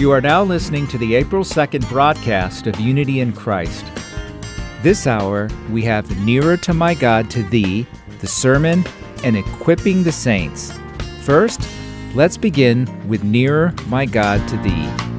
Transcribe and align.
You 0.00 0.12
are 0.12 0.22
now 0.22 0.42
listening 0.42 0.86
to 0.86 0.96
the 0.96 1.14
April 1.14 1.44
2nd 1.44 1.86
broadcast 1.90 2.66
of 2.66 2.80
Unity 2.80 3.20
in 3.20 3.34
Christ. 3.34 3.84
This 4.80 5.06
hour, 5.06 5.50
we 5.70 5.82
have 5.82 6.24
Nearer 6.24 6.56
to 6.56 6.72
My 6.72 6.94
God 6.94 7.28
to 7.32 7.42
Thee, 7.42 7.86
the 8.20 8.26
sermon, 8.26 8.82
and 9.24 9.36
equipping 9.36 10.02
the 10.02 10.10
saints. 10.10 10.72
First, 11.20 11.68
let's 12.14 12.38
begin 12.38 12.88
with 13.06 13.24
Nearer 13.24 13.74
My 13.88 14.06
God 14.06 14.48
to 14.48 14.56
Thee. 14.56 15.09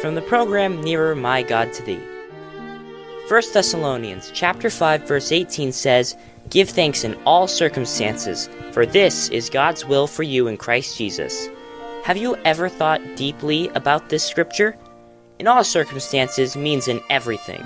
From 0.00 0.14
the 0.14 0.22
program 0.22 0.80
Nearer 0.80 1.14
My 1.14 1.42
God 1.42 1.74
to 1.74 1.82
Thee. 1.82 2.00
1 3.28 3.42
Thessalonians 3.52 4.30
chapter 4.32 4.70
5 4.70 5.02
verse 5.02 5.30
18 5.30 5.72
says, 5.72 6.16
"Give 6.48 6.70
thanks 6.70 7.04
in 7.04 7.18
all 7.26 7.46
circumstances, 7.46 8.48
for 8.72 8.86
this 8.86 9.28
is 9.28 9.50
God's 9.50 9.84
will 9.84 10.06
for 10.06 10.22
you 10.22 10.48
in 10.48 10.56
Christ 10.56 10.96
Jesus." 10.96 11.48
Have 12.04 12.16
you 12.16 12.34
ever 12.46 12.70
thought 12.70 13.14
deeply 13.14 13.68
about 13.74 14.08
this 14.08 14.24
scripture? 14.24 14.74
In 15.38 15.46
all 15.46 15.62
circumstances 15.62 16.56
means 16.56 16.88
in 16.88 17.02
everything. 17.10 17.62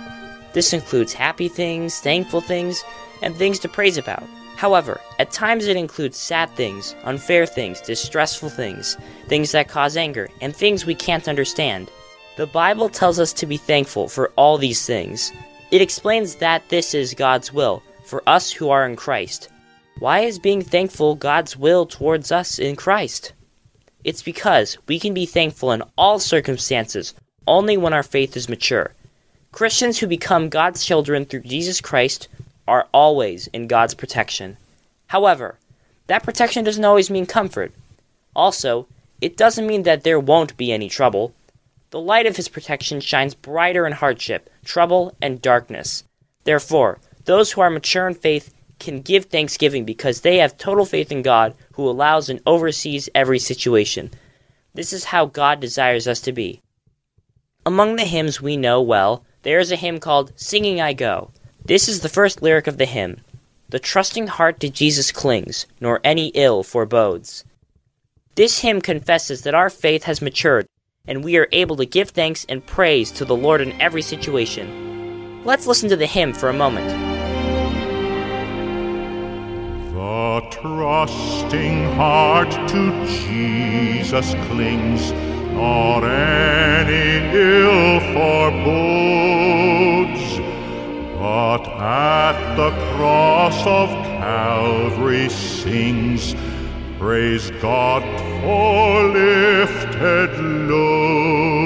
This 0.55 0.73
includes 0.73 1.13
happy 1.13 1.49
things, 1.49 2.01
thankful 2.01 2.41
things, 2.41 2.83
and 3.23 3.37
things 3.37 3.61
to 3.61 3.69
praise 3.69 3.97
about. 3.97 4.25
However, 4.57 5.01
at 5.21 5.31
times 5.31 5.69
it 5.69 5.77
includes 5.77 6.19
sad 6.19 6.51
things, 6.57 6.97
unfair 7.05 7.47
things, 7.47 7.81
distressful 7.81 8.49
things, 8.49 8.97
things 9.29 9.53
that 9.53 9.69
cause 9.69 9.97
anger, 9.97 10.29
and 10.41 10.55
things 10.55 10.85
we 10.85 10.97
can't 10.97 11.29
understand. 11.29 11.91
The 12.37 12.47
Bible 12.49 12.89
tells 12.89 13.21
us 13.21 13.33
to 13.35 13.47
be 13.47 13.57
thankful 13.57 14.09
for 14.09 14.33
all 14.37 14.59
these 14.59 14.85
things. 14.85 15.33
It 15.71 15.81
explains 15.81 16.37
that 16.37 16.69
this 16.69 16.93
is 16.93 17.15
God's 17.15 17.53
will 17.53 17.83
for 18.05 18.23
us 18.27 18.51
who 18.51 18.71
are 18.71 18.85
in 18.85 18.97
Christ. 18.97 19.49
Why 20.01 20.21
is 20.21 20.41
being 20.41 20.61
thankful 20.61 21.15
God's 21.15 21.57
will 21.57 21.87
towards 21.87 22.33
us 22.33 22.59
in 22.59 22.75
Christ? 22.75 23.33
It's 24.03 24.23
because 24.23 24.77
we 24.89 24.99
can 24.99 25.15
be 25.15 25.27
thankful 25.27 25.71
in 25.71 25.85
all 25.97 26.19
circumstances 26.19 27.15
only 27.47 27.77
when 27.77 27.93
our 27.93 28.03
faith 28.03 28.37
is 28.37 28.49
mature. 28.49 28.93
Christians 29.53 30.01
who 30.01 30.09
become 30.09 30.49
God's 30.49 30.85
children 30.85 31.25
through 31.25 31.43
Jesus 31.43 31.81
Christ 31.81 32.27
are 32.67 32.89
always 32.93 33.47
in 33.49 33.69
God's 33.69 33.95
protection. 33.95 34.57
However, 35.07 35.57
that 36.09 36.25
protection 36.25 36.65
doesn't 36.65 36.85
always 36.85 37.11
mean 37.11 37.27
comfort. 37.27 37.73
Also, 38.35 38.89
it 39.21 39.37
doesn't 39.37 39.69
mean 39.69 39.85
that 39.85 40.03
there 40.03 40.19
won't 40.19 40.57
be 40.57 40.73
any 40.73 40.89
trouble. 40.89 41.33
The 41.95 42.01
light 42.01 42.27
of 42.27 42.35
His 42.35 42.49
protection 42.49 42.99
shines 42.99 43.37
brighter 43.37 43.87
in 43.87 43.93
hardship, 43.93 44.51
trouble, 44.65 45.15
and 45.23 45.41
darkness. 45.41 46.03
Therefore, 46.43 46.99
those 47.25 47.53
who 47.53 47.61
are 47.61 47.71
mature 47.71 48.09
in 48.09 48.15
faith 48.15 48.53
can 48.81 49.01
give 49.01 49.27
thanksgiving 49.27 49.85
because 49.85 50.23
they 50.23 50.39
have 50.39 50.59
total 50.59 50.87
faith 50.87 51.13
in 51.13 51.23
God 51.23 51.55
who 51.75 51.89
allows 51.89 52.29
and 52.29 52.41
oversees 52.47 53.09
every 53.15 53.39
situation. 53.39 54.11
This 54.75 54.93
is 54.93 55.05
how 55.05 55.27
God 55.27 55.61
desires 55.61 56.09
us 56.09 56.21
to 56.23 56.33
be. 56.33 56.61
Among 57.65 57.95
the 57.95 58.03
hymns 58.03 58.43
we 58.43 58.57
know 58.57 58.83
well, 58.83 59.25
there 59.43 59.61
is 59.61 59.71
a 59.71 59.77
hymn 59.77 60.01
called 60.01 60.33
Singing 60.35 60.81
I 60.81 60.95
Go. 60.95 61.31
This 61.65 61.89
is 61.89 62.01
the 62.01 62.09
first 62.09 62.43
lyric 62.43 62.67
of 62.67 62.79
the 62.79 62.87
hymn. 62.87 63.21
The 63.69 63.79
trusting 63.79 64.27
heart 64.27 64.59
to 64.59 64.69
Jesus 64.69 65.13
clings, 65.13 65.67
nor 65.81 66.01
any 66.03 66.33
ill 66.35 66.65
forebodes. 66.65 67.45
This 68.35 68.63
hymn 68.63 68.81
confesses 68.81 69.43
that 69.43 69.55
our 69.55 69.71
faith 69.71 70.03
has 70.05 70.21
matured, 70.21 70.67
and 71.07 71.23
we 71.23 71.37
are 71.37 71.49
able 71.53 71.77
to 71.77 71.85
give 71.85 72.09
thanks 72.11 72.47
and 72.49 72.65
praise 72.65 73.11
to 73.13 73.27
the 73.27 73.37
Lord 73.37 73.61
in 73.61 73.79
every 73.81 74.01
situation. 74.03 75.45
Let's 75.45 75.67
listen 75.67 75.91
to 75.91 75.97
the 75.97 76.07
hymn 76.07 76.33
for 76.33 76.49
a 76.49 76.53
moment. 76.55 76.89
The 79.93 80.41
trusting 80.51 81.93
heart 81.93 82.51
to 82.71 83.07
Jesus 83.07 84.35
clings, 84.47 85.13
nor 85.53 86.07
any 86.07 87.37
ill 87.37 88.01
forebodes. 88.15 89.05
But 91.19 91.69
at 91.81 92.57
the 92.57 92.71
cross 92.97 93.59
of 93.67 93.91
Calvary 93.91 95.29
sings, 95.29 96.35
Praise 96.99 97.51
God 97.61 98.03
lifted 99.13 100.31
loads. 100.69 101.65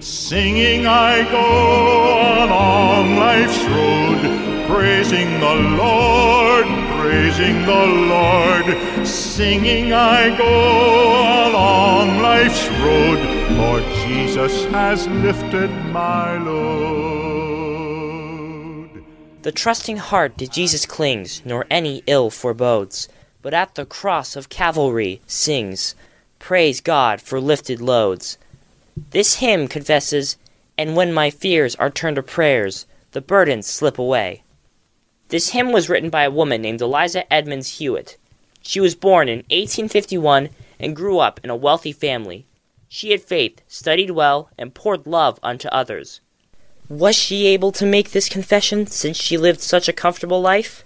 Singing 0.00 0.86
I 0.86 1.24
go 1.30 2.44
along 2.44 3.16
life's 3.16 3.62
road, 3.64 4.20
praising 4.68 5.40
the 5.40 5.54
Lord, 5.76 6.66
praising 7.00 7.64
the 7.66 7.86
Lord. 8.14 8.76
Singing 9.06 9.92
I 9.92 10.36
go 10.36 11.48
along 11.48 12.20
life's 12.20 12.68
road, 12.84 13.18
for 13.56 13.80
Jesus 14.06 14.64
has 14.66 15.06
lifted 15.08 15.70
my 15.92 16.36
load. 16.38 17.18
The 19.42 19.52
trusting 19.52 19.98
heart 19.98 20.36
to 20.38 20.46
Jesus 20.46 20.84
clings, 20.84 21.42
nor 21.44 21.64
any 21.70 22.02
ill 22.06 22.28
forebodes, 22.28 23.08
but 23.42 23.54
at 23.54 23.74
the 23.74 23.86
cross 23.86 24.36
of 24.36 24.48
Calvary 24.48 25.20
sings, 25.26 25.94
Praise 26.38 26.80
God 26.80 27.20
for 27.20 27.40
lifted 27.40 27.80
loads. 27.80 28.38
This 29.10 29.36
hymn 29.36 29.68
confesses, 29.68 30.36
And 30.76 30.96
when 30.96 31.12
my 31.12 31.30
fears 31.30 31.74
are 31.76 31.90
turned 31.90 32.16
to 32.16 32.22
prayers, 32.22 32.86
the 33.12 33.20
burdens 33.20 33.66
slip 33.66 33.98
away. 33.98 34.42
This 35.28 35.50
hymn 35.50 35.72
was 35.72 35.88
written 35.88 36.10
by 36.10 36.24
a 36.24 36.30
woman 36.30 36.62
named 36.62 36.80
Eliza 36.80 37.30
Edmonds 37.32 37.78
Hewitt. 37.78 38.16
She 38.62 38.80
was 38.80 38.94
born 38.94 39.28
in 39.28 39.38
1851 39.50 40.48
and 40.78 40.96
grew 40.96 41.18
up 41.18 41.40
in 41.42 41.50
a 41.50 41.56
wealthy 41.56 41.92
family. 41.92 42.46
She 42.88 43.10
had 43.10 43.22
faith, 43.22 43.60
studied 43.68 44.12
well, 44.12 44.50
and 44.56 44.74
poured 44.74 45.06
love 45.06 45.38
unto 45.42 45.68
others. 45.68 46.20
Was 46.88 47.16
she 47.16 47.46
able 47.46 47.72
to 47.72 47.84
make 47.84 48.12
this 48.12 48.28
confession 48.28 48.86
since 48.86 49.16
she 49.18 49.36
lived 49.36 49.60
such 49.60 49.88
a 49.88 49.92
comfortable 49.92 50.40
life? 50.40 50.84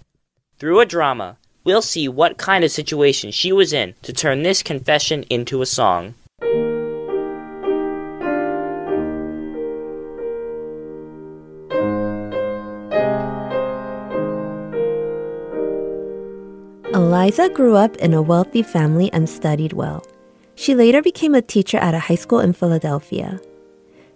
Through 0.59 0.81
a 0.81 0.87
drama, 0.87 1.37
we'll 1.65 1.83
see 1.83 2.09
what 2.09 2.39
kind 2.39 2.65
of 2.65 2.71
situation 2.71 3.31
she 3.31 3.53
was 3.53 3.73
in 3.73 3.95
to 4.03 4.13
turn 4.13 4.43
this 4.43 4.63
confession 4.63 5.25
into 5.31 5.63
a 5.63 5.67
song. 5.67 6.15
Eliza 16.95 17.49
grew 17.49 17.77
up 17.77 17.97
in 17.97 18.13
a 18.13 18.21
wealthy 18.21 18.63
family 18.63 19.11
and 19.13 19.29
studied 19.29 19.73
well. 19.73 20.05
She 20.55 20.75
later 20.75 21.01
became 21.01 21.35
a 21.35 21.43
teacher 21.43 21.79
at 21.79 21.95
a 21.95 21.99
high 21.99 22.17
school 22.17 22.41
in 22.41 22.53
Philadelphia. 22.53 23.41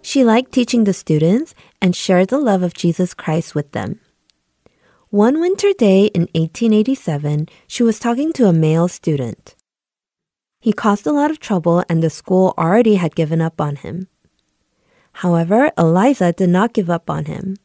She 0.03 0.25
liked 0.25 0.53
teaching 0.53 0.85
the 0.85 0.93
students 0.93 1.55
and 1.81 1.97
shared 1.97 2.29
the 2.29 2.39
love 2.39 2.63
of 2.63 2.75
Jesus 2.75 3.15
Christ 3.15 3.55
with 3.55 3.73
them. 3.73 4.01
One 5.11 5.41
winter 5.41 5.73
day 5.73 6.07
in 6.07 6.23
1887, 6.35 7.49
she 7.69 7.85
was 7.85 8.01
talking 8.01 8.33
to 8.33 8.49
a 8.49 8.53
male 8.53 8.89
student. 8.89 9.55
He 10.59 10.73
caused 10.73 11.07
a 11.07 11.13
lot 11.13 11.31
of 11.31 11.39
trouble 11.39 11.85
and 11.89 12.03
the 12.03 12.11
school 12.11 12.55
already 12.59 12.97
had 12.97 13.15
given 13.15 13.41
up 13.41 13.61
on 13.61 13.77
him. 13.77 14.09
However, 15.23 15.71
Eliza 15.79 16.33
did 16.33 16.49
not 16.49 16.73
give 16.73 16.91
up 16.91 17.09
on 17.09 17.27
him. 17.27 17.57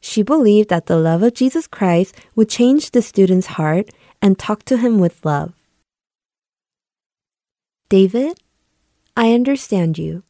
She 0.00 0.22
believed 0.22 0.68
that 0.68 0.86
the 0.86 0.96
love 0.96 1.22
of 1.22 1.34
Jesus 1.34 1.68
Christ 1.68 2.16
would 2.34 2.48
change 2.48 2.90
the 2.90 3.02
student's 3.02 3.54
heart 3.54 3.90
and 4.20 4.36
talk 4.36 4.64
to 4.64 4.78
him 4.78 4.98
with 4.98 5.24
love. 5.24 5.54
David, 7.88 8.36
I 9.16 9.32
understand 9.32 9.96
you. 9.96 10.24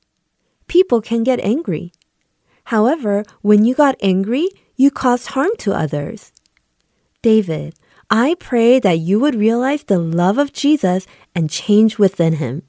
People 0.66 1.00
can 1.00 1.24
get 1.24 1.40
angry. 1.40 1.90
However, 2.64 3.24
when 3.40 3.64
you 3.64 3.74
got 3.74 3.96
angry, 4.02 4.50
you 4.78 4.92
caused 4.92 5.26
harm 5.34 5.50
to 5.58 5.74
others. 5.74 6.32
David, 7.20 7.74
I 8.08 8.36
pray 8.38 8.78
that 8.78 9.00
you 9.00 9.18
would 9.18 9.34
realize 9.34 9.82
the 9.82 9.98
love 9.98 10.38
of 10.38 10.52
Jesus 10.52 11.04
and 11.34 11.50
change 11.50 11.98
within 11.98 12.34
him. 12.34 12.62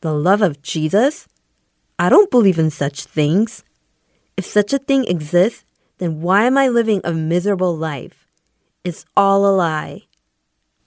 The 0.00 0.14
love 0.14 0.40
of 0.40 0.62
Jesus? 0.62 1.28
I 1.98 2.08
don't 2.08 2.30
believe 2.30 2.58
in 2.58 2.70
such 2.70 3.04
things. 3.04 3.62
If 4.38 4.46
such 4.46 4.72
a 4.72 4.78
thing 4.78 5.04
exists, 5.04 5.64
then 5.98 6.22
why 6.22 6.44
am 6.44 6.56
I 6.56 6.68
living 6.68 7.02
a 7.04 7.12
miserable 7.12 7.76
life? 7.76 8.26
It's 8.82 9.04
all 9.14 9.46
a 9.46 9.54
lie. 9.54 10.04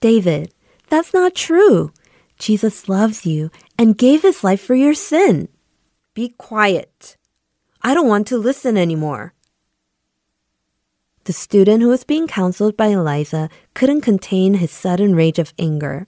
David, 0.02 0.54
that's 0.90 1.14
not 1.14 1.36
true. 1.36 1.94
Jesus 2.40 2.90
loves 2.90 3.26
you 3.26 3.52
and 3.78 3.98
gave 3.98 4.24
his 4.24 4.44
life 4.44 4.62
for 4.62 4.76
your 4.76 4.94
sin. 4.96 5.50
Be 6.16 6.30
quiet. 6.30 7.16
I 7.84 7.94
don't 7.94 8.08
want 8.08 8.26
to 8.28 8.38
listen 8.38 8.76
anymore. 8.76 9.34
The 11.28 11.34
student 11.34 11.82
who 11.82 11.90
was 11.90 12.06
being 12.06 12.26
counseled 12.26 12.78
by 12.78 12.88
Eliza 12.88 13.50
couldn't 13.74 14.00
contain 14.00 14.54
his 14.54 14.72
sudden 14.72 15.14
rage 15.14 15.40
of 15.40 15.54
anger. 15.60 16.08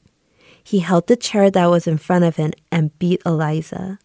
He 0.64 0.80
held 0.80 1.08
the 1.08 1.18
chair 1.18 1.52
that 1.52 1.66
was 1.66 1.88
in 1.88 1.98
front 1.98 2.24
of 2.24 2.38
him 2.38 2.54
and 2.72 2.98
beat 3.00 3.22
Eliza. 3.26 4.00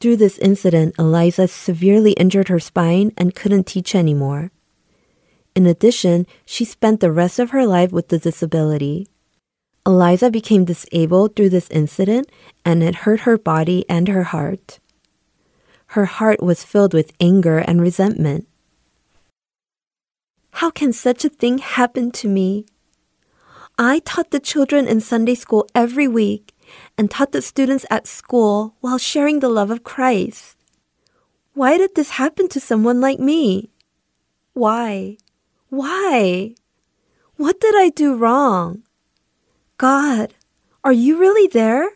Through 0.00 0.16
this 0.16 0.36
incident, 0.38 0.96
Eliza 0.98 1.46
severely 1.46 2.14
injured 2.14 2.48
her 2.48 2.58
spine 2.58 3.12
and 3.16 3.36
couldn't 3.36 3.68
teach 3.68 3.94
anymore. 3.94 4.50
In 5.54 5.66
addition, 5.66 6.26
she 6.44 6.64
spent 6.64 6.98
the 6.98 7.12
rest 7.12 7.38
of 7.38 7.50
her 7.50 7.64
life 7.64 7.92
with 7.92 8.08
the 8.08 8.18
disability. 8.18 9.06
Eliza 9.86 10.32
became 10.32 10.64
disabled 10.64 11.36
through 11.36 11.50
this 11.50 11.70
incident 11.70 12.28
and 12.64 12.82
it 12.82 13.06
hurt 13.06 13.20
her 13.20 13.38
body 13.38 13.84
and 13.88 14.08
her 14.08 14.24
heart. 14.24 14.80
Her 15.94 16.06
heart 16.06 16.42
was 16.42 16.64
filled 16.64 16.92
with 16.92 17.12
anger 17.20 17.58
and 17.58 17.80
resentment. 17.80 18.48
How 20.52 20.70
can 20.70 20.92
such 20.92 21.24
a 21.24 21.28
thing 21.28 21.58
happen 21.58 22.10
to 22.12 22.28
me? 22.28 22.66
I 23.78 24.00
taught 24.00 24.30
the 24.32 24.40
children 24.40 24.88
in 24.88 25.00
Sunday 25.00 25.34
school 25.34 25.68
every 25.74 26.08
week 26.08 26.52
and 26.96 27.10
taught 27.10 27.32
the 27.32 27.42
students 27.42 27.86
at 27.90 28.06
school 28.06 28.74
while 28.80 28.98
sharing 28.98 29.40
the 29.40 29.48
love 29.48 29.70
of 29.70 29.84
Christ. 29.84 30.56
Why 31.54 31.78
did 31.78 31.94
this 31.94 32.10
happen 32.10 32.48
to 32.48 32.60
someone 32.60 33.00
like 33.00 33.20
me? 33.20 33.70
Why? 34.52 35.16
Why? 35.68 36.54
What 37.36 37.60
did 37.60 37.74
I 37.76 37.90
do 37.90 38.16
wrong? 38.16 38.82
God, 39.76 40.34
are 40.82 40.92
you 40.92 41.18
really 41.18 41.46
there? 41.46 41.90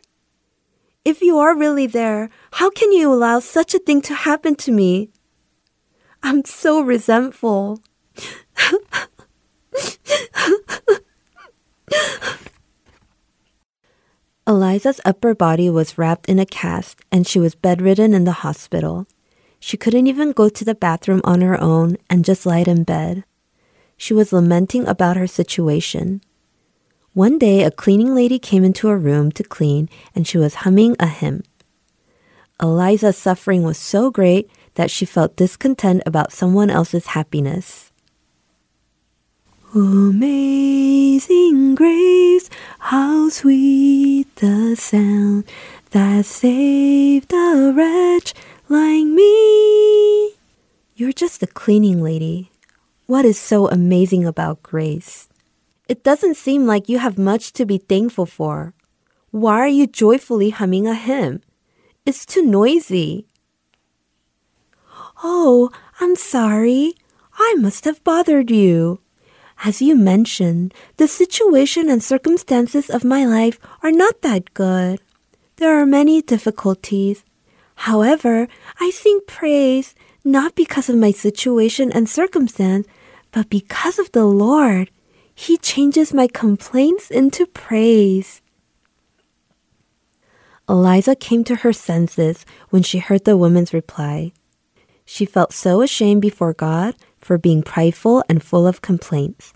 If 1.04 1.20
you 1.20 1.38
are 1.38 1.58
really 1.58 1.88
there, 1.88 2.31
how 2.52 2.70
can 2.70 2.93
you 2.93 3.12
allow 3.12 3.40
such 3.40 3.75
a 3.75 3.81
thing 3.81 4.02
to 4.02 4.14
happen 4.14 4.54
to 4.56 4.70
me? 4.70 5.10
I'm 6.22 6.44
so 6.44 6.81
resentful. 6.81 7.82
Eliza's 14.47 15.00
upper 15.05 15.35
body 15.35 15.70
was 15.70 15.97
wrapped 15.97 16.29
in 16.29 16.38
a 16.41 16.47
cast 16.47 17.00
and 17.12 17.26
she 17.26 17.38
was 17.38 17.55
bedridden 17.55 18.12
in 18.12 18.25
the 18.25 18.43
hospital. 18.43 19.06
She 19.61 19.76
couldn't 19.76 20.09
even 20.09 20.32
go 20.32 20.49
to 20.49 20.64
the 20.64 20.75
bathroom 20.75 21.20
on 21.23 21.41
her 21.43 21.61
own 21.61 21.97
and 22.11 22.25
just 22.25 22.44
lied 22.44 22.67
in 22.67 22.82
bed. 22.82 23.23
She 23.97 24.12
was 24.12 24.32
lamenting 24.32 24.87
about 24.88 25.17
her 25.17 25.29
situation. 25.29 26.23
One 27.14 27.38
day, 27.38 27.62
a 27.62 27.70
cleaning 27.70 28.17
lady 28.17 28.41
came 28.41 28.64
into 28.64 28.88
her 28.88 28.99
room 28.99 29.31
to 29.32 29.44
clean 29.44 29.88
and 30.12 30.26
she 30.26 30.38
was 30.38 30.67
humming 30.67 30.97
a 30.99 31.06
hymn. 31.06 31.44
Eliza's 32.59 33.17
suffering 33.17 33.62
was 33.62 33.79
so 33.79 34.11
great 34.11 34.50
that 34.75 34.91
she 34.91 35.05
felt 35.05 35.37
discontent 35.37 36.03
about 36.05 36.32
someone 36.32 36.70
else's 36.70 37.06
happiness. 37.06 37.92
Amazing 39.75 41.77
grace, 41.77 42.51
how 42.79 43.31
sweet 43.31 44.27
the 44.37 44.77
sound 44.77 45.45
that 45.93 46.27
saved 46.27 47.33
a 47.33 47.73
wretch 47.75 48.35
like 48.69 49.07
me. 49.07 50.35
You're 50.95 51.15
just 51.15 51.43
a 51.43 51.47
cleaning 51.47 52.03
lady. 52.03 52.51
What 53.07 53.25
is 53.25 53.39
so 53.39 53.71
amazing 53.71 54.27
about 54.27 54.63
grace? 54.63 55.31
It 55.89 56.05
doesn't 56.05 56.37
seem 56.37 56.67
like 56.67 56.91
you 56.91 56.99
have 56.99 57.17
much 57.17 57.55
to 57.55 57.65
be 57.65 57.79
thankful 57.79 58.27
for. 58.27 58.75
Why 59.31 59.55
are 59.55 59.69
you 59.69 59.87
joyfully 59.87 60.51
humming 60.51 60.87
a 60.87 60.95
hymn? 60.95 61.41
It's 62.05 62.27
too 62.27 62.45
noisy. 62.45 63.27
Oh, 65.25 65.71
I'm 65.99 66.15
sorry. 66.15 66.93
I 67.39 67.55
must 67.59 67.87
have 67.87 68.05
bothered 68.05 68.51
you. 68.51 69.01
As 69.64 69.82
you 69.82 69.94
mentioned, 69.94 70.75
the 70.96 71.08
situation 71.08 71.88
and 71.88 72.02
circumstances 72.02 72.90
of 72.90 73.04
my 73.04 73.25
life 73.25 73.58
are 73.82 73.93
not 73.93 74.22
that 74.22 74.54
good. 74.54 75.00
There 75.56 75.78
are 75.81 75.87
many 75.87 76.22
difficulties. 76.22 77.25
However, 77.75 78.49
I 78.81 78.90
sing 78.90 79.20
praise 79.26 79.94
not 80.25 80.54
because 80.54 80.88
of 80.88 80.96
my 80.96 81.12
situation 81.12 81.93
and 81.93 82.08
circumstance, 82.08 82.87
but 83.31 83.50
because 83.50 83.99
of 83.99 84.12
the 84.12 84.25
Lord 84.25 84.90
he 85.34 85.56
changes 85.56 86.12
my 86.12 86.28
complaints 86.28 87.10
into 87.10 87.46
praise. 87.46 88.43
Eliza 90.69 91.16
came 91.16 91.43
to 91.44 91.56
her 91.56 91.72
senses 91.72 92.46
when 92.70 92.82
she 92.82 92.99
heard 92.99 93.25
the 93.25 93.37
woman's 93.37 93.75
reply. 93.75 94.32
She 95.04 95.25
felt 95.25 95.52
so 95.52 95.82
ashamed 95.82 96.22
before 96.22 96.52
God 96.52 96.94
for 97.23 97.39
being 97.39 97.63
prideful 97.63 98.23
and 98.29 98.43
full 98.43 98.67
of 98.67 98.83
complaints. 98.83 99.53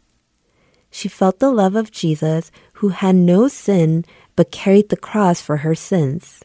She 0.91 1.09
felt 1.09 1.41
the 1.41 1.51
love 1.51 1.77
of 1.77 1.91
Jesus, 1.91 2.51
who 2.75 2.89
had 2.89 3.15
no 3.15 3.49
sin 3.49 4.05
but 4.35 4.51
carried 4.51 4.89
the 4.89 4.97
cross 4.97 5.41
for 5.41 5.59
her 5.59 5.75
sins. 5.75 6.43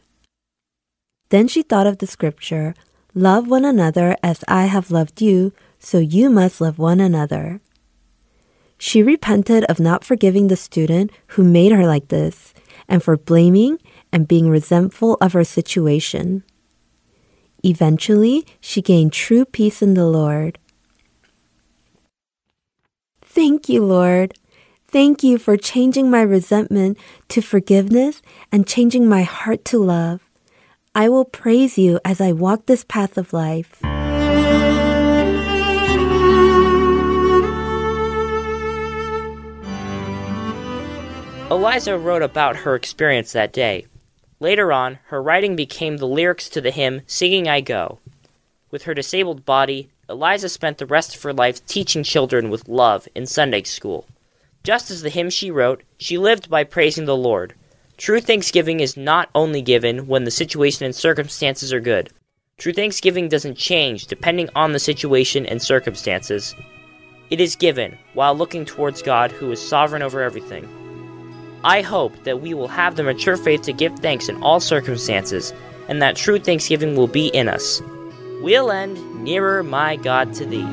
Then 1.30 1.48
she 1.48 1.62
thought 1.62 1.86
of 1.86 1.98
the 1.98 2.06
scripture 2.06 2.74
Love 3.14 3.46
one 3.46 3.64
another 3.64 4.16
as 4.22 4.42
I 4.48 4.66
have 4.66 4.90
loved 4.90 5.20
you, 5.20 5.52
so 5.78 5.98
you 5.98 6.30
must 6.30 6.60
love 6.60 6.78
one 6.78 6.98
another. 7.00 7.60
She 8.78 9.02
repented 9.02 9.64
of 9.64 9.78
not 9.78 10.02
forgiving 10.02 10.48
the 10.48 10.56
student 10.56 11.12
who 11.28 11.44
made 11.44 11.72
her 11.72 11.86
like 11.86 12.08
this 12.08 12.52
and 12.88 13.02
for 13.02 13.16
blaming 13.16 13.78
and 14.12 14.26
being 14.26 14.48
resentful 14.48 15.18
of 15.20 15.34
her 15.34 15.44
situation. 15.44 16.42
Eventually, 17.62 18.44
she 18.60 18.82
gained 18.82 19.12
true 19.12 19.44
peace 19.44 19.82
in 19.82 19.94
the 19.94 20.06
Lord. 20.06 20.58
Thank 23.42 23.68
you, 23.68 23.84
Lord. 23.84 24.34
Thank 24.86 25.24
you 25.24 25.36
for 25.36 25.56
changing 25.56 26.08
my 26.08 26.22
resentment 26.22 26.96
to 27.30 27.40
forgiveness 27.42 28.22
and 28.52 28.68
changing 28.68 29.08
my 29.08 29.24
heart 29.24 29.64
to 29.64 29.78
love. 29.78 30.20
I 30.94 31.08
will 31.08 31.24
praise 31.24 31.76
you 31.76 31.98
as 32.04 32.20
I 32.20 32.30
walk 32.30 32.66
this 32.66 32.84
path 32.84 33.18
of 33.18 33.32
life. 33.32 33.82
Eliza 41.50 41.98
wrote 41.98 42.22
about 42.22 42.58
her 42.58 42.76
experience 42.76 43.32
that 43.32 43.52
day. 43.52 43.86
Later 44.38 44.72
on, 44.72 45.00
her 45.06 45.20
writing 45.20 45.56
became 45.56 45.96
the 45.96 46.06
lyrics 46.06 46.48
to 46.50 46.60
the 46.60 46.70
hymn 46.70 47.02
Singing 47.08 47.48
I 47.48 47.60
Go. 47.60 47.98
With 48.70 48.84
her 48.84 48.94
disabled 48.94 49.44
body, 49.44 49.90
Eliza 50.08 50.48
spent 50.48 50.78
the 50.78 50.86
rest 50.86 51.14
of 51.14 51.22
her 51.22 51.32
life 51.32 51.64
teaching 51.66 52.02
children 52.02 52.50
with 52.50 52.68
love 52.68 53.06
in 53.14 53.24
Sunday 53.24 53.62
school. 53.62 54.06
Just 54.64 54.90
as 54.90 55.02
the 55.02 55.10
hymn 55.10 55.30
she 55.30 55.50
wrote, 55.50 55.82
she 55.96 56.18
lived 56.18 56.50
by 56.50 56.64
praising 56.64 57.04
the 57.04 57.16
Lord. 57.16 57.54
True 57.96 58.20
thanksgiving 58.20 58.80
is 58.80 58.96
not 58.96 59.30
only 59.34 59.62
given 59.62 60.08
when 60.08 60.24
the 60.24 60.30
situation 60.30 60.84
and 60.84 60.94
circumstances 60.94 61.72
are 61.72 61.80
good. 61.80 62.10
True 62.58 62.72
thanksgiving 62.72 63.28
doesn't 63.28 63.56
change 63.56 64.06
depending 64.06 64.48
on 64.56 64.72
the 64.72 64.80
situation 64.80 65.46
and 65.46 65.62
circumstances. 65.62 66.54
It 67.30 67.40
is 67.40 67.56
given 67.56 67.96
while 68.14 68.34
looking 68.34 68.64
towards 68.64 69.02
God 69.02 69.30
who 69.30 69.52
is 69.52 69.66
sovereign 69.66 70.02
over 70.02 70.20
everything. 70.20 70.68
I 71.64 71.80
hope 71.80 72.24
that 72.24 72.40
we 72.40 72.54
will 72.54 72.68
have 72.68 72.96
the 72.96 73.04
mature 73.04 73.36
faith 73.36 73.62
to 73.62 73.72
give 73.72 73.96
thanks 74.00 74.28
in 74.28 74.42
all 74.42 74.58
circumstances, 74.58 75.52
and 75.88 76.02
that 76.02 76.16
true 76.16 76.40
thanksgiving 76.40 76.96
will 76.96 77.06
be 77.06 77.28
in 77.28 77.48
us. 77.48 77.80
We'll 78.42 78.72
end 78.72 79.22
nearer, 79.22 79.62
my 79.62 79.94
God, 79.94 80.34
to 80.34 80.44
thee. 80.44 80.66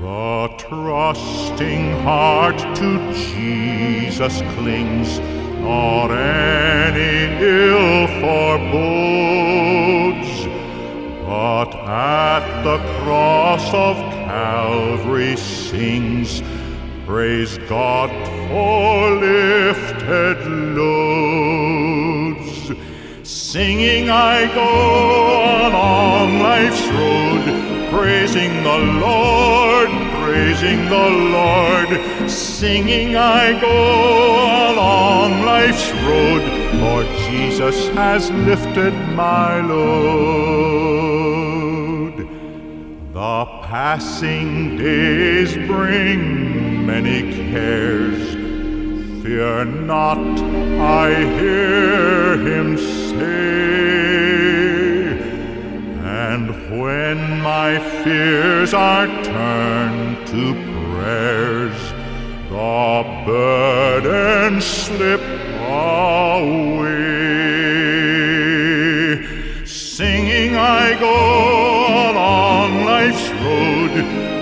The 0.00 0.54
trusting 0.58 1.92
heart 2.02 2.58
to 2.58 3.12
Jesus 3.14 4.42
clings 4.54 5.18
nor 5.60 6.12
go 24.54 25.68
along 25.68 26.38
life's 26.38 26.86
road, 26.86 27.42
praising 27.90 28.62
the 28.62 28.78
Lord, 28.78 29.90
praising 30.22 30.88
the 30.88 31.10
Lord. 31.38 31.90
Singing 32.30 33.16
I 33.16 33.60
go 33.60 33.78
along 34.72 35.42
life's 35.42 35.90
road, 36.08 36.42
for 36.80 37.04
Jesus 37.28 37.88
has 37.88 38.30
lifted 38.30 38.94
my 39.14 39.60
load. 39.60 40.94
The 43.12 43.44
passing 43.62 44.76
days 44.78 45.56
bring 45.66 46.86
many 46.86 47.32
cares. 47.32 48.34
Fear 49.22 49.64
not, 49.64 50.18
I 50.80 51.14
hear 51.38 52.36
him 52.36 52.76
say. 52.76 53.63
My 57.44 57.78
fears 58.02 58.72
are 58.72 59.06
turned 59.22 60.26
to 60.26 60.54
prayers, 60.94 61.78
the 62.48 63.22
burdens 63.26 64.64
slip 64.64 65.20
away. 65.20 66.14
Singing 69.66 70.56
I 70.56 70.98
go 70.98 71.16
along 72.12 72.86
life's 72.86 73.28
road, 73.44 73.94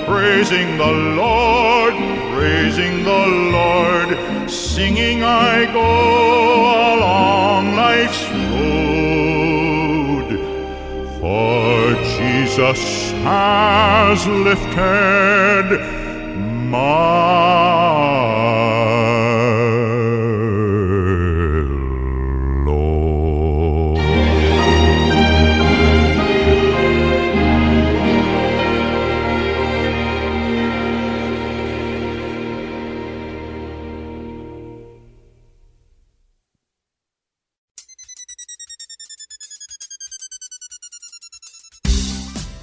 praising 0.07 0.79
the 0.79 0.93
Lord, 1.23 1.95
praising 2.33 3.03
the 3.03 3.27
Lord. 3.51 4.49
Singing 4.49 5.25
I 5.25 5.65
go 5.73 6.42
Jesus 12.55 13.13
has 13.23 14.27
lifted 14.27 16.02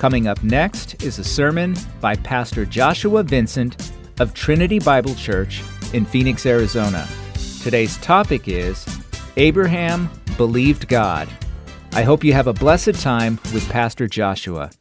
Coming 0.10 0.26
up 0.26 0.42
next 0.44 1.04
is 1.04 1.20
a 1.20 1.24
sermon 1.24 1.76
by 2.02 2.16
Pastor 2.16 2.66
Joshua 2.66 3.22
Vincent 3.22 3.92
of 4.20 4.34
Trinity 4.34 4.80
Bible 4.80 5.14
Church 5.14 5.62
in 5.94 6.04
Phoenix, 6.04 6.48
Arizona. 6.48 7.08
Today's 7.62 7.96
topic 7.98 8.48
is 8.48 8.88
Abraham 9.38 10.10
believed 10.36 10.88
God. 10.88 11.30
I 11.92 12.02
hope 12.02 12.24
you 12.24 12.34
have 12.34 12.48
a 12.48 12.54
blessed 12.54 12.96
time 12.96 13.40
with 13.54 13.70
Pastor 13.70 14.08
Joshua. 14.08 14.72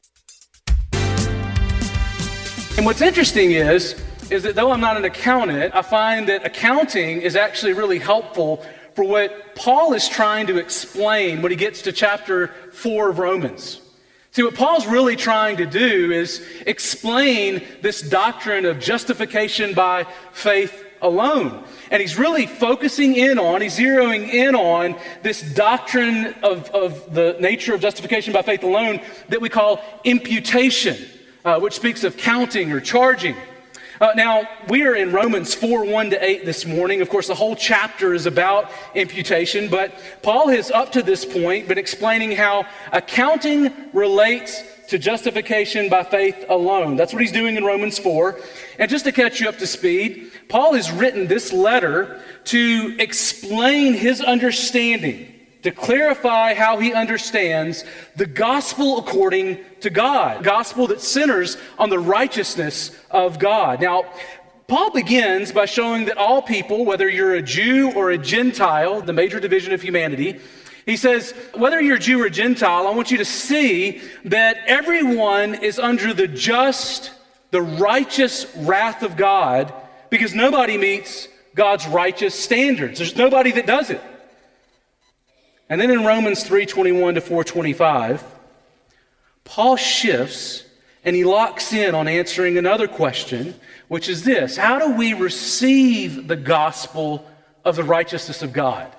And 2.79 2.87
what's 2.87 3.03
interesting 3.03 3.51
is, 3.51 4.03
is 4.31 4.45
that 4.45 4.55
though 4.55 4.73
I'm 4.73 4.81
not 4.81 4.97
an 4.97 5.05
accountant, 5.05 5.75
I 5.75 5.83
find 5.83 6.27
that 6.31 6.47
accounting 6.47 7.21
is 7.21 7.37
actually 7.37 7.75
really 7.75 7.99
helpful 7.99 8.65
for 8.97 9.05
what 9.05 9.55
Paul 9.57 9.93
is 9.93 10.09
trying 10.09 10.47
to 10.47 10.57
explain 10.57 11.43
when 11.43 11.51
he 11.51 11.57
gets 11.57 11.83
to 11.83 11.93
chapter 11.93 12.47
4 12.73 13.11
of 13.11 13.19
Romans. 13.19 13.83
See, 14.31 14.43
what 14.43 14.55
Paul's 14.55 14.87
really 14.87 15.17
trying 15.17 15.57
to 15.57 15.67
do 15.67 16.13
is 16.13 16.47
explain 16.67 17.63
this 17.81 18.03
doctrine 18.03 18.67
of 18.67 18.79
justification 18.79 19.75
by 19.75 20.07
faith 20.33 20.85
alone. 21.01 21.65
And 21.91 22.01
he's 22.01 22.19
really 22.19 22.47
focusing 22.47 23.17
in 23.17 23.39
on, 23.39 23.63
he's 23.63 23.79
zeroing 23.79 24.29
in 24.29 24.55
on 24.55 24.97
this 25.23 25.41
doctrine 25.55 26.35
of, 26.43 26.69
of 26.71 27.15
the 27.15 27.37
nature 27.41 27.75
of 27.75 27.81
justification 27.81 28.33
by 28.33 28.43
faith 28.43 28.63
alone 28.63 29.01
that 29.29 29.41
we 29.41 29.49
call 29.49 29.83
imputation, 30.05 30.97
uh, 31.45 31.59
which 31.59 31.75
speaks 31.75 32.05
of 32.05 32.17
counting 32.17 32.73
or 32.73 32.81
charging. 32.81 33.35
Uh, 34.01 34.13
now, 34.15 34.49
we 34.69 34.87
are 34.87 34.95
in 34.95 35.11
Romans 35.11 35.55
4 35.55 35.85
1 35.85 36.11
to 36.11 36.25
8 36.25 36.45
this 36.45 36.65
morning. 36.65 37.01
Of 37.01 37.09
course, 37.09 37.27
the 37.27 37.35
whole 37.35 37.57
chapter 37.57 38.15
is 38.15 38.27
about 38.27 38.71
imputation, 38.95 39.69
but 39.69 39.93
Paul 40.23 40.49
has, 40.49 40.71
up 40.71 40.93
to 40.93 41.03
this 41.03 41.25
point, 41.25 41.67
been 41.67 41.79
explaining 41.79 42.31
how 42.31 42.65
accounting 42.93 43.73
relates 43.93 44.63
to 44.89 45.01
justification 45.01 45.89
by 45.89 46.05
faith 46.05 46.45
alone. 46.49 46.95
That's 46.95 47.13
what 47.13 47.23
he's 47.23 47.33
doing 47.33 47.57
in 47.57 47.65
Romans 47.65 47.99
4. 47.99 48.39
And 48.79 48.89
just 48.89 49.05
to 49.05 49.11
catch 49.11 49.41
you 49.41 49.49
up 49.49 49.59
to 49.59 49.67
speed, 49.67 50.31
Paul 50.49 50.75
has 50.75 50.93
written 50.93 51.27
this 51.27 51.53
letter 51.53 52.23
to 52.45 52.95
explain 53.01 53.95
his 53.95 54.21
understanding 54.21 55.35
to 55.69 55.75
clarify 55.75 56.55
how 56.55 56.79
he 56.79 56.95
understands 56.95 57.85
the 58.17 58.25
gospel 58.25 58.99
according 58.99 59.59
to 59.81 59.91
God, 59.91 60.43
gospel 60.43 60.87
that 60.87 61.03
centers 61.03 61.59
on 61.79 61.91
the 61.91 61.99
righteousness 61.99 62.99
of 63.11 63.39
God. 63.39 63.83
Now, 63.83 64.05
Paul 64.67 64.91
begins 64.93 65.53
by 65.53 65.67
showing 65.67 66.07
that 66.07 66.17
all 66.17 66.41
people, 66.41 66.87
whether 66.87 67.07
you're 67.07 67.35
a 67.35 67.43
Jew 67.43 67.93
or 67.93 68.11
a 68.11 68.17
Gentile, 68.17 69.03
the 69.03 69.13
major 69.13 69.41
division 69.41 69.75
of 69.75 69.83
humanity, 69.83 70.41
he 70.87 70.97
says, 70.97 71.35
whether 71.55 71.83
you're 71.83 71.99
Jew 71.99 72.23
or 72.23 72.31
Gentile, 72.31 72.87
I 72.87 72.95
want 72.95 73.11
you 73.11 73.19
to 73.19 73.25
see 73.27 74.01
that 74.25 74.57
everyone 74.67 75.55
is 75.55 75.79
under 75.79 76.15
the 76.15 76.27
just, 76.27 77.13
the 77.51 77.61
righteous 77.61 78.47
wrath 78.57 79.03
of 79.03 79.19
God 79.19 79.71
because 80.09 80.35
nobody 80.35 80.79
meets 80.79 81.29
God's 81.55 81.87
righteous 81.87 82.35
standards. 82.35 83.01
There's 83.01 83.17
nobody 83.17 83.53
that 83.53 83.67
does 83.67 83.91
it. 83.91 84.01
And 85.69 85.81
then 85.81 85.91
in 85.91 86.05
Romans 86.05 86.45
3:21 86.45 87.15
to 87.15 87.21
425, 87.21 88.25
Paul 89.45 89.77
shifts 89.77 90.65
and 91.05 91.15
he 91.15 91.25
locks 91.25 91.73
in 91.73 91.95
on 91.95 92.09
answering 92.09 92.59
another 92.59 92.89
question, 92.89 93.55
which 93.89 94.09
is 94.09 94.25
this: 94.25 94.57
How 94.57 94.79
do 94.79 94.97
we 94.97 95.15
receive 95.15 96.29
the 96.29 96.37
gospel 96.37 97.27
of 97.65 97.77
the 97.77 97.85
righteousness 97.85 98.43
of 98.43 98.53
God? 98.53 98.93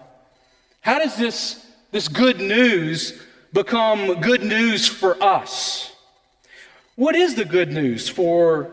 How 0.82 1.00
does 1.00 1.16
this, 1.18 1.66
this 1.92 2.08
good 2.08 2.40
news 2.40 3.20
become 3.52 4.22
good 4.22 4.44
news 4.44 4.88
for 4.88 5.22
us? 5.22 5.94
What 6.96 7.16
is 7.16 7.36
the 7.36 7.46
good 7.46 7.72
news 7.72 8.10
for 8.10 8.72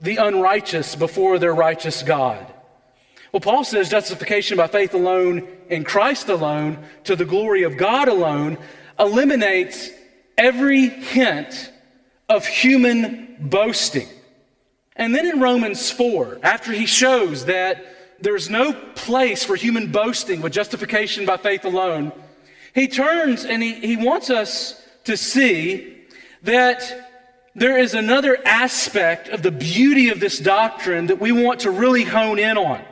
the 0.00 0.16
unrighteous 0.16 0.96
before 0.96 1.38
their 1.38 1.54
righteous 1.54 2.02
God? 2.02 2.53
Well, 3.34 3.40
Paul 3.40 3.64
says 3.64 3.88
justification 3.88 4.56
by 4.58 4.68
faith 4.68 4.94
alone 4.94 5.48
in 5.68 5.82
Christ 5.82 6.28
alone 6.28 6.78
to 7.02 7.16
the 7.16 7.24
glory 7.24 7.64
of 7.64 7.76
God 7.76 8.06
alone 8.06 8.58
eliminates 8.96 9.90
every 10.38 10.86
hint 10.88 11.72
of 12.28 12.46
human 12.46 13.36
boasting. 13.40 14.06
And 14.94 15.12
then 15.12 15.26
in 15.26 15.40
Romans 15.40 15.90
4, 15.90 16.38
after 16.44 16.70
he 16.70 16.86
shows 16.86 17.46
that 17.46 17.84
there's 18.20 18.48
no 18.48 18.72
place 18.94 19.42
for 19.42 19.56
human 19.56 19.90
boasting 19.90 20.40
with 20.40 20.52
justification 20.52 21.26
by 21.26 21.36
faith 21.36 21.64
alone, 21.64 22.12
he 22.72 22.86
turns 22.86 23.44
and 23.44 23.60
he, 23.64 23.74
he 23.74 23.96
wants 23.96 24.30
us 24.30 24.80
to 25.06 25.16
see 25.16 26.04
that 26.44 27.10
there 27.56 27.78
is 27.78 27.94
another 27.94 28.38
aspect 28.46 29.28
of 29.28 29.42
the 29.42 29.50
beauty 29.50 30.10
of 30.10 30.20
this 30.20 30.38
doctrine 30.38 31.08
that 31.08 31.18
we 31.18 31.32
want 31.32 31.58
to 31.62 31.72
really 31.72 32.04
hone 32.04 32.38
in 32.38 32.56
on. 32.56 32.84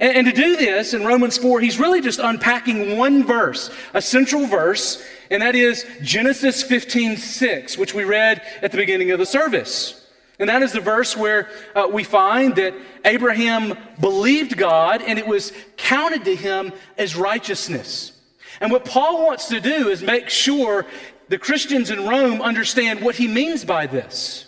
And, 0.00 0.16
and, 0.16 0.26
to 0.26 0.32
do 0.32 0.56
this 0.56 0.94
in 0.94 1.04
Romans 1.04 1.38
4, 1.38 1.60
he's 1.60 1.78
really 1.78 2.00
just 2.00 2.18
unpacking 2.18 2.96
one 2.96 3.24
verse, 3.24 3.70
a 3.92 4.02
central 4.02 4.46
verse, 4.46 5.04
and 5.30 5.42
that 5.42 5.54
is 5.54 5.86
Genesis 6.02 6.62
15 6.62 7.16
6, 7.16 7.78
which 7.78 7.94
we 7.94 8.04
read 8.04 8.42
at 8.62 8.72
the 8.72 8.78
beginning 8.78 9.10
of 9.10 9.18
the 9.18 9.26
service. 9.26 10.04
And 10.38 10.48
that 10.48 10.62
is 10.62 10.72
the 10.72 10.80
verse 10.80 11.16
where 11.16 11.48
uh, 11.74 11.88
we 11.90 12.02
find 12.02 12.56
that 12.56 12.74
Abraham 13.04 13.78
believed 14.00 14.56
God 14.56 15.00
and 15.02 15.18
it 15.18 15.26
was 15.26 15.52
counted 15.76 16.24
to 16.24 16.34
him 16.34 16.72
as 16.98 17.14
righteousness. 17.14 18.12
And 18.60 18.72
what 18.72 18.84
Paul 18.84 19.24
wants 19.24 19.48
to 19.48 19.60
do 19.60 19.88
is 19.88 20.02
make 20.02 20.28
sure 20.28 20.86
the 21.28 21.38
Christians 21.38 21.90
in 21.90 22.06
Rome 22.06 22.42
understand 22.42 23.00
what 23.00 23.14
he 23.14 23.28
means 23.28 23.64
by 23.64 23.86
this. 23.86 24.46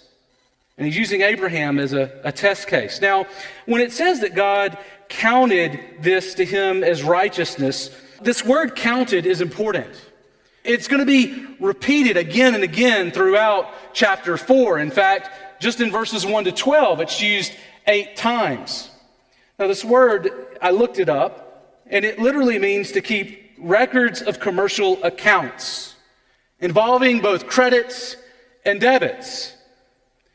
And 0.76 0.86
he's 0.86 0.96
using 0.96 1.22
Abraham 1.22 1.78
as 1.78 1.92
a, 1.92 2.20
a 2.22 2.32
test 2.32 2.68
case. 2.68 3.00
Now, 3.00 3.26
when 3.64 3.80
it 3.80 3.92
says 3.92 4.20
that 4.20 4.34
God 4.34 4.76
counted 5.08 5.80
this 6.00 6.34
to 6.34 6.44
him 6.44 6.82
as 6.82 7.02
righteousness, 7.02 7.90
this 8.20 8.44
word 8.44 8.74
counted 8.74 9.26
is 9.26 9.40
important. 9.40 9.94
It's 10.64 10.88
going 10.88 11.00
to 11.00 11.06
be 11.06 11.46
repeated 11.60 12.16
again 12.16 12.54
and 12.54 12.64
again 12.64 13.10
throughout 13.10 13.72
chapter 13.92 14.36
4. 14.36 14.78
In 14.78 14.90
fact, 14.90 15.60
just 15.60 15.80
in 15.80 15.90
verses 15.90 16.26
1 16.26 16.44
to 16.44 16.52
12, 16.52 17.00
it's 17.00 17.22
used 17.22 17.52
eight 17.86 18.16
times. 18.16 18.90
Now, 19.58 19.68
this 19.68 19.84
word, 19.84 20.30
I 20.60 20.70
looked 20.70 20.98
it 20.98 21.08
up, 21.08 21.82
and 21.86 22.04
it 22.04 22.18
literally 22.18 22.58
means 22.58 22.92
to 22.92 23.00
keep 23.00 23.54
records 23.58 24.22
of 24.22 24.40
commercial 24.40 25.02
accounts 25.02 25.94
involving 26.60 27.20
both 27.20 27.46
credits 27.46 28.16
and 28.64 28.80
debits. 28.80 29.54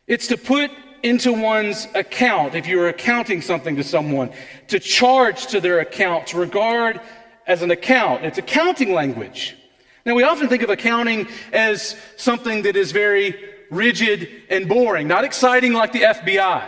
It's 0.08 0.28
to 0.28 0.38
put 0.38 0.72
into 1.04 1.34
one's 1.34 1.88
account, 1.96 2.56
if 2.56 2.68
you're 2.68 2.88
accounting 2.88 3.42
something 3.42 3.76
to 3.76 3.84
someone, 3.84 4.32
to 4.68 4.80
charge 4.80 5.48
to 5.48 5.62
their 5.62 5.80
account, 5.80 6.28
to 6.28 6.38
regard 6.38 7.02
as 7.48 7.62
an 7.62 7.72
account. 7.72 8.24
It's 8.24 8.38
accounting 8.38 8.94
language. 8.94 9.58
Now, 10.06 10.16
we 10.16 10.24
often 10.24 10.48
think 10.48 10.64
of 10.64 10.70
accounting 10.70 11.28
as 11.54 11.96
something 12.18 12.64
that 12.64 12.76
is 12.76 12.92
very 12.92 13.36
rigid 13.70 14.30
and 14.50 14.68
boring, 14.68 15.08
not 15.08 15.24
exciting 15.24 15.74
like 15.74 15.92
the 15.92 16.02
FBI. 16.02 16.68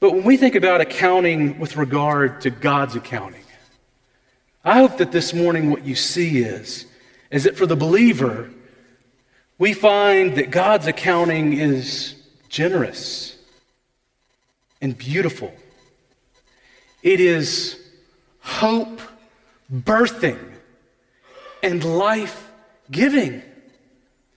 But 0.00 0.12
when 0.12 0.24
we 0.24 0.36
think 0.36 0.54
about 0.54 0.80
accounting 0.80 1.58
with 1.58 1.76
regard 1.76 2.42
to 2.42 2.50
God's 2.50 2.96
accounting, 2.96 3.42
I 4.64 4.78
hope 4.78 4.98
that 4.98 5.12
this 5.12 5.32
morning 5.32 5.70
what 5.70 5.84
you 5.84 5.94
see 5.94 6.38
is, 6.38 6.86
is 7.30 7.44
that 7.44 7.56
for 7.56 7.66
the 7.66 7.76
believer, 7.76 8.50
we 9.58 9.72
find 9.72 10.36
that 10.36 10.50
God's 10.50 10.86
accounting 10.88 11.52
is 11.52 12.15
generous 12.48 13.36
and 14.80 14.96
beautiful. 14.96 15.54
It 17.02 17.20
is 17.20 17.78
hope 18.40 19.00
birthing 19.72 20.38
and 21.62 21.84
life 21.84 22.50
giving. 22.90 23.42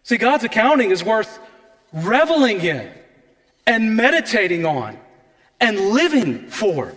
See, 0.04 0.18
God's 0.18 0.44
accounting 0.44 0.92
is 0.92 1.04
worth 1.04 1.40
reveling 1.94 2.62
in 2.62 2.90
and 3.66 3.96
meditating 3.96 4.66
on 4.66 4.98
and 5.60 5.80
living 5.80 6.48
for. 6.48 6.94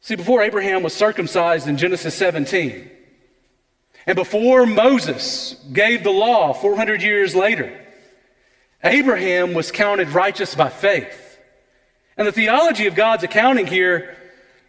See, 0.00 0.16
before 0.16 0.42
Abraham 0.42 0.82
was 0.82 0.94
circumcised 0.94 1.68
in 1.68 1.76
Genesis 1.76 2.14
17, 2.14 2.90
and 4.06 4.16
before 4.16 4.66
Moses 4.66 5.54
gave 5.72 6.04
the 6.04 6.10
law 6.10 6.52
400 6.52 7.02
years 7.02 7.34
later, 7.34 7.85
Abraham 8.84 9.54
was 9.54 9.72
counted 9.72 10.08
righteous 10.10 10.54
by 10.54 10.68
faith. 10.68 11.38
And 12.16 12.26
the 12.26 12.32
theology 12.32 12.86
of 12.86 12.94
God's 12.94 13.24
accounting 13.24 13.66
here 13.66 14.16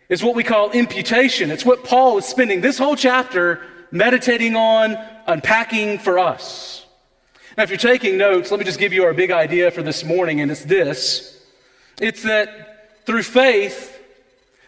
is 0.09 0.23
what 0.23 0.35
we 0.35 0.43
call 0.43 0.71
imputation. 0.71 1.51
It's 1.51 1.65
what 1.65 1.83
Paul 1.83 2.17
is 2.17 2.25
spending 2.25 2.61
this 2.61 2.77
whole 2.77 2.95
chapter 2.95 3.65
meditating 3.91 4.55
on, 4.55 4.97
unpacking 5.27 5.99
for 5.99 6.19
us. 6.19 6.85
Now, 7.57 7.63
if 7.63 7.69
you're 7.69 7.77
taking 7.77 8.17
notes, 8.17 8.51
let 8.51 8.59
me 8.59 8.65
just 8.65 8.79
give 8.79 8.93
you 8.93 9.03
our 9.03 9.13
big 9.13 9.31
idea 9.31 9.71
for 9.71 9.81
this 9.81 10.03
morning, 10.03 10.41
and 10.41 10.51
it's 10.51 10.63
this 10.63 11.33
it's 11.99 12.23
that 12.23 13.05
through 13.05 13.23
faith, 13.23 13.99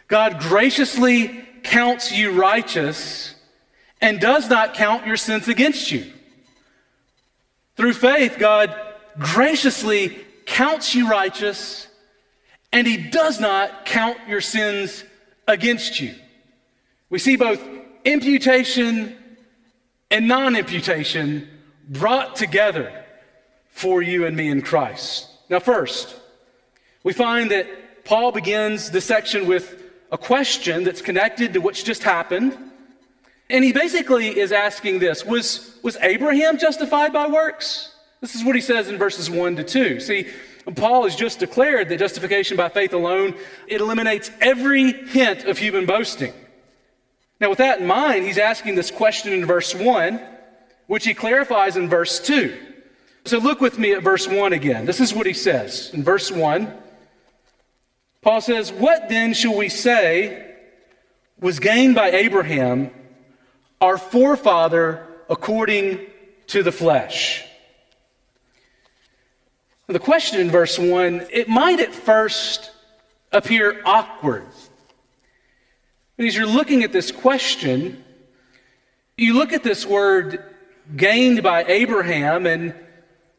God 0.07 0.39
graciously 0.39 1.45
counts 1.61 2.11
you 2.11 2.31
righteous 2.31 3.35
and 4.01 4.19
does 4.19 4.49
not 4.49 4.73
count 4.73 5.05
your 5.05 5.17
sins 5.17 5.47
against 5.47 5.91
you. 5.91 6.11
Through 7.75 7.93
faith, 7.93 8.37
God 8.39 8.75
graciously 9.19 10.17
counts 10.45 10.95
you 10.95 11.09
righteous 11.09 11.87
and 12.71 12.87
he 12.87 12.97
does 12.97 13.39
not 13.39 13.85
count 13.85 14.17
your 14.27 14.41
sins 14.41 15.03
against 15.47 15.99
you. 15.99 16.15
We 17.09 17.19
see 17.19 17.35
both 17.35 17.61
imputation 18.05 19.15
and 20.11 20.27
non 20.27 20.55
imputation 20.55 21.47
brought 21.87 22.35
together 22.35 22.93
for 23.69 24.01
you 24.01 24.25
and 24.25 24.35
me 24.35 24.49
in 24.49 24.61
Christ. 24.61 25.27
Now, 25.49 25.59
first, 25.59 26.15
we 27.03 27.13
find 27.13 27.49
that 27.51 28.05
Paul 28.05 28.31
begins 28.31 28.91
this 28.91 29.05
section 29.05 29.47
with 29.47 29.83
a 30.11 30.17
question 30.17 30.83
that's 30.83 31.01
connected 31.01 31.53
to 31.53 31.59
what's 31.59 31.83
just 31.83 32.03
happened. 32.03 32.57
And 33.49 33.63
he 33.63 33.71
basically 33.71 34.37
is 34.37 34.51
asking 34.51 34.99
this 34.99 35.25
Was, 35.25 35.79
was 35.83 35.97
Abraham 35.97 36.57
justified 36.57 37.13
by 37.13 37.27
works? 37.27 37.91
This 38.21 38.35
is 38.35 38.43
what 38.43 38.55
he 38.55 38.61
says 38.61 38.89
in 38.89 38.97
verses 38.97 39.29
1 39.29 39.55
to 39.57 39.63
2. 39.63 39.99
See, 39.99 40.27
Paul 40.75 41.03
has 41.03 41.15
just 41.15 41.39
declared 41.39 41.89
that 41.89 41.99
justification 41.99 42.57
by 42.57 42.69
faith 42.69 42.93
alone, 42.93 43.35
it 43.67 43.81
eliminates 43.81 44.29
every 44.41 44.91
hint 45.07 45.45
of 45.45 45.57
human 45.57 45.85
boasting. 45.85 46.33
Now, 47.39 47.49
with 47.49 47.59
that 47.59 47.79
in 47.79 47.87
mind, 47.87 48.25
he's 48.25 48.37
asking 48.37 48.75
this 48.75 48.91
question 48.91 49.31
in 49.31 49.45
verse 49.45 49.73
1, 49.73 50.19
which 50.87 51.05
he 51.05 51.13
clarifies 51.13 51.77
in 51.77 51.87
verse 51.87 52.19
2. 52.19 52.57
So 53.25 53.37
look 53.37 53.61
with 53.61 53.79
me 53.79 53.93
at 53.93 54.03
verse 54.03 54.27
1 54.27 54.53
again. 54.53 54.85
This 54.85 54.99
is 54.99 55.13
what 55.13 55.25
he 55.25 55.33
says 55.33 55.91
in 55.93 56.03
verse 56.03 56.31
1. 56.31 56.73
Paul 58.21 58.41
says, 58.41 58.71
What 58.71 59.07
then 59.07 59.33
shall 59.33 59.55
we 59.55 59.69
say 59.69 60.55
was 61.39 61.59
gained 61.59 61.95
by 61.95 62.11
Abraham, 62.11 62.91
our 63.79 63.97
forefather, 63.97 65.07
according 65.29 65.99
to 66.47 66.63
the 66.63 66.71
flesh? 66.71 67.45
The 69.89 69.97
question 69.97 70.39
in 70.39 70.51
verse 70.51 70.77
1, 70.77 71.29
it 71.31 71.49
might 71.49 71.79
at 71.79 71.95
first 71.95 72.69
appear 73.31 73.81
awkward. 73.83 74.45
And 76.19 76.27
as 76.27 76.35
you're 76.35 76.45
looking 76.45 76.83
at 76.83 76.93
this 76.93 77.11
question, 77.11 78.03
you 79.17 79.33
look 79.33 79.51
at 79.51 79.63
this 79.63 79.87
word 79.87 80.45
gained 80.95 81.41
by 81.41 81.63
Abraham, 81.63 82.45
and 82.45 82.75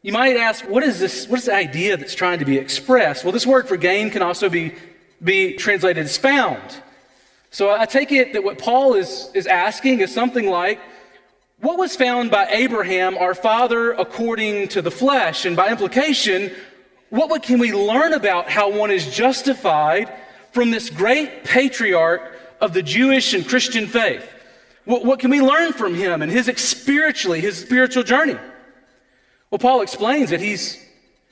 you 0.01 0.11
might 0.11 0.35
ask, 0.35 0.65
what 0.65 0.83
is 0.83 0.99
this? 0.99 1.25
What 1.25 1.39
is 1.39 1.45
the 1.45 1.55
idea 1.55 1.95
that's 1.95 2.15
trying 2.15 2.39
to 2.39 2.45
be 2.45 2.57
expressed? 2.57 3.23
Well, 3.23 3.31
this 3.31 3.47
word 3.47 3.69
for 3.69 3.77
gain 3.77 4.09
can 4.09 4.21
also 4.21 4.49
be, 4.49 4.75
be 5.23 5.53
translated 5.53 6.03
as 6.03 6.17
found. 6.17 6.81
So 7.51 7.71
I 7.71 7.85
take 7.85 8.11
it 8.11 8.33
that 8.33 8.43
what 8.43 8.57
Paul 8.57 8.95
is, 8.95 9.31
is 9.33 9.47
asking 9.47 10.01
is 10.01 10.13
something 10.13 10.49
like, 10.49 10.81
what 11.61 11.77
was 11.77 11.95
found 11.95 12.31
by 12.31 12.47
Abraham, 12.47 13.17
our 13.17 13.35
father, 13.35 13.91
according 13.91 14.69
to 14.69 14.81
the 14.81 14.91
flesh? 14.91 15.45
And 15.45 15.55
by 15.55 15.69
implication, 15.69 16.51
what 17.09 17.43
can 17.43 17.59
we 17.59 17.71
learn 17.71 18.13
about 18.13 18.49
how 18.49 18.71
one 18.71 18.89
is 18.89 19.15
justified 19.15 20.11
from 20.51 20.71
this 20.71 20.89
great 20.89 21.43
patriarch 21.43 22.37
of 22.59 22.73
the 22.73 22.81
Jewish 22.81 23.33
and 23.33 23.47
Christian 23.47 23.85
faith? 23.85 24.27
What, 24.85 25.05
what 25.05 25.19
can 25.19 25.29
we 25.29 25.39
learn 25.41 25.73
from 25.73 25.93
him 25.93 26.21
and 26.21 26.31
his 26.31 26.51
spiritually, 26.57 27.41
his 27.41 27.59
spiritual 27.59 28.03
journey? 28.03 28.37
Well, 29.51 29.59
Paul 29.59 29.81
explains 29.81 30.31
that 30.31 30.41
he's 30.41 30.83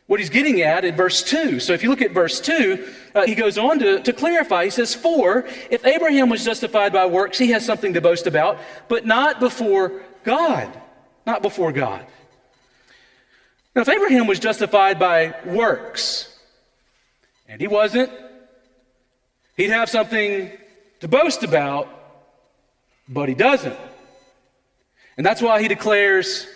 what 0.06 0.20
he's 0.20 0.32
getting 0.32 0.62
at 0.62 0.84
in 0.86 0.96
verse 0.96 1.22
2. 1.22 1.60
So 1.60 1.74
if 1.74 1.84
you 1.84 1.90
look 1.90 2.02
at 2.02 2.12
verse 2.12 2.42
2, 2.42 2.88
uh, 3.14 3.28
he 3.28 3.36
goes 3.36 3.60
on 3.60 3.78
to, 3.78 4.02
to 4.02 4.12
clarify. 4.12 4.64
He 4.64 4.72
says, 4.72 4.96
For 4.96 5.46
if 5.70 5.86
Abraham 5.86 6.30
was 6.30 6.44
justified 6.44 6.92
by 6.92 7.06
works, 7.06 7.38
he 7.38 7.52
has 7.52 7.64
something 7.64 7.94
to 7.94 8.02
boast 8.02 8.26
about, 8.26 8.58
but 8.88 9.06
not 9.06 9.40
before 9.40 10.02
God, 10.24 10.80
not 11.26 11.42
before 11.42 11.72
God. 11.72 12.06
Now, 13.76 13.84
if 13.84 13.90
Abraham 13.90 14.28
was 14.28 14.40
justified 14.40 15.00
by 15.00 15.36
works, 15.46 16.38
and 17.48 17.62
he 17.62 17.68
wasn't, 17.68 18.12
he'd 19.56 19.70
have 19.70 19.90
something 19.90 20.52
to 21.00 21.08
boast 21.08 21.44
about, 21.44 21.88
but 23.08 23.30
he 23.30 23.36
doesn't. 23.36 23.78
And 25.18 25.26
that's 25.26 25.42
why 25.42 25.62
he 25.62 25.68
declares, 25.68 26.48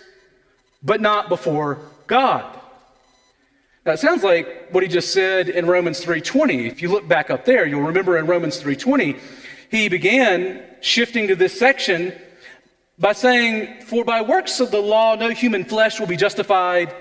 but 0.82 1.00
not 1.00 1.28
before 1.28 1.78
God. 2.06 2.60
Now, 3.86 3.92
it 3.92 3.98
sounds 3.98 4.22
like 4.22 4.68
what 4.70 4.82
he 4.82 4.88
just 4.88 5.12
said 5.12 5.48
in 5.48 5.66
Romans 5.66 6.00
3:20. 6.00 6.66
If 6.66 6.80
you 6.80 6.88
look 6.88 7.06
back 7.06 7.30
up 7.30 7.44
there, 7.44 7.66
you'll 7.66 7.82
remember 7.82 8.16
in 8.16 8.26
Romans 8.26 8.58
3:20, 8.58 9.18
he 9.70 9.88
began 9.88 10.62
shifting 10.80 11.28
to 11.28 11.36
this 11.36 11.58
section 11.58 12.12
by 12.98 13.12
saying, 13.12 13.82
For 13.82 14.04
by 14.04 14.22
works 14.22 14.60
of 14.60 14.70
the 14.70 14.80
law, 14.80 15.14
no 15.16 15.30
human 15.30 15.64
flesh 15.64 15.98
will 15.98 16.06
be 16.06 16.16
justified 16.16 16.94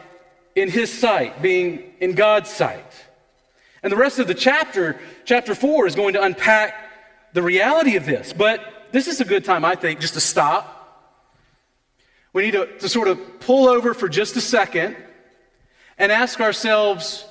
in 0.56 0.69
his 0.69 0.91
sight, 0.91 1.41
being 1.41 1.93
in 1.99 2.13
God's 2.13 2.49
sight. 2.49 3.06
And 3.82 3.91
the 3.91 3.97
rest 3.97 4.19
of 4.19 4.27
the 4.27 4.34
chapter, 4.34 4.99
chapter 5.25 5.56
4, 5.56 5.88
is 5.88 5.95
going 5.95 6.13
to 6.13 6.23
unpack 6.23 6.75
the 7.34 7.41
reality 7.41 7.95
of 7.95 8.06
this. 8.06 8.32
But 8.32 8.62
this 8.91 9.08
is 9.08 9.19
a 9.19 9.25
good 9.25 9.43
time, 9.43 9.65
I 9.65 9.75
think, 9.75 9.99
just 9.99 10.13
to 10.13 10.21
stop. 10.21 10.69
We 12.32 12.43
need 12.43 12.51
to, 12.51 12.77
to 12.79 12.89
sort 12.89 13.08
of 13.08 13.39
pull 13.39 13.67
over 13.67 13.93
for 13.93 14.08
just 14.08 14.36
a 14.38 14.41
second 14.41 14.95
and 15.97 16.12
ask 16.12 16.39
ourselves, 16.39 17.25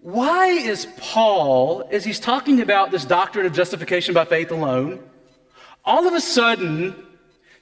why 0.00 0.48
is 0.48 0.86
Paul, 0.98 1.88
as 1.90 2.04
he's 2.04 2.20
talking 2.20 2.60
about 2.60 2.90
this 2.90 3.04
doctrine 3.04 3.46
of 3.46 3.52
justification 3.52 4.14
by 4.14 4.24
faith 4.24 4.50
alone, 4.50 5.02
all 5.84 6.06
of 6.06 6.14
a 6.14 6.20
sudden 6.20 6.94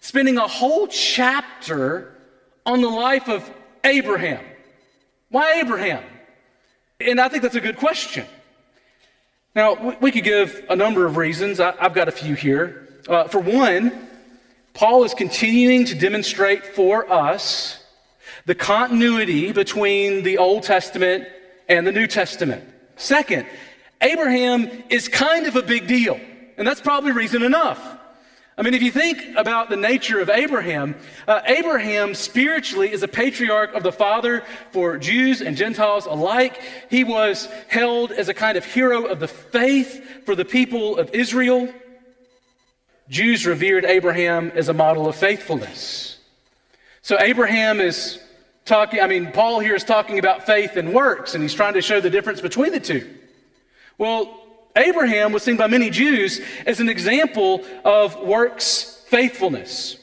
spending 0.09 0.39
a 0.39 0.49
whole 0.49 0.87
chapter 0.87 2.15
on 2.65 2.81
the 2.81 2.89
life 2.89 3.29
of 3.29 3.49
Abraham. 3.85 4.43
Why 5.29 5.61
Abraham? 5.61 6.03
And 6.99 7.21
I 7.21 7.29
think 7.29 7.43
that's 7.43 7.57
a 7.57 7.61
good 7.61 7.77
question. 7.77 8.25
Now, 9.55 9.99
we 10.01 10.11
could 10.11 10.25
give 10.25 10.65
a 10.71 10.77
number 10.77 11.05
of 11.05 11.19
reasons. 11.19 11.61
I've 11.61 11.93
got 11.93 12.09
a 12.09 12.11
few 12.11 12.35
here. 12.35 12.89
Uh, 13.07 13.25
for 13.25 13.39
one, 13.39 14.09
Paul 14.73 15.05
is 15.05 15.13
continuing 15.13 15.85
to 15.85 15.95
demonstrate 15.95 16.65
for 16.65 17.13
us 17.13 17.85
the 18.47 18.55
continuity 18.55 19.53
between 19.53 20.23
the 20.23 20.39
Old 20.39 20.63
Testament 20.63 21.29
and 21.69 21.87
the 21.87 21.93
New 21.93 22.07
Testament. 22.07 22.65
Second, 22.97 23.47
Abraham 24.01 24.71
is 24.89 25.07
kind 25.07 25.47
of 25.47 25.57
a 25.57 25.63
big 25.63 25.87
deal, 25.87 26.19
and 26.57 26.67
that's 26.67 26.81
probably 26.81 27.13
reason 27.13 27.43
enough. 27.43 27.98
I 28.59 28.63
mean, 28.63 28.75
if 28.75 28.83
you 28.83 28.91
think 28.91 29.37
about 29.37 29.71
the 29.71 29.77
nature 29.77 30.19
of 30.19 30.29
Abraham, 30.29 30.97
uh, 31.29 31.43
Abraham 31.47 32.13
spiritually 32.13 32.91
is 32.91 33.05
a 33.05 33.09
patriarch 33.09 33.73
of 33.73 33.85
the 33.85 33.93
father 33.93 34.43
for 34.73 34.99
Jews 34.99 35.41
and 35.41 35.57
Gentiles 35.57 36.07
alike. 36.07 36.61
He 36.91 37.05
was 37.05 37.49
held 37.69 38.11
as 38.11 38.29
a 38.29 38.35
kind 38.35 38.59
of 38.59 38.65
hero 38.65 39.07
of 39.07 39.21
the 39.21 39.29
faith 39.29 40.25
for 40.27 40.35
the 40.35 40.45
people 40.45 40.99
of 40.99 41.15
Israel. 41.15 41.73
Jews 43.09 43.47
revered 43.47 43.85
Abraham 43.85 44.51
as 44.57 44.69
a 44.69 44.75
model 44.75 45.07
of 45.07 45.15
faithfulness. 45.15 46.19
So 47.03 47.17
Abraham 47.21 47.81
is 47.81 48.19
talking, 48.65 49.01
I 49.01 49.07
mean, 49.07 49.31
Paul 49.31 49.61
here 49.61 49.77
is 49.77 49.85
talking 49.85 50.19
about 50.19 50.47
faith 50.47 50.77
and 50.77 50.93
works, 50.93 51.35
and 51.35 51.45
he's 51.45 51.55
trying 51.55 51.75
to 51.75 51.81
show 51.81 52.01
the 52.01 52.11
difference 52.11 52.41
between 52.41 52.73
the 52.73 52.81
two. 52.81 53.09
Well, 53.99 54.38
Abraham 54.77 55.33
was 55.33 55.43
seen 55.43 55.57
by 55.57 55.67
many 55.67 55.91
Jews 55.91 56.41
as 56.67 56.81
an 56.81 56.89
example 56.89 57.65
of 57.85 58.19
works 58.21 59.05
faithfulness. 59.09 59.99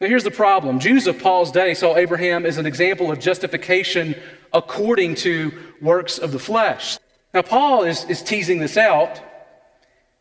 Now, 0.00 0.06
here's 0.06 0.24
the 0.24 0.30
problem 0.30 0.80
Jews 0.80 1.06
of 1.06 1.18
Paul's 1.18 1.50
day 1.50 1.74
saw 1.74 1.96
Abraham 1.96 2.46
as 2.46 2.56
an 2.58 2.66
example 2.66 3.10
of 3.10 3.18
justification 3.18 4.14
according 4.52 5.16
to 5.16 5.52
works 5.80 6.18
of 6.18 6.32
the 6.32 6.38
flesh. 6.38 6.98
Now, 7.34 7.42
Paul 7.42 7.84
is, 7.84 8.04
is 8.04 8.22
teasing 8.22 8.58
this 8.58 8.76
out, 8.76 9.20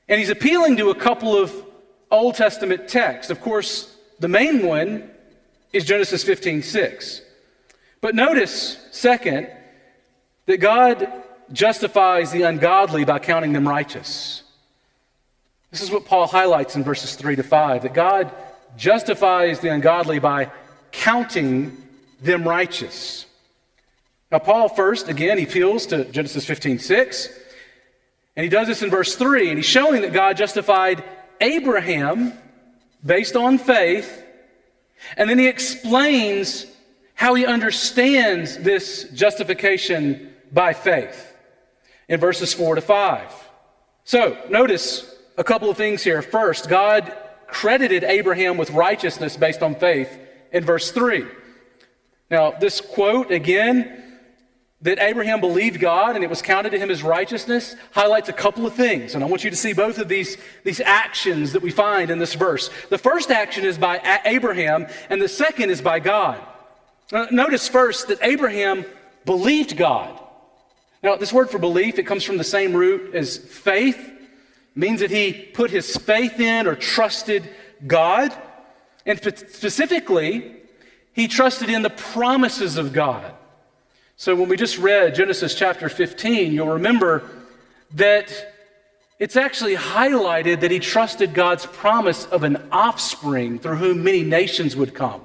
and 0.09 0.19
he's 0.19 0.29
appealing 0.29 0.77
to 0.77 0.89
a 0.89 0.95
couple 0.95 1.37
of 1.37 1.53
Old 2.11 2.35
Testament 2.35 2.87
texts. 2.87 3.31
Of 3.31 3.41
course, 3.41 3.95
the 4.19 4.27
main 4.27 4.65
one 4.65 5.09
is 5.73 5.85
Genesis 5.85 6.23
15 6.23 6.63
6. 6.63 7.21
But 8.01 8.15
notice, 8.15 8.77
second, 8.91 9.49
that 10.45 10.57
God 10.57 11.23
justifies 11.51 12.31
the 12.31 12.43
ungodly 12.43 13.05
by 13.05 13.19
counting 13.19 13.53
them 13.53 13.67
righteous. 13.67 14.43
This 15.71 15.81
is 15.81 15.91
what 15.91 16.05
Paul 16.05 16.27
highlights 16.27 16.75
in 16.75 16.83
verses 16.83 17.15
3 17.15 17.35
to 17.35 17.43
5 17.43 17.83
that 17.83 17.93
God 17.93 18.31
justifies 18.77 19.59
the 19.59 19.69
ungodly 19.69 20.19
by 20.19 20.51
counting 20.91 21.77
them 22.21 22.47
righteous. 22.47 23.25
Now, 24.31 24.39
Paul 24.39 24.69
first, 24.69 25.07
again, 25.07 25.37
he 25.37 25.45
appeals 25.45 25.85
to 25.87 26.05
Genesis 26.05 26.45
15 26.45 26.79
6, 26.79 27.29
and 28.35 28.43
he 28.43 28.49
does 28.49 28.67
this 28.67 28.81
in 28.81 28.89
verse 28.89 29.15
3, 29.15 29.49
and 29.49 29.57
he's 29.57 29.65
showing 29.65 30.01
that 30.01 30.13
God 30.13 30.37
justified 30.37 31.03
Abraham 31.39 32.33
based 33.05 33.35
on 33.35 33.57
faith, 33.57 34.23
and 35.15 35.29
then 35.29 35.39
he 35.39 35.47
explains 35.47 36.65
how 37.13 37.35
he 37.35 37.45
understands 37.45 38.57
this 38.57 39.05
justification 39.13 40.33
by 40.51 40.73
faith 40.73 41.26
in 42.07 42.19
verses 42.19 42.53
4 42.53 42.75
to 42.75 42.81
5. 42.81 43.33
So, 44.03 44.37
notice 44.49 45.13
a 45.37 45.43
couple 45.43 45.69
of 45.69 45.77
things 45.77 46.03
here. 46.03 46.21
First, 46.21 46.69
God 46.69 47.13
credited 47.47 48.03
Abraham 48.03 48.57
with 48.57 48.71
righteousness 48.71 49.37
based 49.37 49.61
on 49.61 49.75
faith 49.75 50.17
in 50.51 50.63
verse 50.63 50.91
3. 50.91 51.25
Now, 52.29 52.51
this 52.51 52.81
quote, 52.81 53.31
again, 53.31 54.03
that 54.81 54.99
Abraham 54.99 55.41
believed 55.41 55.79
God 55.79 56.15
and 56.15 56.23
it 56.23 56.29
was 56.29 56.41
counted 56.41 56.69
to 56.71 56.79
him 56.79 56.91
as 56.91 57.01
righteousness 57.01 57.75
highlights 57.91 58.29
a 58.29 58.33
couple 58.33 58.65
of 58.65 58.73
things. 58.73 59.15
And 59.15 59.23
I 59.23 59.27
want 59.27 59.43
you 59.43 59.49
to 59.49 59.55
see 59.55 59.73
both 59.73 59.97
of 59.97 60.07
these, 60.07 60.37
these 60.63 60.79
actions 60.81 61.53
that 61.53 61.61
we 61.61 61.71
find 61.71 62.11
in 62.11 62.19
this 62.19 62.35
verse. 62.35 62.69
The 62.89 62.97
first 62.97 63.31
action 63.31 63.65
is 63.65 63.77
by 63.77 64.21
Abraham, 64.25 64.87
and 65.09 65.21
the 65.21 65.27
second 65.27 65.71
is 65.71 65.81
by 65.81 65.99
God. 65.99 66.39
Uh, 67.11 67.25
notice 67.31 67.67
first 67.67 68.09
that 68.09 68.19
Abraham 68.21 68.85
believed 69.25 69.75
God. 69.77 70.19
Now, 71.03 71.15
this 71.15 71.31
word 71.31 71.49
for 71.49 71.59
belief, 71.59 71.99
it 71.99 72.03
comes 72.03 72.23
from 72.23 72.37
the 72.37 72.43
same 72.43 72.73
root 72.73 73.13
as 73.13 73.37
faith. 73.37 73.97
It 73.97 74.77
means 74.77 74.99
that 75.01 75.11
he 75.11 75.33
put 75.33 75.71
his 75.71 75.95
faith 75.95 76.39
in 76.39 76.67
or 76.67 76.75
trusted 76.75 77.49
God. 77.85 78.35
And 79.05 79.19
specifically, 79.19 80.55
he 81.13 81.27
trusted 81.27 81.69
in 81.69 81.81
the 81.81 81.89
promises 81.89 82.77
of 82.77 82.93
God. 82.93 83.33
So 84.17 84.35
when 84.35 84.49
we 84.49 84.57
just 84.57 84.79
read 84.79 85.13
Genesis 85.15 85.53
chapter 85.53 85.89
15, 85.89 86.51
you'll 86.51 86.67
remember 86.67 87.29
that 87.93 88.53
it's 89.19 89.35
actually 89.35 89.75
highlighted 89.75 90.61
that 90.61 90.71
he 90.71 90.79
trusted 90.79 91.33
God's 91.33 91.65
promise 91.65 92.25
of 92.25 92.43
an 92.43 92.67
offspring 92.71 93.59
through 93.59 93.77
whom 93.77 94.03
many 94.03 94.23
nations 94.23 94.75
would 94.75 94.93
come. 94.93 95.21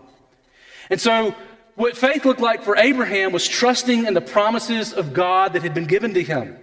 And 0.90 1.00
so 1.00 1.34
what 1.74 1.96
faith 1.96 2.24
looked 2.24 2.40
like 2.40 2.62
for 2.62 2.76
Abraham 2.76 3.32
was 3.32 3.48
trusting 3.48 4.06
in 4.06 4.14
the 4.14 4.20
promises 4.20 4.92
of 4.92 5.12
God 5.12 5.54
that 5.54 5.62
had 5.62 5.74
been 5.74 5.86
given 5.86 6.14
to 6.14 6.22
him. 6.22 6.58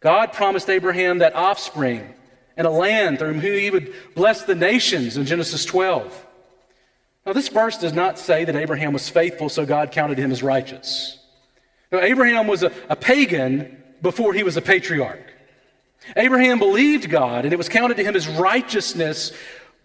God 0.00 0.32
promised 0.32 0.70
Abraham 0.70 1.18
that 1.18 1.34
offspring 1.34 2.14
and 2.56 2.66
a 2.66 2.70
land 2.70 3.18
through 3.18 3.34
whom 3.34 3.42
he 3.42 3.70
would 3.70 3.92
bless 4.14 4.44
the 4.44 4.54
nations 4.54 5.16
in 5.16 5.26
Genesis 5.26 5.64
12. 5.64 6.26
Now, 7.26 7.32
this 7.32 7.48
verse 7.48 7.76
does 7.76 7.92
not 7.92 8.18
say 8.18 8.44
that 8.44 8.56
Abraham 8.56 8.92
was 8.92 9.08
faithful, 9.08 9.48
so 9.48 9.66
God 9.66 9.92
counted 9.92 10.18
him 10.18 10.32
as 10.32 10.42
righteous. 10.42 11.18
Now, 11.92 12.00
Abraham 12.00 12.46
was 12.46 12.62
a, 12.62 12.72
a 12.88 12.96
pagan 12.96 13.82
before 14.00 14.32
he 14.32 14.42
was 14.42 14.56
a 14.56 14.62
patriarch. 14.62 15.32
Abraham 16.16 16.58
believed 16.58 17.10
God, 17.10 17.44
and 17.44 17.52
it 17.52 17.56
was 17.56 17.68
counted 17.68 17.96
to 17.98 18.04
him 18.04 18.16
as 18.16 18.26
righteousness 18.26 19.32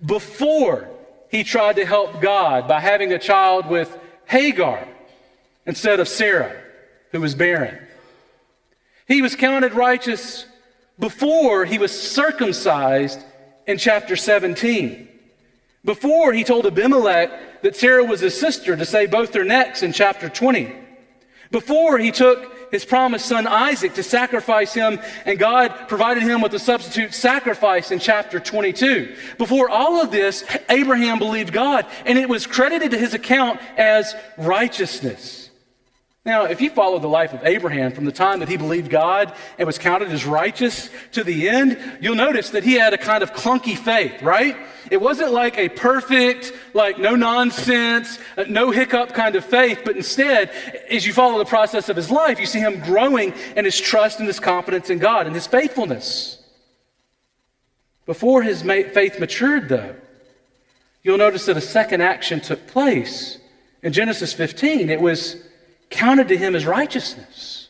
before 0.05 0.89
he 1.29 1.43
tried 1.43 1.75
to 1.77 1.85
help 1.85 2.21
God 2.21 2.67
by 2.67 2.79
having 2.79 3.11
a 3.11 3.19
child 3.19 3.67
with 3.67 3.97
Hagar 4.25 4.87
instead 5.65 5.99
of 5.99 6.07
Sarah, 6.07 6.55
who 7.11 7.21
was 7.21 7.35
barren. 7.35 7.79
He 9.07 9.21
was 9.21 9.35
counted 9.35 9.73
righteous 9.73 10.45
before 10.99 11.65
he 11.65 11.77
was 11.77 11.97
circumcised 11.97 13.19
in 13.67 13.77
chapter 13.77 14.15
17. 14.15 15.07
Before 15.85 16.31
he 16.31 16.43
told 16.43 16.65
Abimelech 16.65 17.61
that 17.61 17.75
Sarah 17.75 18.03
was 18.03 18.21
his 18.21 18.39
sister 18.39 18.75
to 18.75 18.85
save 18.85 19.11
both 19.11 19.31
their 19.31 19.43
necks 19.43 19.83
in 19.83 19.91
chapter 19.91 20.29
20. 20.29 20.73
Before 21.51 21.97
he 21.97 22.11
took 22.11 22.52
his 22.73 22.83
promised 22.83 23.27
son 23.27 23.45
Isaac 23.45 23.93
to 23.93 24.03
sacrifice 24.03 24.73
him, 24.73 24.99
and 25.27 25.37
God 25.37 25.87
provided 25.87 26.23
him 26.23 26.41
with 26.41 26.55
a 26.55 26.59
substitute 26.59 27.13
sacrifice 27.13 27.91
in 27.91 27.99
chapter 27.99 28.39
22. 28.39 29.15
Before 29.37 29.69
all 29.69 30.01
of 30.01 30.09
this, 30.09 30.43
Abraham 30.69 31.19
believed 31.19 31.53
God, 31.53 31.85
and 32.03 32.17
it 32.17 32.27
was 32.27 32.47
credited 32.47 32.89
to 32.89 32.97
his 32.97 33.13
account 33.13 33.59
as 33.77 34.15
righteousness. 34.39 35.42
Now, 36.25 36.45
if 36.45 36.61
you 36.61 36.69
follow 36.69 36.99
the 36.99 37.09
life 37.09 37.33
of 37.33 37.43
Abraham 37.43 37.91
from 37.91 38.05
the 38.05 38.11
time 38.11 38.39
that 38.39 38.47
he 38.47 38.55
believed 38.55 38.89
God 38.89 39.33
and 39.57 39.67
was 39.67 39.77
counted 39.77 40.09
as 40.09 40.25
righteous 40.25 40.89
to 41.11 41.23
the 41.23 41.49
end, 41.49 41.77
you'll 41.99 42.15
notice 42.15 42.51
that 42.51 42.63
he 42.63 42.75
had 42.75 42.93
a 42.93 42.97
kind 42.97 43.23
of 43.23 43.33
clunky 43.33 43.77
faith, 43.77 44.21
right? 44.21 44.55
It 44.89 45.01
wasn't 45.01 45.33
like 45.33 45.57
a 45.57 45.67
perfect, 45.67 46.53
like 46.73 46.97
no 46.97 47.17
nonsense, 47.17 48.19
uh, 48.37 48.45
no 48.47 48.71
hiccup 48.71 49.13
kind 49.13 49.35
of 49.35 49.43
faith, 49.43 49.81
but 49.83 49.97
instead, 49.97 50.49
as 50.89 51.05
you 51.05 51.11
follow 51.11 51.39
the 51.39 51.45
process 51.45 51.89
of 51.89 51.97
his 51.97 52.09
life, 52.09 52.39
you 52.39 52.45
see 52.45 52.59
him 52.59 52.79
growing 52.79 53.33
in 53.57 53.65
his 53.65 53.79
trust 53.79 54.19
and 54.19 54.27
his 54.27 54.39
confidence 54.39 54.89
in 54.89 54.99
God 54.99 55.25
and 55.25 55.35
his 55.35 55.47
faithfulness. 55.47 56.41
Before 58.05 58.43
his 58.43 58.61
faith 58.61 59.19
matured, 59.19 59.67
though, 59.67 59.95
you'll 61.03 61.17
notice 61.17 61.47
that 61.47 61.57
a 61.57 61.61
second 61.61 61.99
action 61.99 62.39
took 62.39 62.65
place. 62.67 63.39
In 63.81 63.91
Genesis 63.91 64.31
15, 64.31 64.89
it 64.89 65.01
was 65.01 65.35
counted 65.93 66.27
to 66.27 66.37
him 66.37 66.55
as 66.55 66.65
righteousness. 66.65 67.69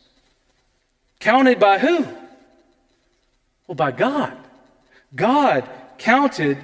Counted 1.20 1.60
by 1.60 1.78
who? 1.78 2.08
Well, 3.68 3.76
by 3.76 3.92
God. 3.92 4.36
God 5.16 5.70
counted 5.98 6.58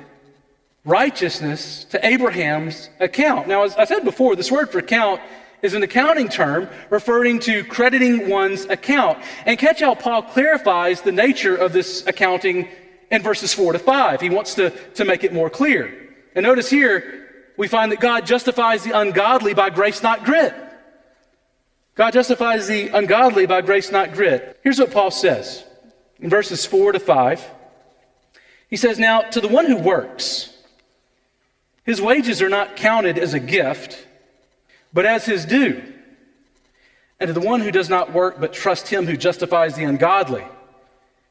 righteousness 0.84 1.86
to 1.86 2.06
Abraham's 2.06 2.90
account. 3.00 3.48
Now, 3.48 3.64
as 3.64 3.76
I 3.76 3.86
said 3.86 4.04
before, 4.04 4.36
this 4.36 4.52
word 4.52 4.70
for 4.72 4.82
count 4.82 5.22
is 5.62 5.74
an 5.74 5.84
accounting 5.84 6.30
term 6.30 6.70
referring 6.90 7.40
to 7.42 7.64
crediting 7.66 8.30
one's 8.30 8.66
account. 8.66 9.20
And 9.46 9.60
catch 9.60 9.82
how 9.82 9.96
Paul 9.96 10.24
clarifies 10.24 11.02
the 11.02 11.12
nature 11.12 11.56
of 11.56 11.74
this 11.74 12.06
accounting 12.08 12.68
in 13.12 13.22
verses 13.22 13.54
4 13.54 13.74
to 13.74 13.80
5. 13.80 14.22
He 14.22 14.30
wants 14.30 14.56
to, 14.56 14.72
to 14.96 15.06
make 15.06 15.24
it 15.24 15.34
more 15.34 15.50
clear. 15.50 16.16
And 16.36 16.44
notice 16.44 16.70
here, 16.70 17.28
we 17.58 17.68
find 17.68 17.92
that 17.92 18.00
God 18.00 18.26
justifies 18.26 18.84
the 18.84 18.98
ungodly 18.98 19.54
by 19.54 19.70
grace, 19.70 20.02
not 20.02 20.24
grit. 20.24 20.54
God 22.00 22.14
justifies 22.14 22.66
the 22.66 22.88
ungodly 22.88 23.46
by 23.46 23.60
grace, 23.60 23.92
not 23.92 24.14
grit. 24.14 24.58
Here's 24.64 24.80
what 24.80 24.90
Paul 24.90 25.12
says 25.12 25.66
in 26.22 26.30
verses 26.30 26.66
4 26.66 26.94
to 26.94 27.00
5. 27.00 27.52
He 28.70 28.78
says, 28.78 28.98
Now, 28.98 29.20
to 29.20 29.42
the 29.42 29.50
one 29.50 29.66
who 29.66 29.76
works, 29.76 30.50
his 31.84 32.02
wages 32.02 32.42
are 32.42 32.48
not 32.48 32.78
counted 32.78 33.18
as 33.18 33.34
a 33.34 33.40
gift, 33.42 34.08
but 34.94 35.06
as 35.06 35.26
his 35.26 35.44
due. 35.44 35.84
And 37.20 37.28
to 37.28 37.34
the 37.34 37.46
one 37.46 37.60
who 37.60 37.70
does 37.70 37.90
not 37.90 38.14
work 38.14 38.40
but 38.40 38.54
trust 38.54 38.88
him 38.88 39.06
who 39.06 39.18
justifies 39.18 39.76
the 39.76 39.84
ungodly, 39.84 40.46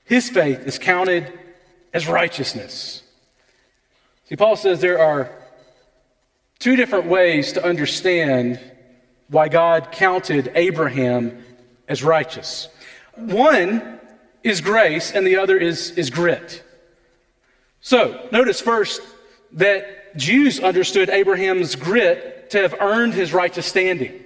his 0.05 0.29
faith 0.29 0.67
is 0.67 0.79
counted 0.79 1.33
as 1.95 2.07
righteousness. 2.09 3.03
See, 4.29 4.37
Paul 4.37 4.57
says 4.57 4.83
there 4.83 5.01
are 5.01 5.33
two 6.59 6.77
different 6.77 7.07
ways 7.07 7.55
to 7.55 7.65
understand 7.65 8.61
why 9.29 9.49
God 9.49 9.93
counted 9.93 10.53
Abraham 10.55 11.45
as 11.87 12.03
righteous. 12.03 12.69
One 13.15 14.01
is 14.43 14.61
grace, 14.61 15.13
and 15.13 15.27
the 15.27 15.37
other 15.37 15.57
is, 15.57 15.91
is 15.93 16.11
grit. 16.11 16.63
So, 17.81 18.29
notice 18.33 18.61
first 18.61 19.03
that 19.53 20.17
Jews 20.17 20.61
understood 20.61 21.11
Abraham's 21.11 21.75
grit 21.75 22.51
to 22.51 22.59
have 22.59 22.75
earned 22.81 23.15
his 23.15 23.33
righteous 23.33 23.67
standing. 23.67 24.25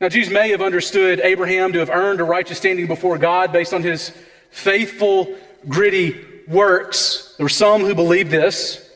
Now, 0.00 0.08
Jews 0.08 0.30
may 0.30 0.50
have 0.50 0.62
understood 0.62 1.20
Abraham 1.20 1.72
to 1.72 1.78
have 1.78 1.90
earned 1.90 2.20
a 2.20 2.24
righteous 2.24 2.58
standing 2.58 2.86
before 2.86 3.18
God 3.18 3.52
based 3.52 3.72
on 3.72 3.82
his 3.82 4.12
faithful, 4.50 5.34
gritty 5.68 6.20
works. 6.48 7.34
There 7.38 7.44
were 7.44 7.48
some 7.48 7.82
who 7.82 7.94
believed 7.94 8.30
this. 8.30 8.88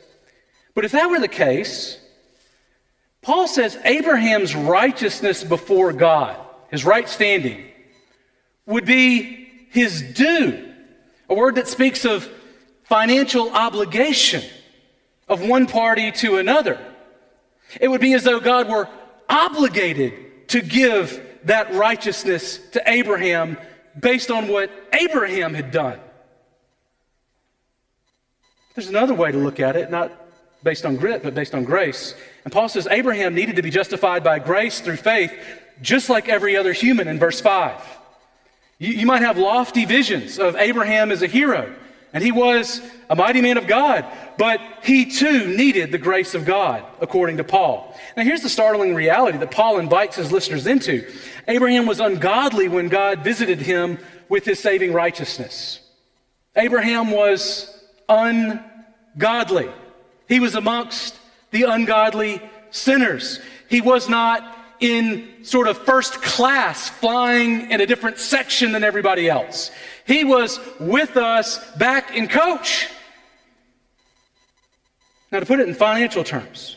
But 0.74 0.84
if 0.84 0.92
that 0.92 1.08
were 1.08 1.20
the 1.20 1.28
case, 1.28 1.98
Paul 3.26 3.48
says 3.48 3.76
Abraham's 3.84 4.54
righteousness 4.54 5.42
before 5.42 5.92
God, 5.92 6.36
his 6.70 6.84
right 6.84 7.08
standing, 7.08 7.60
would 8.66 8.84
be 8.86 9.48
his 9.70 10.00
due, 10.00 10.72
a 11.28 11.34
word 11.34 11.56
that 11.56 11.66
speaks 11.66 12.04
of 12.04 12.30
financial 12.84 13.50
obligation 13.50 14.44
of 15.26 15.42
one 15.42 15.66
party 15.66 16.12
to 16.12 16.36
another. 16.36 16.78
It 17.80 17.88
would 17.88 18.00
be 18.00 18.12
as 18.12 18.22
though 18.22 18.38
God 18.38 18.68
were 18.68 18.88
obligated 19.28 20.46
to 20.50 20.62
give 20.62 21.20
that 21.46 21.74
righteousness 21.74 22.58
to 22.74 22.82
Abraham 22.88 23.58
based 23.98 24.30
on 24.30 24.46
what 24.46 24.70
Abraham 24.92 25.52
had 25.52 25.72
done. 25.72 25.98
There's 28.76 28.88
another 28.88 29.14
way 29.14 29.32
to 29.32 29.38
look 29.38 29.58
at 29.58 29.74
it, 29.74 29.90
not 29.90 30.12
based 30.62 30.84
on 30.84 30.96
grit, 30.96 31.22
but 31.22 31.34
based 31.34 31.54
on 31.54 31.64
grace. 31.64 32.14
And 32.44 32.52
Paul 32.52 32.68
says 32.68 32.86
Abraham 32.90 33.34
needed 33.34 33.56
to 33.56 33.62
be 33.62 33.70
justified 33.70 34.24
by 34.24 34.38
grace 34.38 34.80
through 34.80 34.96
faith, 34.96 35.32
just 35.82 36.08
like 36.08 36.28
every 36.28 36.56
other 36.56 36.72
human 36.72 37.08
in 37.08 37.18
verse 37.18 37.40
5. 37.40 37.80
You, 38.78 38.92
you 38.92 39.06
might 39.06 39.22
have 39.22 39.38
lofty 39.38 39.84
visions 39.84 40.38
of 40.38 40.56
Abraham 40.56 41.10
as 41.10 41.22
a 41.22 41.26
hero, 41.26 41.74
and 42.12 42.22
he 42.22 42.32
was 42.32 42.80
a 43.08 43.16
mighty 43.16 43.40
man 43.40 43.58
of 43.58 43.66
God, 43.66 44.04
but 44.38 44.60
he 44.82 45.06
too 45.06 45.46
needed 45.56 45.92
the 45.92 45.98
grace 45.98 46.34
of 46.34 46.44
God, 46.44 46.84
according 47.00 47.38
to 47.38 47.44
Paul. 47.44 47.96
Now, 48.16 48.24
here's 48.24 48.42
the 48.42 48.48
startling 48.48 48.94
reality 48.94 49.38
that 49.38 49.50
Paul 49.50 49.78
invites 49.78 50.16
his 50.16 50.32
listeners 50.32 50.66
into 50.66 51.10
Abraham 51.48 51.86
was 51.86 52.00
ungodly 52.00 52.68
when 52.68 52.88
God 52.88 53.22
visited 53.22 53.60
him 53.60 53.98
with 54.28 54.44
his 54.44 54.58
saving 54.58 54.92
righteousness. 54.92 55.80
Abraham 56.56 57.10
was 57.10 57.82
ungodly. 58.08 59.68
He 60.28 60.40
was 60.40 60.54
amongst 60.54 61.18
the 61.50 61.64
ungodly 61.64 62.42
sinners. 62.70 63.40
He 63.68 63.80
was 63.80 64.08
not 64.08 64.56
in 64.80 65.44
sort 65.44 65.68
of 65.68 65.78
first 65.78 66.20
class, 66.22 66.88
flying 66.88 67.70
in 67.70 67.80
a 67.80 67.86
different 67.86 68.18
section 68.18 68.72
than 68.72 68.84
everybody 68.84 69.28
else. 69.28 69.70
He 70.06 70.24
was 70.24 70.60
with 70.78 71.16
us 71.16 71.58
back 71.76 72.14
in 72.14 72.28
coach. 72.28 72.88
Now, 75.32 75.40
to 75.40 75.46
put 75.46 75.60
it 75.60 75.68
in 75.68 75.74
financial 75.74 76.24
terms, 76.24 76.76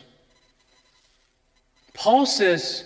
Paul 1.94 2.26
says 2.26 2.84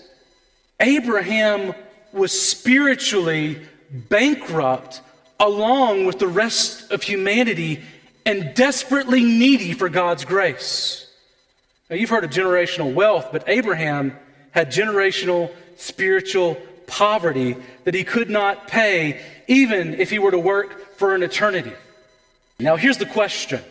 Abraham 0.80 1.74
was 2.12 2.38
spiritually 2.38 3.60
bankrupt 3.90 5.00
along 5.40 6.06
with 6.06 6.18
the 6.18 6.28
rest 6.28 6.90
of 6.90 7.02
humanity 7.02 7.82
and 8.26 8.54
desperately 8.54 9.22
needy 9.22 9.72
for 9.72 9.88
God's 9.88 10.24
grace. 10.24 11.06
Now, 11.90 11.96
you've 11.96 12.10
heard 12.10 12.24
of 12.24 12.30
generational 12.30 12.94
wealth, 12.94 13.28
but 13.30 13.44
Abraham 13.48 14.16
had 14.52 14.70
generational 14.70 15.52
spiritual 15.76 16.56
poverty 16.86 17.56
that 17.84 17.94
he 17.94 18.04
could 18.04 18.30
not 18.30 18.68
pay, 18.68 19.20
even 19.46 19.94
if 19.94 20.10
he 20.10 20.18
were 20.18 20.30
to 20.30 20.38
work 20.38 20.96
for 20.96 21.14
an 21.14 21.22
eternity. 21.22 21.72
Now, 22.58 22.76
here's 22.76 22.98
the 22.98 23.06
question 23.06 23.62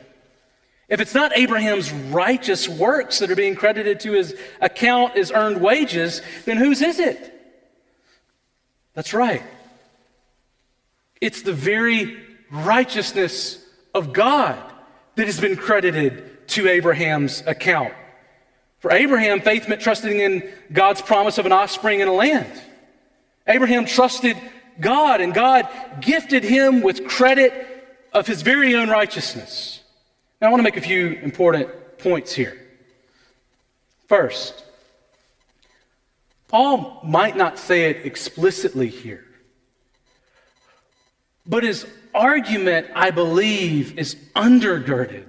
if 0.89 0.99
it's 0.99 1.15
not 1.15 1.35
Abraham's 1.35 1.91
righteous 1.91 2.67
works 2.67 3.19
that 3.19 3.31
are 3.31 3.35
being 3.35 3.55
credited 3.55 4.01
to 4.01 4.11
his 4.11 4.35
account 4.61 5.15
as 5.15 5.31
earned 5.31 5.61
wages, 5.61 6.21
then 6.45 6.57
whose 6.57 6.81
is 6.81 6.99
it? 6.99 7.29
That's 8.93 9.13
right. 9.13 9.41
It's 11.19 11.41
the 11.41 11.53
very 11.53 12.21
righteousness 12.51 13.62
of 13.93 14.13
God 14.13 14.57
that 15.15 15.27
has 15.27 15.39
been 15.39 15.55
credited 15.55 16.47
to 16.49 16.67
Abraham's 16.67 17.41
account. 17.45 17.93
For 18.79 18.91
Abraham, 18.91 19.41
faith 19.41 19.69
meant 19.69 19.81
trusting 19.81 20.19
in 20.19 20.51
God's 20.71 21.01
promise 21.01 21.37
of 21.37 21.45
an 21.45 21.51
offspring 21.51 22.01
in 22.01 22.07
a 22.07 22.13
land. 22.13 22.51
Abraham 23.47 23.85
trusted 23.85 24.37
God, 24.79 25.21
and 25.21 25.33
God 25.33 25.67
gifted 26.01 26.43
him 26.43 26.81
with 26.81 27.07
credit 27.07 27.53
of 28.11 28.27
his 28.27 28.41
very 28.41 28.75
own 28.75 28.89
righteousness. 28.89 29.81
Now, 30.41 30.47
I 30.47 30.51
want 30.51 30.59
to 30.59 30.63
make 30.63 30.77
a 30.77 30.81
few 30.81 31.13
important 31.21 31.69
points 31.97 32.33
here. 32.33 32.59
First, 34.07 34.63
Paul 36.47 36.99
might 37.03 37.37
not 37.37 37.57
say 37.57 37.89
it 37.89 38.05
explicitly 38.05 38.89
here, 38.89 39.25
but 41.45 41.63
his 41.63 41.85
argument, 42.13 42.87
I 42.95 43.11
believe, 43.11 43.97
is 43.97 44.15
undergirded 44.35 45.25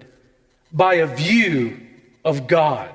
by 0.72 0.94
a 0.94 1.06
view 1.06 1.80
of 2.24 2.46
God, 2.46 2.90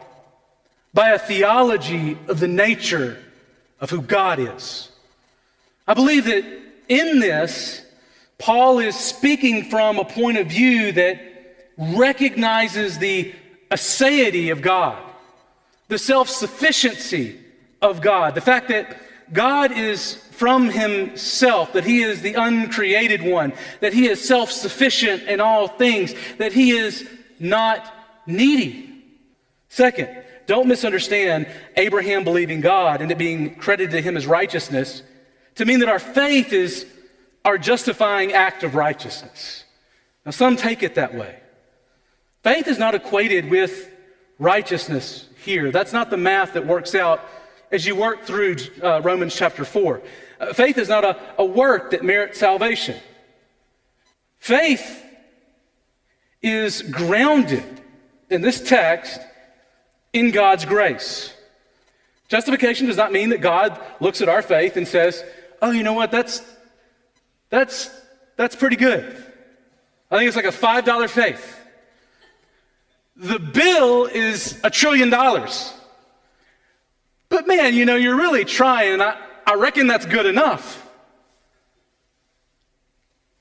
by 0.93 1.10
a 1.10 1.19
theology 1.19 2.17
of 2.27 2.39
the 2.39 2.47
nature 2.47 3.17
of 3.79 3.89
who 3.89 4.01
God 4.01 4.39
is. 4.39 4.89
I 5.88 5.93
believe 5.93 6.25
that 6.25 6.45
in 6.88 7.19
this, 7.19 7.82
Paul 8.38 8.79
is 8.79 8.95
speaking 8.95 9.69
from 9.69 9.99
a 9.99 10.05
point 10.05 10.38
of 10.38 10.47
view 10.47 10.91
that 10.93 11.19
recognizes 11.77 12.97
the 12.97 13.34
aseity 13.71 14.51
of 14.51 14.62
God, 14.62 15.01
the 15.88 15.97
self 15.97 16.29
sufficiency 16.29 17.39
of 17.82 18.01
God, 18.01 18.36
the 18.36 18.41
fact 18.41 18.69
that 18.69 18.97
God 19.32 19.71
is 19.71 20.15
from 20.39 20.69
himself, 20.69 21.73
that 21.73 21.84
he 21.84 22.02
is 22.02 22.21
the 22.21 22.34
uncreated 22.36 23.21
one, 23.21 23.52
that 23.82 23.91
he 23.91 24.08
is 24.08 24.25
self 24.25 24.49
sufficient 24.49 25.23
in 25.23 25.41
all 25.41 25.67
things, 25.67 26.15
that 26.38 26.54
he 26.54 26.71
is 26.71 27.06
not 27.41 27.93
needy. 28.25 29.04
Second, 29.67 30.23
don't 30.47 30.69
misunderstand 30.69 31.45
Abraham 31.75 32.23
believing 32.23 32.62
God 32.62 33.02
and 33.02 33.12
it 33.12 33.17
being 33.17 33.56
credited 33.56 33.91
to 33.91 34.02
him 34.02 34.15
as 34.15 34.25
righteousness 34.25 35.04
to 35.56 35.65
mean 35.65 35.82
that 35.82 35.89
our 35.89 35.99
faith 35.99 36.54
is 36.54 36.88
our 37.43 37.58
justifying 37.58 38.32
act 38.32 38.63
of 38.63 38.75
righteousness. 38.75 39.65
Now, 40.25 40.32
some 40.32 40.56
take 40.56 40.84
it 40.84 40.95
that 40.95 41.13
way. 41.13 41.38
Faith 42.43 42.69
is 42.69 42.80
not 42.80 42.95
equated 42.95 43.49
with 43.49 43.91
righteousness 44.39 45.28
here. 45.43 45.69
That's 45.69 45.91
not 45.91 46.10
the 46.10 46.17
math 46.17 46.54
that 46.54 46.65
works 46.65 46.95
out 46.95 47.25
as 47.71 47.86
you 47.86 47.93
work 47.93 48.23
through 48.23 48.56
uh, 48.82 49.02
Romans 49.02 49.36
chapter 49.36 49.65
4. 49.65 50.02
Faith 50.54 50.78
is 50.78 50.89
not 50.89 51.04
a, 51.04 51.19
a 51.38 51.45
work 51.45 51.91
that 51.91 52.04
merits 52.04 52.39
salvation. 52.39 52.97
Faith 54.39 55.04
is 56.41 56.82
grounded 56.82 57.82
in 58.30 58.41
this 58.41 58.62
text 58.62 59.19
in 60.13 60.32
God's 60.32 60.65
grace. 60.65 61.34
Justification 62.30 62.88
does 62.88 62.95
not 62.95 63.12
mean 63.12 63.30
that 63.30 63.41
God 63.41 63.80
looks 63.99 64.21
at 64.21 64.30
our 64.30 64.41
faith 64.41 64.78
and 64.78 64.88
says, 64.88 65.23
"Oh, 65.62 65.71
you 65.71 65.84
know 65.84 65.93
what? 65.93 66.12
That's 66.12 66.41
that's 67.49 67.89
that's 68.38 68.56
pretty 68.56 68.75
good." 68.75 69.25
I 70.12 70.17
think 70.17 70.28
it's 70.28 70.36
like 70.36 70.45
a 70.45 70.49
$5 70.49 71.10
faith. 71.10 71.60
The 73.15 73.38
bill 73.38 74.06
is 74.06 74.60
a 74.63 74.69
trillion 74.69 75.10
dollars. 75.10 75.73
But 77.28 77.47
man, 77.47 77.75
you 77.75 77.86
know, 77.86 77.95
you're 77.95 78.15
really 78.15 78.43
trying, 78.43 79.02
I, 79.02 79.17
I 79.49 79.55
reckon 79.55 79.88
that's 79.88 80.05
good 80.05 80.27
enough. 80.27 80.88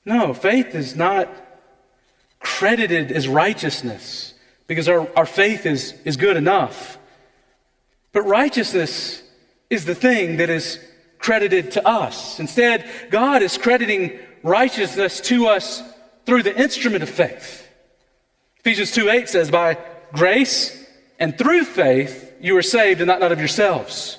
No, 0.05 0.33
faith 0.33 0.73
is 0.73 0.95
not 0.95 1.29
credited 2.39 3.11
as 3.11 3.27
righteousness 3.27 4.33
because 4.65 4.89
our, 4.89 5.07
our 5.15 5.27
faith 5.27 5.67
is, 5.67 5.93
is 6.05 6.17
good 6.17 6.35
enough. 6.35 6.97
But 8.11 8.23
righteousness 8.23 9.21
is 9.69 9.85
the 9.85 9.93
thing 9.93 10.37
that 10.37 10.49
is 10.49 10.79
credited 11.19 11.73
to 11.73 11.87
us. 11.87 12.39
Instead, 12.39 12.89
God 13.11 13.43
is 13.43 13.59
crediting 13.59 14.17
righteousness 14.41 15.21
to 15.21 15.45
us 15.45 15.83
through 16.25 16.41
the 16.41 16.59
instrument 16.59 17.03
of 17.03 17.09
faith. 17.09 17.67
Ephesians 18.61 18.91
2 18.93 19.09
8 19.09 19.29
says, 19.29 19.51
By 19.51 19.77
grace 20.11 20.75
and 21.19 21.37
through 21.37 21.65
faith, 21.65 22.33
you 22.41 22.57
are 22.57 22.63
saved 22.63 22.99
and 22.99 23.07
not, 23.07 23.19
not 23.19 23.31
of 23.31 23.37
yourselves. 23.37 24.18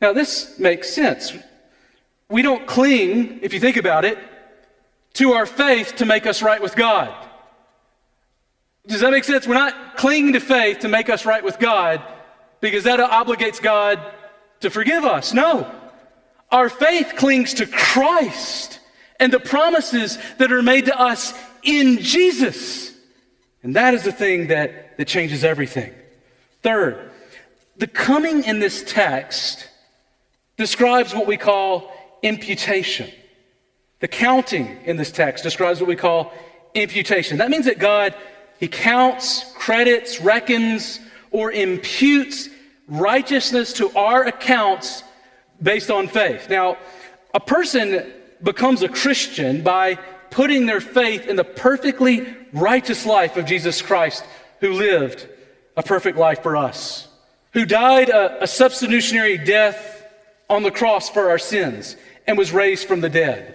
Now, 0.00 0.12
this 0.12 0.58
makes 0.58 0.90
sense. 0.90 1.32
We 2.28 2.42
don't 2.42 2.66
cling, 2.66 3.40
if 3.42 3.52
you 3.52 3.60
think 3.60 3.76
about 3.76 4.04
it, 4.04 4.18
to 5.14 5.32
our 5.32 5.46
faith 5.46 5.96
to 5.96 6.04
make 6.04 6.26
us 6.26 6.42
right 6.42 6.60
with 6.60 6.74
God. 6.74 7.14
Does 8.86 9.00
that 9.00 9.12
make 9.12 9.24
sense? 9.24 9.46
We're 9.46 9.54
not 9.54 9.96
clinging 9.96 10.34
to 10.34 10.40
faith 10.40 10.80
to 10.80 10.88
make 10.88 11.08
us 11.08 11.24
right 11.24 11.42
with 11.42 11.58
God 11.58 12.02
because 12.60 12.84
that 12.84 13.00
obligates 13.00 13.62
God 13.62 14.00
to 14.60 14.70
forgive 14.70 15.04
us. 15.04 15.32
No. 15.32 15.70
Our 16.50 16.68
faith 16.68 17.14
clings 17.16 17.54
to 17.54 17.66
Christ 17.66 18.80
and 19.20 19.32
the 19.32 19.40
promises 19.40 20.18
that 20.38 20.52
are 20.52 20.62
made 20.62 20.86
to 20.86 20.98
us 20.98 21.32
in 21.62 21.98
Jesus. 21.98 22.92
And 23.62 23.76
that 23.76 23.94
is 23.94 24.02
the 24.02 24.12
thing 24.12 24.48
that, 24.48 24.98
that 24.98 25.08
changes 25.08 25.44
everything. 25.44 25.94
Third, 26.62 27.10
the 27.76 27.86
coming 27.86 28.44
in 28.44 28.58
this 28.58 28.84
text 28.86 29.68
describes 30.56 31.14
what 31.14 31.26
we 31.26 31.36
call 31.36 31.92
imputation. 32.22 33.10
The 34.00 34.08
counting 34.08 34.78
in 34.84 34.96
this 34.96 35.10
text 35.10 35.44
describes 35.44 35.80
what 35.80 35.88
we 35.88 35.96
call 35.96 36.32
imputation. 36.74 37.38
That 37.38 37.50
means 37.50 37.66
that 37.66 37.78
God, 37.78 38.14
He 38.58 38.68
counts, 38.68 39.52
credits, 39.54 40.20
reckons, 40.20 41.00
or 41.30 41.52
imputes 41.52 42.48
righteousness 42.86 43.72
to 43.74 43.90
our 43.96 44.24
accounts 44.24 45.02
based 45.62 45.90
on 45.90 46.08
faith. 46.08 46.48
Now, 46.50 46.76
a 47.32 47.40
person 47.40 48.12
becomes 48.42 48.82
a 48.82 48.88
Christian 48.88 49.62
by 49.62 49.96
putting 50.30 50.66
their 50.66 50.80
faith 50.80 51.26
in 51.26 51.36
the 51.36 51.44
perfectly 51.44 52.26
righteous 52.52 53.06
life 53.06 53.36
of 53.36 53.46
Jesus 53.46 53.80
Christ, 53.80 54.24
who 54.60 54.72
lived 54.72 55.28
a 55.76 55.82
perfect 55.82 56.18
life 56.18 56.42
for 56.42 56.56
us, 56.56 57.08
who 57.52 57.64
died 57.64 58.08
a, 58.08 58.42
a 58.42 58.46
substitutionary 58.46 59.38
death 59.38 59.93
on 60.48 60.62
the 60.62 60.70
cross 60.70 61.08
for 61.08 61.30
our 61.30 61.38
sins 61.38 61.96
and 62.26 62.38
was 62.38 62.52
raised 62.52 62.86
from 62.86 63.00
the 63.00 63.08
dead. 63.08 63.54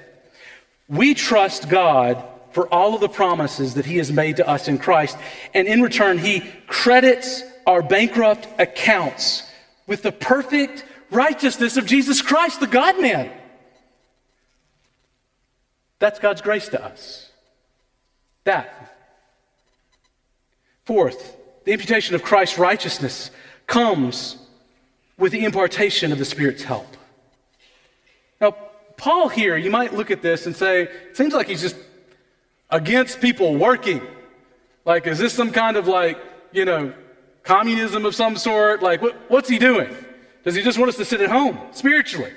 We 0.88 1.14
trust 1.14 1.70
God 1.70 2.24
for 2.52 2.68
all 2.74 2.96
of 2.96 3.02
the 3.02 3.10
promises 3.10 3.76
that 3.76 3.86
He 3.86 3.98
has 3.98 4.12
made 4.12 4.38
to 4.38 4.48
us 4.48 4.68
in 4.68 4.80
Christ, 4.80 5.18
and 5.54 5.68
in 5.68 5.82
return, 5.82 6.18
He 6.18 6.42
credits 6.68 7.44
our 7.68 7.84
bankrupt 7.84 8.48
accounts 8.60 9.44
with 9.86 10.02
the 10.02 10.12
perfect 10.12 10.84
righteousness 11.12 11.78
of 11.78 11.86
Jesus 11.86 12.22
Christ, 12.22 12.60
the 12.60 12.68
God 12.68 13.00
man. 13.00 13.32
That's 16.00 16.20
God's 16.20 16.42
grace 16.42 16.70
to 16.70 16.84
us. 16.84 17.30
That. 18.46 18.96
Fourth, 20.86 21.38
the 21.66 21.72
imputation 21.72 22.16
of 22.16 22.24
Christ's 22.24 22.58
righteousness 22.58 23.30
comes 23.68 24.38
with 25.20 25.32
the 25.34 25.44
impartation 25.44 26.12
of 26.12 26.18
the 26.18 26.26
Spirit's 26.26 26.64
help. 26.64 26.98
Now, 28.42 28.56
Paul 28.98 29.30
here, 29.30 29.58
you 29.58 29.70
might 29.70 29.94
look 29.94 30.12
at 30.12 30.22
this 30.22 30.46
and 30.46 30.56
say, 30.56 30.84
it 30.84 31.18
seems 31.18 31.34
like 31.34 31.48
he's 31.48 31.62
just 31.62 31.76
against 32.70 33.22
people 33.22 33.56
working. 33.56 34.02
Like, 34.86 35.06
is 35.06 35.20
this 35.20 35.34
some 35.34 35.52
kind 35.52 35.78
of 35.78 35.88
like, 35.88 36.18
you 36.52 36.66
know, 36.66 36.94
communism 37.44 38.06
of 38.06 38.16
some 38.16 38.38
sort? 38.38 38.82
Like, 38.82 39.02
what, 39.02 39.16
what's 39.30 39.50
he 39.50 39.60
doing? 39.60 39.94
Does 40.44 40.56
he 40.56 40.64
just 40.64 40.80
want 40.80 40.90
us 40.90 40.98
to 40.98 41.06
sit 41.06 41.22
at 41.22 41.30
home 41.30 41.60
spiritually? 41.72 42.32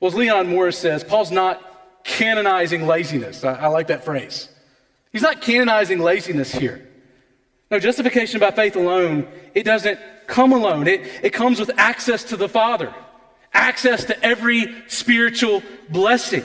Well, 0.00 0.10
as 0.10 0.14
Leon 0.14 0.48
Morris 0.48 0.78
says, 0.78 1.04
Paul's 1.04 1.30
not 1.30 2.02
canonizing 2.04 2.86
laziness. 2.86 3.44
I, 3.44 3.54
I 3.54 3.66
like 3.66 3.88
that 3.88 4.04
phrase. 4.04 4.48
He's 5.12 5.22
not 5.22 5.42
canonizing 5.42 5.98
laziness 5.98 6.52
here. 6.52 6.88
No, 7.70 7.78
justification 7.78 8.40
by 8.40 8.50
faith 8.50 8.74
alone, 8.74 9.28
it 9.54 9.64
doesn't 9.64 9.98
come 10.30 10.52
alone. 10.52 10.86
It, 10.86 11.02
it 11.22 11.30
comes 11.30 11.60
with 11.60 11.70
access 11.76 12.24
to 12.24 12.36
the 12.36 12.48
Father, 12.48 12.94
access 13.52 14.04
to 14.04 14.24
every 14.24 14.74
spiritual 14.88 15.62
blessing. 15.90 16.44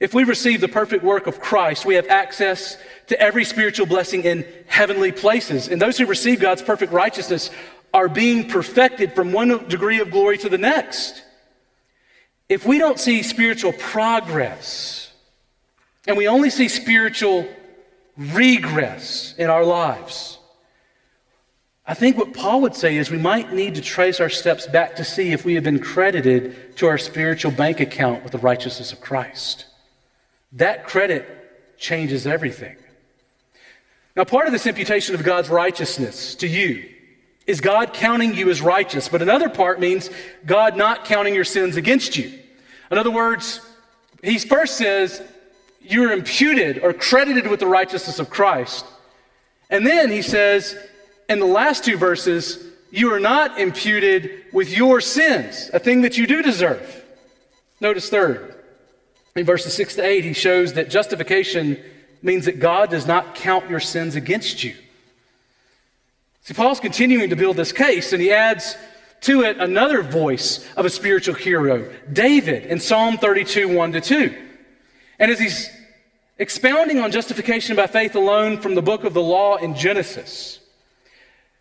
If 0.00 0.14
we 0.14 0.24
receive 0.24 0.60
the 0.60 0.68
perfect 0.68 1.04
work 1.04 1.26
of 1.26 1.40
Christ, 1.40 1.84
we 1.84 1.96
have 1.96 2.08
access 2.08 2.76
to 3.08 3.20
every 3.20 3.44
spiritual 3.44 3.86
blessing 3.86 4.24
in 4.24 4.46
heavenly 4.66 5.12
places. 5.12 5.68
And 5.68 5.82
those 5.82 5.98
who 5.98 6.06
receive 6.06 6.40
God's 6.40 6.62
perfect 6.62 6.92
righteousness 6.92 7.50
are 7.92 8.08
being 8.08 8.48
perfected 8.48 9.14
from 9.14 9.32
one 9.32 9.68
degree 9.68 10.00
of 10.00 10.10
glory 10.10 10.38
to 10.38 10.48
the 10.48 10.58
next. 10.58 11.22
If 12.48 12.64
we 12.64 12.78
don't 12.78 12.98
see 12.98 13.22
spiritual 13.22 13.72
progress 13.72 15.12
and 16.06 16.16
we 16.16 16.28
only 16.28 16.50
see 16.50 16.68
spiritual 16.68 17.48
regress 18.16 19.34
in 19.36 19.50
our 19.50 19.64
lives, 19.64 20.37
I 21.88 21.94
think 21.94 22.18
what 22.18 22.34
Paul 22.34 22.60
would 22.60 22.74
say 22.74 22.98
is 22.98 23.10
we 23.10 23.16
might 23.16 23.54
need 23.54 23.76
to 23.76 23.80
trace 23.80 24.20
our 24.20 24.28
steps 24.28 24.66
back 24.66 24.96
to 24.96 25.04
see 25.04 25.32
if 25.32 25.46
we 25.46 25.54
have 25.54 25.64
been 25.64 25.78
credited 25.78 26.76
to 26.76 26.86
our 26.86 26.98
spiritual 26.98 27.50
bank 27.50 27.80
account 27.80 28.22
with 28.22 28.32
the 28.32 28.38
righteousness 28.38 28.92
of 28.92 29.00
Christ. 29.00 29.64
That 30.52 30.86
credit 30.86 31.26
changes 31.78 32.26
everything. 32.26 32.76
Now, 34.14 34.24
part 34.24 34.46
of 34.46 34.52
this 34.52 34.66
imputation 34.66 35.14
of 35.14 35.22
God's 35.22 35.48
righteousness 35.48 36.34
to 36.36 36.46
you 36.46 36.86
is 37.46 37.62
God 37.62 37.94
counting 37.94 38.34
you 38.34 38.50
as 38.50 38.60
righteous, 38.60 39.08
but 39.08 39.22
another 39.22 39.48
part 39.48 39.80
means 39.80 40.10
God 40.44 40.76
not 40.76 41.06
counting 41.06 41.34
your 41.34 41.44
sins 41.44 41.78
against 41.78 42.18
you. 42.18 42.38
In 42.90 42.98
other 42.98 43.10
words, 43.10 43.62
he 44.22 44.38
first 44.38 44.76
says, 44.76 45.22
You're 45.80 46.12
imputed 46.12 46.80
or 46.80 46.92
credited 46.92 47.46
with 47.46 47.60
the 47.60 47.66
righteousness 47.66 48.18
of 48.18 48.28
Christ. 48.28 48.84
And 49.70 49.86
then 49.86 50.10
he 50.10 50.20
says, 50.20 50.76
in 51.28 51.38
the 51.38 51.46
last 51.46 51.84
two 51.84 51.96
verses, 51.96 52.64
you 52.90 53.12
are 53.12 53.20
not 53.20 53.60
imputed 53.60 54.44
with 54.52 54.74
your 54.74 55.00
sins, 55.00 55.70
a 55.72 55.78
thing 55.78 56.02
that 56.02 56.16
you 56.16 56.26
do 56.26 56.42
deserve. 56.42 57.04
Notice 57.80 58.08
third, 58.08 58.54
in 59.36 59.44
verses 59.44 59.74
6 59.74 59.96
to 59.96 60.04
8, 60.04 60.24
he 60.24 60.32
shows 60.32 60.72
that 60.72 60.90
justification 60.90 61.78
means 62.22 62.46
that 62.46 62.58
God 62.58 62.90
does 62.90 63.06
not 63.06 63.34
count 63.34 63.70
your 63.70 63.80
sins 63.80 64.16
against 64.16 64.64
you. 64.64 64.74
See, 66.42 66.54
Paul's 66.54 66.80
continuing 66.80 67.30
to 67.30 67.36
build 67.36 67.56
this 67.56 67.72
case, 67.72 68.12
and 68.12 68.22
he 68.22 68.32
adds 68.32 68.76
to 69.22 69.42
it 69.42 69.58
another 69.58 70.02
voice 70.02 70.66
of 70.76 70.86
a 70.86 70.90
spiritual 70.90 71.34
hero, 71.34 71.92
David, 72.12 72.64
in 72.66 72.80
Psalm 72.80 73.18
32, 73.18 73.68
1 73.68 73.92
to 73.92 74.00
2. 74.00 74.36
And 75.18 75.30
as 75.30 75.38
he's 75.38 75.68
expounding 76.38 77.00
on 77.00 77.12
justification 77.12 77.76
by 77.76 77.86
faith 77.86 78.14
alone 78.14 78.58
from 78.58 78.74
the 78.74 78.82
book 78.82 79.04
of 79.04 79.14
the 79.14 79.22
law 79.22 79.56
in 79.56 79.74
Genesis, 79.74 80.57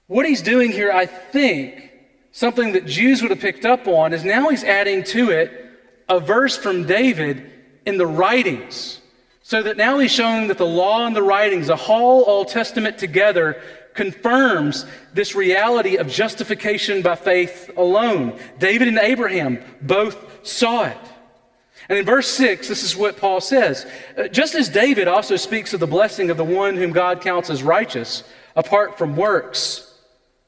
what 0.07 0.25
he's 0.25 0.41
doing 0.41 0.71
here, 0.71 0.91
I 0.91 1.05
think, 1.05 1.91
something 2.31 2.73
that 2.73 2.85
Jews 2.85 3.21
would 3.21 3.31
have 3.31 3.39
picked 3.39 3.65
up 3.65 3.87
on, 3.87 4.13
is 4.13 4.23
now 4.23 4.49
he's 4.49 4.63
adding 4.63 5.03
to 5.05 5.31
it 5.31 5.65
a 6.09 6.19
verse 6.19 6.57
from 6.57 6.85
David 6.85 7.51
in 7.85 7.97
the 7.97 8.07
writings. 8.07 9.01
So 9.43 9.63
that 9.63 9.77
now 9.77 9.99
he's 9.99 10.11
showing 10.11 10.47
that 10.47 10.57
the 10.57 10.65
law 10.65 11.05
and 11.05 11.15
the 11.15 11.23
writings, 11.23 11.67
the 11.67 11.75
whole 11.75 12.25
Old 12.27 12.49
Testament 12.49 12.97
together, 12.97 13.61
confirms 13.93 14.85
this 15.13 15.35
reality 15.35 15.95
of 15.95 16.07
justification 16.07 17.01
by 17.01 17.15
faith 17.15 17.71
alone. 17.75 18.37
David 18.59 18.87
and 18.87 18.99
Abraham 18.99 19.59
both 19.81 20.45
saw 20.45 20.85
it. 20.85 20.97
And 21.89 21.97
in 21.97 22.05
verse 22.05 22.27
6, 22.27 22.67
this 22.67 22.83
is 22.83 22.95
what 22.95 23.17
Paul 23.17 23.39
says. 23.39 23.89
Uh, 24.17 24.27
just 24.27 24.55
as 24.55 24.69
David 24.69 25.07
also 25.07 25.37
speaks 25.37 25.73
of 25.73 25.79
the 25.79 25.87
blessing 25.87 26.29
of 26.29 26.37
the 26.37 26.43
one 26.43 26.75
whom 26.75 26.91
God 26.91 27.21
counts 27.21 27.49
as 27.49 27.63
righteous 27.63 28.23
apart 28.55 28.97
from 28.97 29.15
works, 29.15 29.86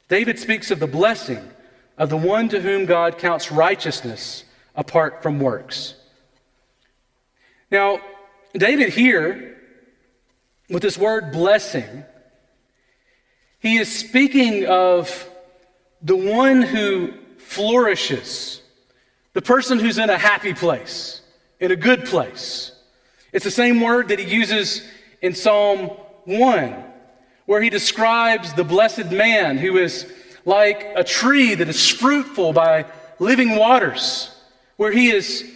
David 0.10 0.40
speaks 0.40 0.72
of 0.72 0.80
the 0.80 0.88
blessing 0.88 1.50
of 1.98 2.10
the 2.10 2.18
one 2.18 2.50
to 2.50 2.60
whom 2.60 2.86
God 2.86 3.18
counts 3.18 3.52
righteousness 3.52 4.44
apart 4.76 5.22
from 5.22 5.40
works. 5.40 5.94
Now, 7.72 8.02
David 8.54 8.90
here, 8.90 9.58
with 10.70 10.82
this 10.82 10.98
word 10.98 11.32
blessing, 11.32 12.04
he 13.60 13.78
is 13.78 13.94
speaking 13.94 14.66
of 14.66 15.30
the 16.02 16.16
one 16.16 16.64
who 16.64 17.14
flourishes, 17.38 18.62
the 19.34 19.42
person 19.42 19.78
who's 19.78 20.00
in 20.00 20.10
a 20.10 20.18
happy 20.18 20.54
place, 20.54 21.22
in 21.60 21.72
a 21.72 21.76
good 21.76 22.06
place. 22.06 22.72
It's 23.32 23.46
the 23.46 23.52
same 23.52 23.80
word 23.82 24.08
that 24.08 24.18
he 24.18 24.34
uses 24.34 24.88
in 25.22 25.36
Psalm 25.36 25.90
1, 26.26 26.86
where 27.50 27.64
he 27.64 27.72
describes 27.72 28.54
the 28.54 28.64
blessed 28.64 29.10
man 29.10 29.58
who 29.58 29.76
is 29.80 30.06
like 30.46 30.86
a 30.96 31.04
tree 31.04 31.56
that 31.56 31.68
is 31.68 31.90
fruitful 31.90 32.54
by 32.54 32.86
living 33.18 33.56
waters, 33.56 34.30
where 34.78 34.92
he 34.92 35.10
is 35.10 35.52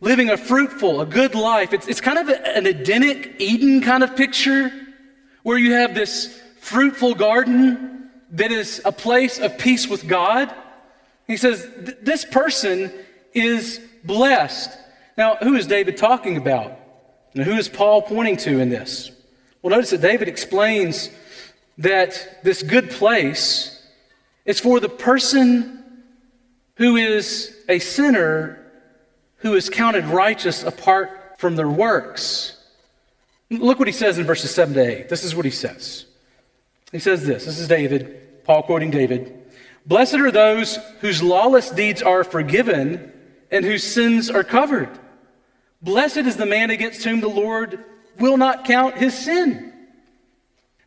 living 0.00 0.30
a 0.30 0.36
fruitful, 0.36 1.00
a 1.00 1.04
good 1.04 1.34
life. 1.34 1.72
It's, 1.72 1.88
it's 1.88 2.00
kind 2.00 2.16
of 2.16 2.28
an 2.28 2.64
Edenic 2.64 3.40
Eden 3.40 3.80
kind 3.80 4.04
of 4.04 4.14
picture 4.14 4.72
where 5.42 5.58
you 5.58 5.72
have 5.72 5.96
this 5.96 6.40
fruitful 6.60 7.16
garden 7.16 8.08
that 8.30 8.52
is 8.52 8.80
a 8.84 8.92
place 8.92 9.40
of 9.40 9.58
peace 9.58 9.88
with 9.88 10.06
God. 10.06 10.54
He 11.26 11.36
says, 11.36 11.68
This 12.02 12.24
person 12.24 12.92
is 13.34 13.80
blessed. 14.04 14.70
Now, 15.18 15.34
who 15.42 15.56
is 15.56 15.66
David 15.66 15.96
talking 15.96 16.36
about? 16.36 16.78
And 17.34 17.42
who 17.42 17.54
is 17.54 17.68
Paul 17.68 18.00
pointing 18.02 18.36
to 18.36 18.60
in 18.60 18.68
this? 18.68 19.10
Well, 19.60 19.72
notice 19.72 19.90
that 19.90 20.02
David 20.02 20.28
explains 20.28 21.10
that 21.78 22.42
this 22.42 22.62
good 22.62 22.90
place 22.90 23.82
is 24.44 24.60
for 24.60 24.80
the 24.80 24.88
person 24.88 25.82
who 26.76 26.96
is 26.96 27.54
a 27.68 27.78
sinner 27.78 28.58
who 29.38 29.54
is 29.54 29.68
counted 29.68 30.04
righteous 30.06 30.62
apart 30.62 31.38
from 31.38 31.56
their 31.56 31.68
works. 31.68 32.56
Look 33.50 33.78
what 33.78 33.88
he 33.88 33.92
says 33.92 34.18
in 34.18 34.24
verses 34.24 34.54
7 34.54 34.74
to 34.74 34.80
8. 34.80 35.08
This 35.08 35.24
is 35.24 35.34
what 35.34 35.44
he 35.44 35.50
says. 35.50 36.06
He 36.92 36.98
says 36.98 37.26
this. 37.26 37.44
This 37.44 37.58
is 37.58 37.68
David, 37.68 38.44
Paul 38.44 38.62
quoting 38.62 38.90
David. 38.90 39.38
Blessed 39.84 40.14
are 40.14 40.30
those 40.30 40.78
whose 41.00 41.22
lawless 41.22 41.70
deeds 41.70 42.02
are 42.02 42.22
forgiven 42.22 43.12
and 43.50 43.64
whose 43.64 43.82
sins 43.82 44.30
are 44.30 44.44
covered. 44.44 44.88
Blessed 45.82 46.18
is 46.18 46.36
the 46.36 46.46
man 46.46 46.70
against 46.70 47.02
whom 47.04 47.20
the 47.20 47.28
Lord 47.28 47.84
will 48.18 48.36
not 48.36 48.64
count 48.64 48.96
his 48.96 49.16
sin. 49.16 49.71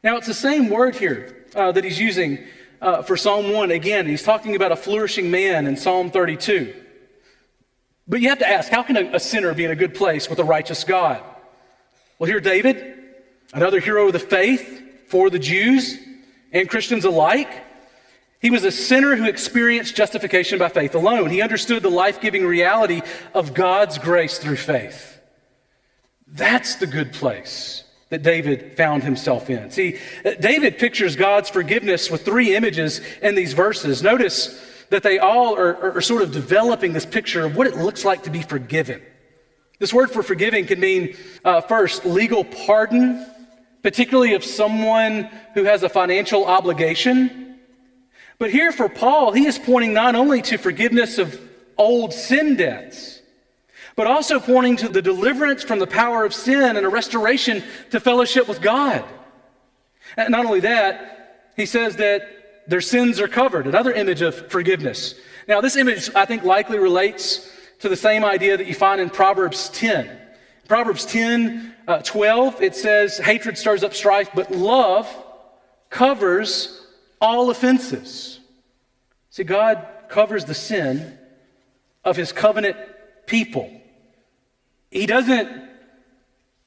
Now, 0.06 0.18
it's 0.18 0.28
the 0.28 0.36
same 0.36 0.70
word 0.70 0.96
here 0.96 1.36
uh, 1.56 1.72
that 1.72 1.84
he's 1.84 2.00
using 2.00 2.38
uh, 2.80 3.02
for 3.02 3.18
Psalm 3.18 3.52
1. 3.52 3.72
Again, 3.72 4.06
he's 4.06 4.22
talking 4.22 4.56
about 4.56 4.72
a 4.72 4.76
flourishing 4.76 5.32
man 5.32 5.66
in 5.66 5.76
Psalm 5.76 6.12
32. 6.12 6.76
But 8.08 8.22
you 8.22 8.30
have 8.30 8.38
to 8.38 8.48
ask 8.48 8.72
how 8.72 8.84
can 8.84 8.98
a, 8.98 9.16
a 9.16 9.20
sinner 9.20 9.52
be 9.56 9.66
in 9.66 9.72
a 9.72 9.76
good 9.76 9.96
place 9.96 10.30
with 10.30 10.38
a 10.38 10.44
righteous 10.44 10.84
God? 10.84 11.24
Well, 12.20 12.30
here, 12.30 12.40
David, 12.40 13.00
another 13.52 13.80
hero 13.80 14.06
of 14.06 14.14
the 14.14 14.20
faith 14.20 14.84
for 15.08 15.32
the 15.32 15.40
Jews 15.40 15.98
and 16.52 16.70
Christians 16.70 17.04
alike, 17.04 17.50
He 18.40 18.52
was 18.52 18.64
a 18.64 18.72
sinner 18.72 19.16
who 19.16 19.26
experienced 19.26 19.96
justification 19.96 20.60
by 20.60 20.70
faith 20.70 20.94
alone. 20.94 21.32
He 21.32 21.42
understood 21.42 21.82
the 21.82 21.90
life 21.90 22.22
giving 22.22 22.46
reality 22.46 23.02
of 23.34 23.56
God's 23.56 23.98
grace 23.98 24.38
through 24.38 24.58
faith. 24.58 25.20
That's 26.28 26.76
the 26.76 26.86
good 26.86 27.12
place 27.12 27.85
that 28.10 28.22
David 28.22 28.78
found 28.78 29.04
himself 29.04 29.50
in. 29.50 29.72
See, 29.72 29.98
David 30.40 30.78
pictures 30.78 31.16
God's 31.16 31.50
forgiveness 31.50 32.12
with 32.12 32.24
three 32.24 32.56
images 32.56 33.02
in 33.22 33.36
these 33.36 33.54
verses. 33.54 34.04
Notice 34.04 34.62
that 34.90 35.04
they 35.04 35.18
all 35.18 35.56
are, 35.58 35.96
are, 35.96 36.02
sort 36.02 36.22
of 36.22 36.32
developing 36.32 36.94
this 36.94 37.06
picture 37.06 37.44
of 37.44 37.56
what 37.56 37.66
it 37.66 37.76
looks 37.76 38.06
like 38.06 38.24
to 38.24 38.30
be 38.30 38.44
forgiven. 38.44 39.02
This 39.80 39.94
word 39.94 40.12
for 40.12 40.22
forgiving 40.22 40.68
can 40.68 40.80
mean, 40.80 41.18
uh, 41.44 41.62
first, 41.62 42.06
legal 42.06 42.44
pardon, 42.44 43.26
particularly 43.82 44.36
of 44.36 44.44
someone 44.44 45.30
who 45.56 45.64
has 45.64 45.82
a 45.84 45.90
financial 45.90 46.46
obligation. 46.46 47.58
But 48.38 48.52
here 48.52 48.72
for 48.72 48.88
Paul, 48.88 49.32
he 49.32 49.48
is 49.48 49.58
pointing 49.58 49.94
not 49.94 50.16
only 50.16 50.42
to 50.44 50.58
forgiveness 50.58 51.18
of 51.18 51.40
old 51.78 52.14
sin 52.14 52.56
debts, 52.56 53.22
but 53.96 54.08
also 54.08 54.40
pointing 54.40 54.76
to 54.78 54.90
the 54.90 55.02
deliverance 55.02 55.64
from 55.64 55.80
the 55.80 55.88
power 55.88 56.26
of 56.26 56.34
sin 56.34 56.76
and 56.76 56.86
a 56.86 56.90
restoration 56.90 57.64
to 57.92 58.00
fellowship 58.00 58.48
with 58.48 58.62
God. 58.62 59.06
And 60.18 60.32
not 60.32 60.46
only 60.46 60.62
that, 60.62 61.52
he 61.56 61.66
says 61.66 61.96
that 61.98 62.68
their 62.68 62.82
sins 62.82 63.20
are 63.20 63.28
covered, 63.28 63.68
another 63.68 63.94
image 63.94 64.22
of 64.22 64.52
forgiveness. 64.52 65.16
Now, 65.48 65.62
this 65.62 65.76
image, 65.76 66.10
I 66.16 66.26
think, 66.26 66.44
likely 66.44 66.80
relates 66.80 67.50
to 67.80 67.90
the 67.90 67.96
same 67.96 68.26
idea 68.26 68.58
that 68.58 68.68
you 68.68 68.74
find 68.74 69.00
in 69.00 69.10
Proverbs 69.10 69.70
10. 69.70 70.10
Proverbs 70.68 71.06
10, 71.06 71.76
uh, 71.88 72.00
12, 72.00 72.62
it 72.62 72.76
says, 72.76 73.20
Hatred 73.20 73.58
stirs 73.58 73.84
up 73.84 73.94
strife, 73.94 74.30
but 74.34 74.52
love 74.52 75.08
covers 75.90 76.82
all 77.22 77.50
offenses. 77.50 78.40
See, 79.30 79.44
God 79.44 79.88
covers 80.10 80.46
the 80.46 80.56
sin 80.56 81.18
of 82.04 82.16
his 82.16 82.32
covenant 82.32 82.78
people. 83.28 83.70
He 84.96 85.06
doesn't 85.06 85.50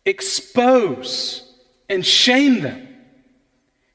expose 0.04 1.50
and 1.88 2.04
shame 2.04 2.60
them. 2.60 2.86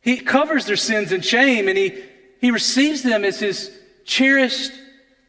He 0.01 0.17
covers 0.17 0.65
their 0.65 0.75
sins 0.75 1.11
and 1.11 1.23
shame, 1.23 1.67
and 1.67 1.77
he, 1.77 2.03
he 2.41 2.49
receives 2.49 3.03
them 3.03 3.23
as 3.23 3.39
his 3.39 3.71
cherished 4.05 4.71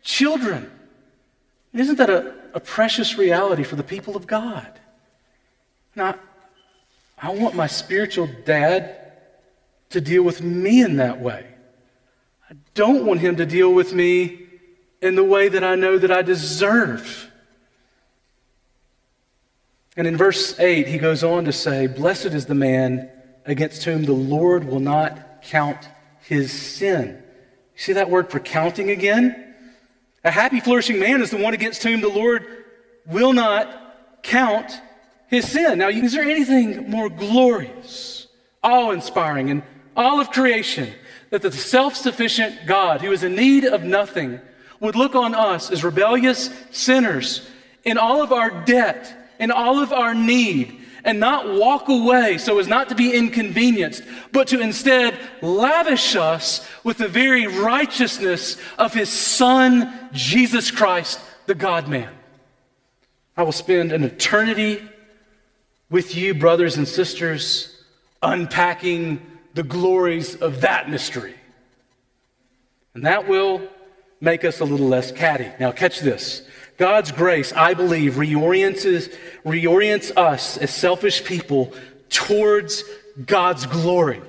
children. 0.02 0.70
Isn't 1.74 1.98
that 1.98 2.08
a, 2.08 2.34
a 2.54 2.60
precious 2.60 3.18
reality 3.18 3.62
for 3.62 3.76
the 3.76 3.82
people 3.82 4.16
of 4.16 4.26
God? 4.26 4.80
Now, 5.94 6.14
I 7.18 7.28
want 7.28 7.54
my 7.54 7.66
spiritual 7.66 8.30
dad 8.46 9.12
to 9.90 10.00
deal 10.00 10.22
with 10.22 10.40
me 10.40 10.80
in 10.80 10.96
that 10.96 11.20
way. 11.20 11.46
I 12.48 12.54
don't 12.72 13.04
want 13.04 13.20
him 13.20 13.36
to 13.36 13.44
deal 13.44 13.70
with 13.70 13.92
me 13.92 14.46
in 15.02 15.14
the 15.14 15.24
way 15.24 15.50
that 15.50 15.62
I 15.62 15.74
know 15.74 15.98
that 15.98 16.10
I 16.10 16.22
deserve. 16.22 17.30
And 19.96 20.06
in 20.06 20.16
verse 20.16 20.58
8, 20.58 20.88
he 20.88 20.98
goes 20.98 21.22
on 21.22 21.44
to 21.44 21.52
say, 21.52 21.86
Blessed 21.86 22.26
is 22.26 22.46
the 22.46 22.54
man 22.54 23.10
against 23.46 23.84
whom 23.84 24.04
the 24.04 24.12
Lord 24.12 24.64
will 24.64 24.80
not 24.80 25.42
count 25.42 25.88
his 26.20 26.50
sin. 26.50 27.22
You 27.74 27.80
see 27.80 27.92
that 27.92 28.10
word 28.10 28.30
for 28.30 28.40
counting 28.40 28.90
again? 28.90 29.54
A 30.24 30.30
happy, 30.30 30.60
flourishing 30.60 30.98
man 30.98 31.20
is 31.20 31.30
the 31.30 31.36
one 31.36 31.54
against 31.54 31.82
whom 31.82 32.00
the 32.00 32.08
Lord 32.08 32.46
will 33.06 33.32
not 33.32 34.22
count 34.22 34.80
his 35.28 35.50
sin. 35.50 35.78
Now, 35.78 35.88
is 35.88 36.12
there 36.12 36.24
anything 36.24 36.90
more 36.90 37.10
glorious, 37.10 38.26
awe 38.62 38.90
inspiring, 38.90 39.50
in 39.50 39.62
all 39.96 40.20
of 40.20 40.30
creation 40.30 40.92
that 41.30 41.42
the 41.42 41.52
self 41.52 41.94
sufficient 41.94 42.66
God, 42.66 43.00
who 43.00 43.12
is 43.12 43.22
in 43.22 43.34
need 43.34 43.64
of 43.64 43.84
nothing, 43.84 44.40
would 44.80 44.96
look 44.96 45.14
on 45.14 45.34
us 45.34 45.70
as 45.70 45.84
rebellious 45.84 46.50
sinners 46.70 47.46
in 47.84 47.98
all 47.98 48.22
of 48.22 48.32
our 48.32 48.50
debt? 48.64 49.23
In 49.38 49.50
all 49.50 49.78
of 49.80 49.92
our 49.92 50.14
need 50.14 50.80
and 51.04 51.20
not 51.20 51.52
walk 51.52 51.88
away 51.88 52.38
so 52.38 52.58
as 52.58 52.66
not 52.66 52.88
to 52.88 52.94
be 52.94 53.12
inconvenienced, 53.12 54.02
but 54.32 54.48
to 54.48 54.60
instead 54.60 55.18
lavish 55.42 56.16
us 56.16 56.66
with 56.82 56.98
the 56.98 57.08
very 57.08 57.46
righteousness 57.46 58.56
of 58.78 58.94
his 58.94 59.10
Son, 59.10 60.10
Jesus 60.12 60.70
Christ, 60.70 61.20
the 61.46 61.54
God 61.54 61.88
man. 61.88 62.12
I 63.36 63.42
will 63.42 63.52
spend 63.52 63.92
an 63.92 64.04
eternity 64.04 64.82
with 65.90 66.14
you, 66.16 66.34
brothers 66.34 66.76
and 66.76 66.88
sisters, 66.88 67.82
unpacking 68.22 69.20
the 69.54 69.62
glories 69.62 70.36
of 70.36 70.62
that 70.62 70.88
mystery. 70.88 71.34
And 72.94 73.04
that 73.04 73.28
will 73.28 73.62
make 74.20 74.44
us 74.44 74.60
a 74.60 74.64
little 74.64 74.88
less 74.88 75.12
catty. 75.12 75.50
Now, 75.60 75.72
catch 75.72 76.00
this. 76.00 76.46
God's 76.76 77.12
grace, 77.12 77.52
I 77.52 77.74
believe, 77.74 78.14
reorients, 78.14 79.14
reorients 79.44 80.16
us 80.16 80.56
as 80.56 80.74
selfish 80.74 81.24
people 81.24 81.72
towards 82.10 82.84
God's 83.24 83.66
glory. 83.66 84.20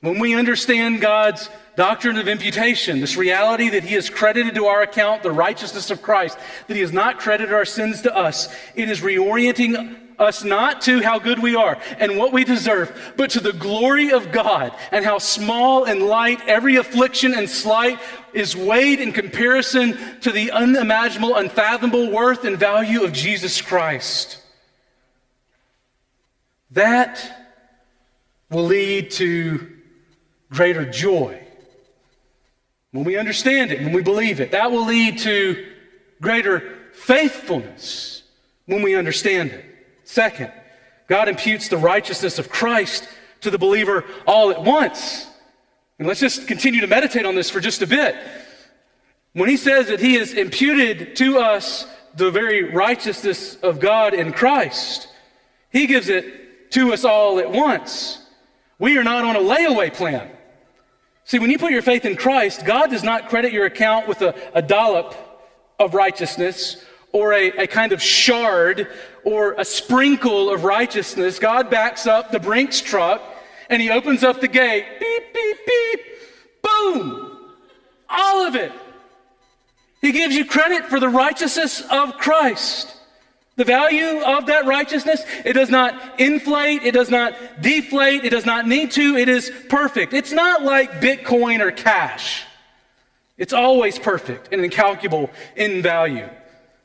When 0.00 0.18
we 0.18 0.34
understand 0.34 1.00
God's 1.00 1.48
doctrine 1.76 2.18
of 2.18 2.28
imputation, 2.28 3.00
this 3.00 3.16
reality 3.16 3.68
that 3.70 3.84
He 3.84 3.94
has 3.94 4.10
credited 4.10 4.54
to 4.56 4.66
our 4.66 4.82
account 4.82 5.22
the 5.22 5.30
righteousness 5.30 5.90
of 5.90 6.02
Christ, 6.02 6.38
that 6.66 6.74
He 6.74 6.80
has 6.80 6.92
not 6.92 7.18
credited 7.18 7.54
our 7.54 7.64
sins 7.64 8.02
to 8.02 8.16
us, 8.16 8.52
it 8.74 8.88
is 8.88 9.00
reorienting 9.00 10.07
us 10.18 10.42
not 10.42 10.80
to 10.82 11.00
how 11.00 11.18
good 11.18 11.38
we 11.38 11.54
are 11.54 11.78
and 11.98 12.18
what 12.18 12.32
we 12.32 12.44
deserve, 12.44 13.14
but 13.16 13.30
to 13.30 13.40
the 13.40 13.52
glory 13.52 14.10
of 14.10 14.32
God 14.32 14.72
and 14.90 15.04
how 15.04 15.18
small 15.18 15.84
and 15.84 16.02
light 16.02 16.40
every 16.46 16.76
affliction 16.76 17.34
and 17.34 17.48
slight 17.48 17.98
is 18.32 18.56
weighed 18.56 19.00
in 19.00 19.12
comparison 19.12 20.20
to 20.20 20.30
the 20.30 20.50
unimaginable, 20.50 21.36
unfathomable 21.36 22.10
worth 22.10 22.44
and 22.44 22.58
value 22.58 23.04
of 23.04 23.12
Jesus 23.12 23.60
Christ. 23.60 24.42
That 26.72 27.20
will 28.50 28.64
lead 28.64 29.10
to 29.12 29.66
greater 30.50 30.84
joy. 30.84 31.42
When 32.90 33.04
we 33.04 33.16
understand 33.16 33.70
it, 33.70 33.80
when 33.80 33.92
we 33.92 34.02
believe 34.02 34.40
it, 34.40 34.52
that 34.52 34.70
will 34.70 34.86
lead 34.86 35.18
to 35.20 35.66
greater 36.20 36.78
faithfulness 36.92 38.22
when 38.66 38.82
we 38.82 38.94
understand 38.94 39.50
it. 39.50 39.67
Second, 40.08 40.50
God 41.06 41.28
imputes 41.28 41.68
the 41.68 41.76
righteousness 41.76 42.38
of 42.38 42.48
Christ 42.48 43.06
to 43.42 43.50
the 43.50 43.58
believer 43.58 44.06
all 44.26 44.50
at 44.50 44.62
once. 44.62 45.26
And 45.98 46.08
let's 46.08 46.18
just 46.18 46.48
continue 46.48 46.80
to 46.80 46.86
meditate 46.86 47.26
on 47.26 47.34
this 47.34 47.50
for 47.50 47.60
just 47.60 47.82
a 47.82 47.86
bit. 47.86 48.16
When 49.34 49.50
he 49.50 49.58
says 49.58 49.88
that 49.88 50.00
he 50.00 50.14
has 50.14 50.32
imputed 50.32 51.14
to 51.16 51.40
us 51.40 51.86
the 52.16 52.30
very 52.30 52.72
righteousness 52.72 53.56
of 53.56 53.80
God 53.80 54.14
in 54.14 54.32
Christ, 54.32 55.08
he 55.70 55.86
gives 55.86 56.08
it 56.08 56.70
to 56.70 56.94
us 56.94 57.04
all 57.04 57.38
at 57.38 57.50
once. 57.50 58.18
We 58.78 58.96
are 58.96 59.04
not 59.04 59.26
on 59.26 59.36
a 59.36 59.40
layaway 59.40 59.92
plan. 59.92 60.30
See, 61.24 61.38
when 61.38 61.50
you 61.50 61.58
put 61.58 61.70
your 61.70 61.82
faith 61.82 62.06
in 62.06 62.16
Christ, 62.16 62.64
God 62.64 62.88
does 62.88 63.02
not 63.02 63.28
credit 63.28 63.52
your 63.52 63.66
account 63.66 64.08
with 64.08 64.22
a, 64.22 64.34
a 64.54 64.62
dollop 64.62 65.14
of 65.78 65.92
righteousness 65.92 66.82
or 67.12 67.32
a, 67.32 67.48
a 67.50 67.66
kind 67.66 67.92
of 67.92 68.02
shard 68.02 68.88
or 69.28 69.52
a 69.58 69.64
sprinkle 69.64 70.48
of 70.48 70.64
righteousness. 70.64 71.38
God 71.38 71.68
backs 71.68 72.06
up 72.06 72.30
the 72.30 72.40
Brinks 72.40 72.80
truck 72.80 73.20
and 73.68 73.82
he 73.82 73.90
opens 73.90 74.24
up 74.24 74.40
the 74.40 74.48
gate. 74.48 74.86
Beep, 74.98 75.34
beep, 75.34 75.56
beep. 75.66 76.00
Boom. 76.62 77.36
All 78.08 78.46
of 78.46 78.54
it. 78.54 78.72
He 80.00 80.12
gives 80.12 80.34
you 80.34 80.46
credit 80.46 80.86
for 80.86 80.98
the 80.98 81.10
righteousness 81.10 81.82
of 81.90 82.14
Christ. 82.14 82.94
The 83.56 83.64
value 83.64 84.22
of 84.22 84.46
that 84.46 84.64
righteousness, 84.64 85.22
it 85.44 85.52
does 85.52 85.68
not 85.68 86.18
inflate, 86.18 86.84
it 86.84 86.94
does 86.94 87.10
not 87.10 87.34
deflate, 87.60 88.24
it 88.24 88.30
does 88.30 88.46
not 88.46 88.66
need 88.66 88.92
to, 88.92 89.16
it 89.16 89.28
is 89.28 89.52
perfect. 89.68 90.14
It's 90.14 90.32
not 90.32 90.62
like 90.62 91.02
Bitcoin 91.02 91.60
or 91.60 91.70
cash. 91.70 92.44
It's 93.36 93.52
always 93.52 93.98
perfect 93.98 94.52
and 94.52 94.64
incalculable 94.64 95.28
in 95.54 95.82
value. 95.82 96.30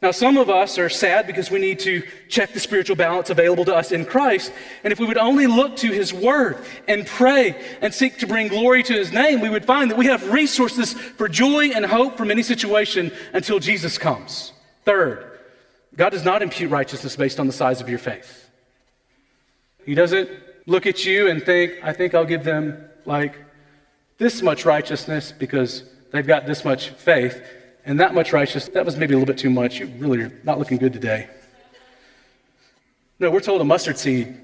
Now, 0.03 0.11
some 0.11 0.35
of 0.35 0.49
us 0.49 0.77
are 0.77 0.89
sad 0.89 1.27
because 1.27 1.49
we 1.49 1.59
need 1.59 1.79
to 1.79 2.03
check 2.27 2.51
the 2.51 2.59
spiritual 2.59 2.97
balance 2.97 3.29
available 3.29 3.63
to 3.63 3.73
us 3.73 3.93
in 3.93 4.03
Christ. 4.03 4.51
And 4.83 4.91
if 4.91 4.99
we 4.99 5.05
would 5.05 5.17
only 5.17 5.47
look 5.47 5.77
to 5.77 5.91
His 5.93 6.13
Word 6.13 6.57
and 6.89 7.07
pray 7.07 7.55
and 7.79 7.93
seek 7.93 8.17
to 8.17 8.27
bring 8.27 8.49
glory 8.49 8.83
to 8.83 8.93
His 8.93 9.13
name, 9.13 9.39
we 9.39 9.49
would 9.49 9.63
find 9.63 9.89
that 9.89 9.97
we 9.97 10.07
have 10.07 10.29
resources 10.29 10.91
for 10.91 11.29
joy 11.29 11.69
and 11.69 11.85
hope 11.85 12.17
from 12.17 12.31
any 12.31 12.43
situation 12.43 13.13
until 13.31 13.59
Jesus 13.59 13.97
comes. 13.97 14.51
Third, 14.83 15.39
God 15.95 16.09
does 16.09 16.25
not 16.25 16.41
impute 16.41 16.69
righteousness 16.69 17.15
based 17.15 17.39
on 17.39 17.47
the 17.47 17.53
size 17.53 17.79
of 17.79 17.87
your 17.87 17.97
faith. 17.97 18.49
He 19.85 19.95
doesn't 19.95 20.29
look 20.65 20.85
at 20.85 21.05
you 21.05 21.29
and 21.29 21.41
think, 21.41 21.75
I 21.81 21.93
think 21.93 22.13
I'll 22.13 22.25
give 22.25 22.43
them 22.43 22.89
like 23.05 23.37
this 24.17 24.41
much 24.41 24.65
righteousness 24.65 25.31
because 25.31 25.85
they've 26.11 26.27
got 26.27 26.45
this 26.45 26.65
much 26.65 26.89
faith 26.89 27.41
and 27.85 27.99
that 27.99 28.13
much 28.13 28.33
righteous, 28.33 28.67
that 28.69 28.85
was 28.85 28.97
maybe 28.97 29.13
a 29.13 29.17
little 29.17 29.31
bit 29.31 29.39
too 29.39 29.49
much. 29.49 29.79
You 29.79 29.87
really 29.97 30.21
are 30.21 30.39
not 30.43 30.59
looking 30.59 30.77
good 30.77 30.93
today. 30.93 31.27
No, 33.19 33.29
we're 33.29 33.39
told 33.39 33.61
a 33.61 33.65
mustard 33.65 33.97
seed 33.97 34.37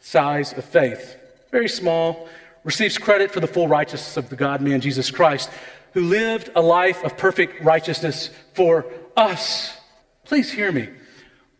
size 0.00 0.52
of 0.52 0.64
faith. 0.64 1.16
Very 1.50 1.68
small, 1.68 2.28
receives 2.64 2.98
credit 2.98 3.30
for 3.30 3.40
the 3.40 3.46
full 3.46 3.68
righteousness 3.68 4.16
of 4.16 4.28
the 4.28 4.36
God 4.36 4.60
man 4.60 4.80
Jesus 4.80 5.10
Christ, 5.10 5.50
who 5.92 6.02
lived 6.02 6.50
a 6.54 6.62
life 6.62 7.04
of 7.04 7.16
perfect 7.16 7.62
righteousness 7.62 8.30
for 8.54 8.86
us. 9.16 9.76
Please 10.24 10.50
hear 10.50 10.72
me. 10.72 10.88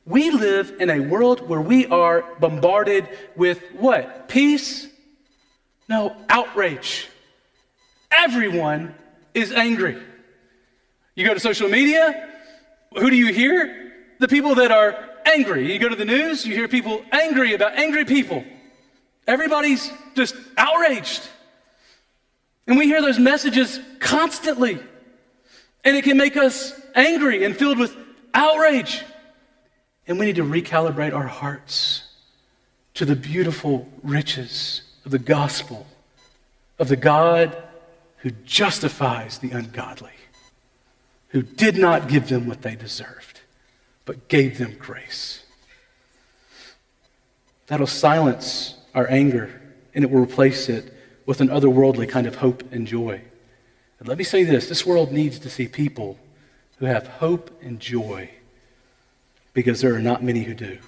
We 0.04 0.30
live 0.30 0.74
in 0.80 0.90
a 0.90 1.00
world 1.00 1.48
where 1.48 1.60
we 1.60 1.86
are 1.86 2.24
bombarded 2.40 3.08
with 3.36 3.62
what? 3.74 4.28
Peace? 4.28 4.88
No, 5.88 6.16
outrage. 6.28 7.08
Everyone 8.10 8.94
is 9.34 9.52
angry. 9.52 10.02
You 11.14 11.26
go 11.26 11.34
to 11.34 11.40
social 11.40 11.68
media, 11.68 12.28
who 12.94 13.10
do 13.10 13.16
you 13.16 13.32
hear? 13.32 13.92
The 14.18 14.28
people 14.28 14.54
that 14.56 14.70
are 14.70 15.10
angry. 15.26 15.72
You 15.72 15.78
go 15.78 15.88
to 15.88 15.96
the 15.96 16.04
news, 16.04 16.46
you 16.46 16.54
hear 16.54 16.68
people 16.68 17.04
angry 17.12 17.54
about 17.54 17.76
angry 17.78 18.04
people. 18.04 18.44
Everybody's 19.26 19.90
just 20.14 20.34
outraged. 20.56 21.28
And 22.66 22.78
we 22.78 22.86
hear 22.86 23.02
those 23.02 23.18
messages 23.18 23.80
constantly. 23.98 24.78
And 25.84 25.96
it 25.96 26.04
can 26.04 26.16
make 26.16 26.36
us 26.36 26.80
angry 26.94 27.44
and 27.44 27.56
filled 27.56 27.78
with 27.78 27.96
outrage. 28.34 29.02
And 30.06 30.18
we 30.18 30.26
need 30.26 30.36
to 30.36 30.44
recalibrate 30.44 31.14
our 31.14 31.26
hearts 31.26 32.04
to 32.94 33.04
the 33.04 33.16
beautiful 33.16 33.88
riches 34.02 34.82
of 35.04 35.10
the 35.10 35.18
gospel 35.18 35.86
of 36.78 36.88
the 36.88 36.96
God 36.96 37.56
who 38.18 38.30
justifies 38.44 39.38
the 39.38 39.50
ungodly, 39.50 40.12
who 41.32 41.42
did 41.42 41.76
not 41.76 42.08
give 42.08 42.28
them 42.28 42.46
what 42.46 42.62
they 42.62 42.76
deserved, 42.76 43.40
but 44.04 44.28
gave 44.28 44.58
them 44.58 44.76
grace. 44.78 45.44
That'll 47.66 47.86
silence 47.86 48.74
our 48.94 49.10
anger 49.10 49.60
and 49.94 50.04
it 50.04 50.10
will 50.10 50.20
replace 50.22 50.68
it 50.68 50.92
with 51.26 51.40
an 51.40 51.48
otherworldly 51.48 52.08
kind 52.08 52.26
of 52.26 52.36
hope 52.36 52.62
and 52.72 52.86
joy. 52.86 53.20
And 53.98 54.08
let 54.08 54.18
me 54.18 54.24
say 54.24 54.44
this 54.44 54.68
this 54.68 54.84
world 54.84 55.12
needs 55.12 55.38
to 55.40 55.50
see 55.50 55.68
people 55.68 56.18
who 56.78 56.86
have 56.86 57.06
hope 57.06 57.50
and 57.62 57.80
joy 57.80 58.30
because 59.54 59.80
there 59.80 59.94
are 59.94 60.00
not 60.00 60.22
many 60.22 60.42
who 60.42 60.54
do. 60.54 60.78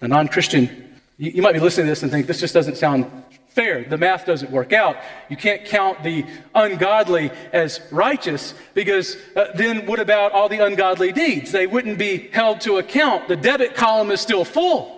A 0.00 0.08
non 0.08 0.28
Christian, 0.28 0.93
you, 1.24 1.30
you, 1.36 1.42
might 1.42 1.52
be 1.52 1.60
listening 1.60 1.86
to 1.86 1.90
this 1.90 2.02
and 2.02 2.12
think 2.12 2.26
this 2.26 2.40
just 2.40 2.52
doesn't 2.52 2.76
sound 2.76 3.10
fair. 3.48 3.84
The 3.84 3.96
math 3.96 4.26
doesn't 4.26 4.50
work 4.50 4.72
out. 4.72 4.96
You 5.30 5.36
can't 5.36 5.64
count 5.64 6.02
the 6.02 6.26
ungodly 6.54 7.30
as 7.52 7.80
righteous 7.90 8.52
because 8.74 9.16
uh, 9.36 9.46
then 9.54 9.86
what 9.86 10.00
about 10.00 10.32
all 10.32 10.48
the 10.48 10.58
ungodly 10.58 11.12
deeds? 11.12 11.52
They 11.52 11.66
wouldn't 11.66 11.98
be 11.98 12.28
held 12.28 12.60
to 12.62 12.78
account. 12.78 13.28
The 13.28 13.36
debit 13.36 13.74
column 13.74 14.10
is 14.10 14.20
still 14.20 14.44
full. 14.44 14.90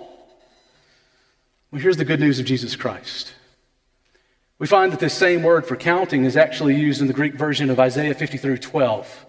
Well, 1.71 1.81
here's 1.81 1.99
the 1.99 2.05
good 2.05 2.21
news 2.21 2.41
of 2.41 2.47
Jesus 2.47 2.75
Christ. 2.75 3.35
We 4.59 4.67
find 4.67 4.91
that 4.93 5.01
this 5.01 5.13
same 5.15 5.43
word 5.43 5.67
for 5.67 5.77
counting 5.77 6.25
is 6.25 6.37
actually 6.37 6.77
used 6.77 7.03
in 7.03 7.07
the 7.07 7.13
Greek 7.13 7.35
version 7.35 7.69
of 7.69 7.79
Isaiah 7.79 8.15
50 8.15 8.39
through 8.39 8.59
12, 8.59 9.27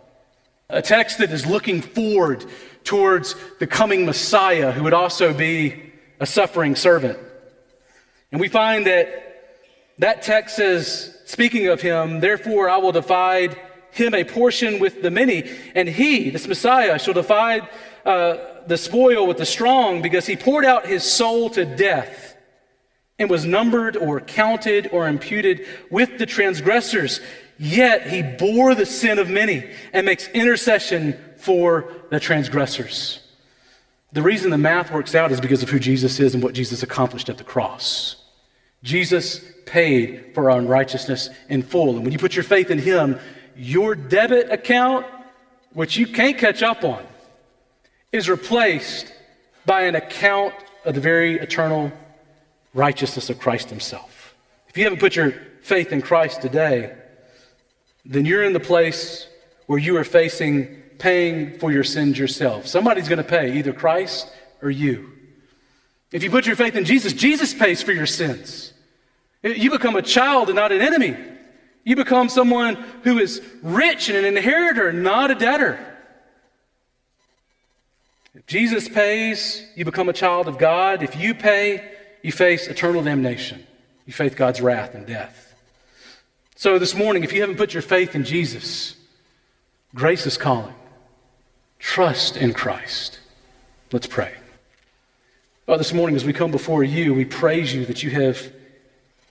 a 0.69 0.81
text 0.81 1.17
that 1.17 1.31
is 1.31 1.45
looking 1.45 1.81
forward 1.81 2.45
towards 2.85 3.35
the 3.59 3.67
coming 3.67 4.05
Messiah 4.05 4.71
who 4.71 4.83
would 4.83 4.93
also 4.93 5.33
be 5.33 5.86
a 6.19 6.25
suffering 6.25 6.75
servant. 6.75 7.19
And 8.31 8.41
we 8.41 8.47
find 8.47 8.85
that 8.87 9.27
that 9.99 10.21
text 10.21 10.55
says, 10.55 11.17
speaking 11.25 11.67
of 11.67 11.81
him, 11.81 12.19
therefore 12.19 12.69
I 12.69 12.77
will 12.77 12.91
divide 12.91 13.57
him 13.91 14.13
a 14.13 14.23
portion 14.23 14.79
with 14.79 15.01
the 15.01 15.11
many, 15.11 15.49
and 15.73 15.87
he, 15.87 16.29
this 16.29 16.47
Messiah, 16.47 16.99
shall 16.99 17.13
divide 17.13 17.67
uh, 18.05 18.37
the 18.67 18.77
spoil 18.77 19.25
with 19.25 19.37
the 19.37 19.45
strong 19.45 20.01
because 20.01 20.25
he 20.25 20.35
poured 20.35 20.65
out 20.65 20.85
his 20.85 21.03
soul 21.03 21.49
to 21.51 21.65
death 21.65 22.35
and 23.19 23.29
was 23.29 23.45
numbered 23.45 23.97
or 23.97 24.21
counted 24.21 24.89
or 24.91 25.07
imputed 25.07 25.65
with 25.89 26.19
the 26.19 26.25
transgressors. 26.25 27.19
Yet 27.57 28.07
he 28.07 28.21
bore 28.21 28.75
the 28.75 28.85
sin 28.85 29.17
of 29.17 29.29
many 29.29 29.67
and 29.93 30.05
makes 30.05 30.27
intercession 30.27 31.17
for 31.37 31.91
the 32.11 32.19
transgressors. 32.19 33.19
The 34.13 34.21
reason 34.21 34.51
the 34.51 34.57
math 34.57 34.91
works 34.91 35.15
out 35.15 35.31
is 35.31 35.41
because 35.41 35.63
of 35.63 35.69
who 35.69 35.79
Jesus 35.79 36.19
is 36.19 36.33
and 36.33 36.41
what 36.41 36.53
Jesus 36.53 36.83
accomplished 36.83 37.29
at 37.29 37.37
the 37.37 37.43
cross. 37.43 38.15
Jesus 38.83 39.41
paid 39.65 40.33
for 40.33 40.49
our 40.49 40.59
unrighteousness 40.59 41.29
in 41.49 41.61
full. 41.61 41.95
And 41.95 42.03
when 42.03 42.13
you 42.13 42.19
put 42.19 42.35
your 42.35 42.43
faith 42.43 42.71
in 42.71 42.79
him, 42.79 43.19
your 43.55 43.95
debit 43.95 44.49
account, 44.51 45.05
which 45.73 45.97
you 45.97 46.07
can't 46.07 46.37
catch 46.37 46.63
up 46.63 46.83
on, 46.83 47.03
is 48.11 48.29
replaced 48.29 49.11
by 49.65 49.81
an 49.81 49.95
account 49.95 50.53
of 50.85 50.95
the 50.95 51.01
very 51.01 51.37
eternal 51.39 51.91
righteousness 52.73 53.29
of 53.29 53.39
Christ 53.39 53.69
Himself. 53.69 54.35
If 54.69 54.77
you 54.77 54.83
haven't 54.85 54.99
put 54.99 55.15
your 55.15 55.33
faith 55.61 55.91
in 55.91 56.01
Christ 56.01 56.41
today, 56.41 56.95
then 58.05 58.25
you're 58.25 58.43
in 58.43 58.53
the 58.53 58.59
place 58.59 59.27
where 59.65 59.79
you 59.79 59.97
are 59.97 60.05
facing 60.05 60.81
paying 60.99 61.57
for 61.59 61.71
your 61.71 61.83
sins 61.83 62.17
yourself. 62.17 62.67
Somebody's 62.67 63.07
going 63.07 63.17
to 63.17 63.23
pay, 63.23 63.57
either 63.57 63.73
Christ 63.73 64.31
or 64.61 64.69
you. 64.69 65.11
If 66.11 66.23
you 66.23 66.29
put 66.29 66.45
your 66.45 66.55
faith 66.55 66.75
in 66.75 66.85
Jesus, 66.85 67.13
Jesus 67.13 67.53
pays 67.53 67.81
for 67.81 67.91
your 67.91 68.05
sins. 68.05 68.73
You 69.43 69.69
become 69.69 69.95
a 69.95 70.01
child 70.01 70.49
and 70.49 70.55
not 70.55 70.71
an 70.71 70.81
enemy. 70.81 71.15
You 71.83 71.95
become 71.95 72.29
someone 72.29 72.75
who 73.03 73.17
is 73.17 73.41
rich 73.61 74.09
and 74.09 74.17
an 74.17 74.25
inheritor, 74.25 74.91
not 74.91 75.31
a 75.31 75.35
debtor. 75.35 75.79
If 78.35 78.45
Jesus 78.45 78.87
pays, 78.87 79.65
you 79.75 79.85
become 79.85 80.09
a 80.09 80.13
child 80.13 80.47
of 80.47 80.57
God. 80.57 81.01
If 81.03 81.15
you 81.15 81.33
pay, 81.33 81.91
you 82.21 82.31
face 82.31 82.67
eternal 82.67 83.03
damnation. 83.03 83.65
You 84.05 84.13
face 84.13 84.35
God's 84.35 84.61
wrath 84.61 84.95
and 84.95 85.05
death. 85.05 85.55
So 86.55 86.79
this 86.79 86.95
morning, 86.95 87.23
if 87.23 87.33
you 87.33 87.41
haven't 87.41 87.57
put 87.57 87.73
your 87.73 87.83
faith 87.83 88.15
in 88.15 88.23
Jesus, 88.23 88.95
grace 89.93 90.25
is 90.25 90.37
calling. 90.37 90.73
Trust 91.79 92.37
in 92.37 92.53
Christ. 92.53 93.19
Let's 93.91 94.07
pray. 94.07 94.33
Well, 95.65 95.77
this 95.77 95.93
morning, 95.93 96.15
as 96.15 96.25
we 96.25 96.33
come 96.33 96.51
before 96.51 96.83
you, 96.83 97.13
we 97.13 97.25
praise 97.25 97.73
you 97.73 97.85
that 97.85 98.03
you 98.03 98.09
have 98.11 98.51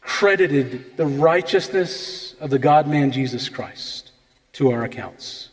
credited 0.01 0.97
the 0.97 1.07
righteousness 1.07 2.35
of 2.41 2.51
the 2.51 2.59
God 2.59 2.87
man 2.87 3.11
Jesus 3.11 3.49
Christ 3.49 4.13
to 4.53 4.71
our 4.71 4.85
accounts. 4.85 5.51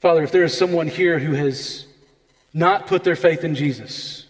Father, 0.00 0.22
if 0.22 0.30
there 0.30 0.44
is 0.44 0.56
someone 0.56 0.86
here 0.86 1.18
who 1.18 1.32
has 1.32 1.86
not 2.52 2.86
put 2.86 3.04
their 3.04 3.16
faith 3.16 3.44
in 3.44 3.54
Jesus, 3.54 4.26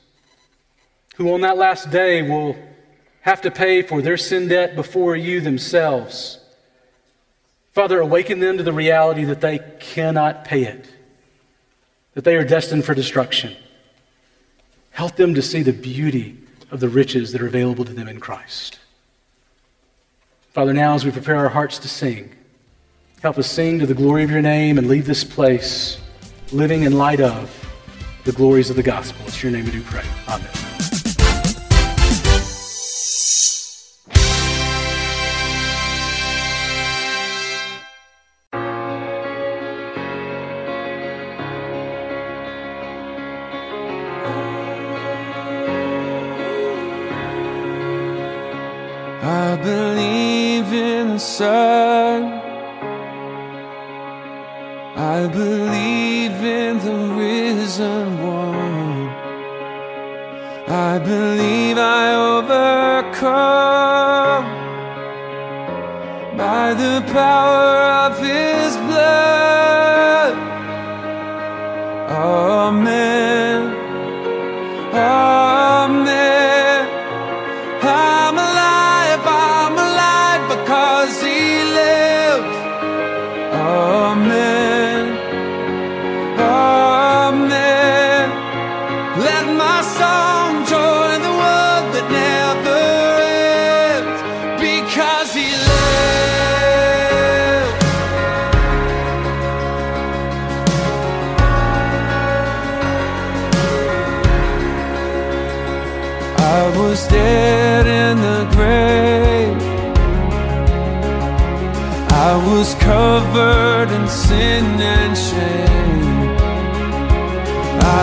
who 1.17 1.33
on 1.33 1.41
that 1.43 1.59
last 1.59 1.91
day 1.91 2.23
will 2.23 2.57
have 3.23 3.41
to 3.43 3.51
pay 3.51 3.83
for 3.83 4.01
their 4.01 4.17
sin 4.17 4.49
debt 4.49 4.77
before 4.77 5.17
you 5.17 5.41
themselves. 5.41 6.39
Father, 7.79 8.01
awaken 8.01 8.41
them 8.41 8.57
to 8.57 8.65
the 8.65 8.73
reality 8.73 9.23
that 9.23 9.41
they 9.41 9.61
cannot 9.79 10.45
pay 10.45 10.65
it, 10.65 10.93
that 12.15 12.25
they 12.25 12.35
are 12.35 12.43
destined 12.43 12.85
for 12.85 12.93
destruction. 12.93 13.55
Help 14.91 15.15
them 15.15 15.33
to 15.35 15.41
see 15.41 15.63
the 15.63 15.73
beauty 15.73 16.37
of 16.73 16.81
the 16.81 16.89
riches 16.89 17.31
that 17.31 17.41
are 17.41 17.47
available 17.47 17.85
to 17.85 17.93
them 17.93 18.09
in 18.09 18.19
Christ. 18.19 18.81
Father, 20.51 20.73
now 20.73 20.95
as 20.95 21.05
we 21.05 21.13
prepare 21.13 21.37
our 21.37 21.51
hearts 21.51 21.79
to 21.79 21.89
sing, 21.89 22.35
help 23.23 23.39
us 23.39 23.49
sing 23.49 23.79
to 23.79 23.87
the 23.87 23.95
glory 23.95 24.25
of 24.25 24.31
your 24.33 24.43
name 24.43 24.77
and 24.77 24.89
leave 24.89 25.07
this 25.07 25.23
place 25.23 26.01
living 26.51 26.83
in 26.83 26.99
light 26.99 27.21
of 27.21 27.49
the 28.25 28.33
glories 28.33 28.71
of 28.71 28.75
the 28.75 28.83
gospel. 28.83 29.25
It's 29.29 29.41
your 29.41 29.53
name 29.53 29.67
we 29.67 29.71
do 29.71 29.83
pray. 29.83 30.03
Amen. 30.27 30.68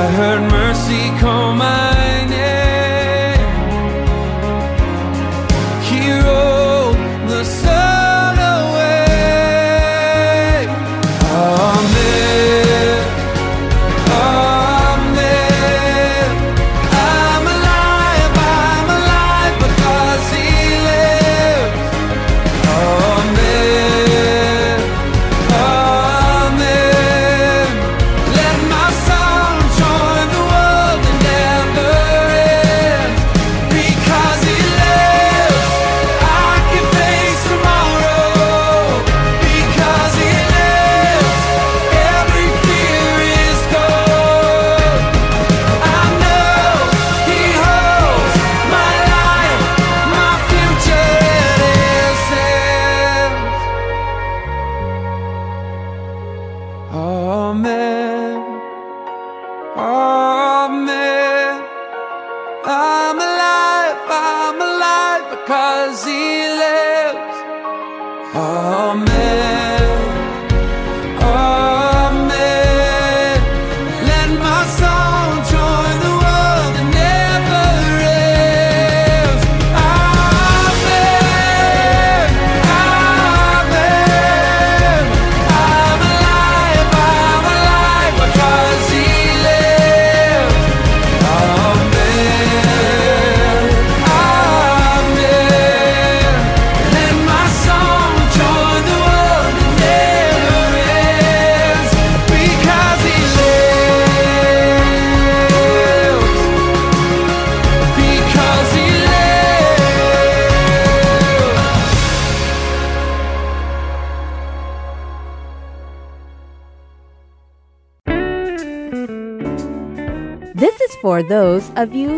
I 0.06 0.12
heard 0.12 0.52
mercy 0.52 1.10
call 1.20 1.56
my 1.56 1.95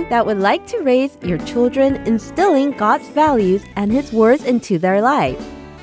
that 0.10 0.26
would 0.26 0.39
like 0.39 0.66
to 0.68 0.80
raise 0.80 1.18
your 1.22 1.38
children 1.39 1.95
instilling 2.08 2.72
God's 2.72 3.08
values 3.10 3.64
and 3.76 3.91
His 3.91 4.12
words 4.14 4.43
into 4.43 4.80
their 4.80 5.01
life. 5.01 5.39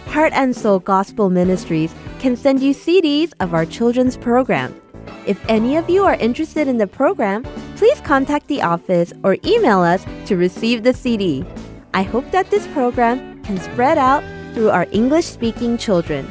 Heart 0.07 0.33
and 0.35 0.55
Soul 0.55 0.79
Gospel 0.79 1.31
Ministries 1.31 1.95
can 2.18 2.37
send 2.37 2.62
you 2.62 2.75
CDs 2.75 3.33
of 3.41 3.53
our 3.53 3.66
children's 3.66 4.16
program. 4.16 4.81
If 5.27 5.43
any 5.49 5.77
of 5.77 5.91
you 5.91 6.05
are 6.05 6.14
interested 6.14 6.68
in 6.68 6.79
the 6.79 6.87
program, 6.87 7.43
please 7.77 8.01
contact 8.01 8.47
the 8.47 8.62
office 8.62 9.12
or 9.22 9.37
email 9.45 9.81
us 9.81 10.05
to 10.27 10.37
receive 10.37 10.83
the 10.83 10.95
CD. 10.95 11.45
I 11.93 12.03
hope 12.03 12.31
that 12.31 12.51
this 12.51 12.66
program 12.68 13.43
can 13.43 13.59
spread 13.59 13.99
out 13.99 14.25
through 14.55 14.70
our 14.70 14.87
English 14.93 15.27
speaking 15.27 15.77
children. 15.77 16.27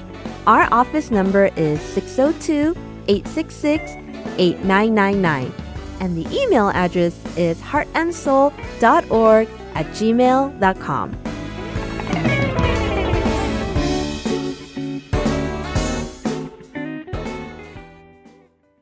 Our 0.48 0.68
office 0.72 1.12
number 1.12 1.52
is 1.56 1.80
602 1.82 2.76
866 3.08 3.92
8999 4.38 5.63
and 6.04 6.18
the 6.18 6.28
email 6.38 6.68
address 6.70 7.18
is 7.38 7.62
heartandsoul.org 7.62 9.48
at 9.74 9.86
gmail.com. 9.88 11.18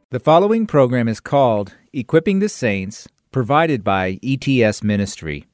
The 0.09 0.19
following 0.19 0.65
program 0.65 1.07
is 1.07 1.19
called 1.19 1.75
Equipping 1.93 2.39
the 2.39 2.49
Saints, 2.49 3.07
provided 3.31 3.83
by 3.83 4.19
ETS 4.23 4.81
Ministry. 4.81 5.45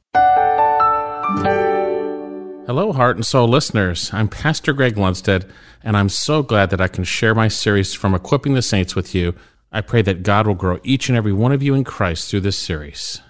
Hello, 2.65 2.93
Heart 2.93 3.17
and 3.17 3.25
Soul 3.25 3.49
listeners. 3.49 4.09
I'm 4.13 4.29
Pastor 4.29 4.71
Greg 4.71 4.95
Lundstead, 4.95 5.49
and 5.83 5.97
I'm 5.97 6.09
so 6.09 6.43
glad 6.43 6.69
that 6.69 6.79
I 6.79 6.87
can 6.87 7.03
share 7.03 7.35
my 7.35 7.49
series 7.49 7.93
from 7.93 8.15
Equipping 8.15 8.53
the 8.53 8.61
Saints 8.61 8.95
with 8.95 9.13
you. 9.13 9.35
I 9.69 9.81
pray 9.81 10.01
that 10.01 10.23
God 10.23 10.47
will 10.47 10.55
grow 10.55 10.79
each 10.83 11.09
and 11.09 11.17
every 11.17 11.33
one 11.33 11.51
of 11.51 11.61
you 11.61 11.75
in 11.75 11.83
Christ 11.83 12.31
through 12.31 12.39
this 12.41 12.57
series. 12.57 13.21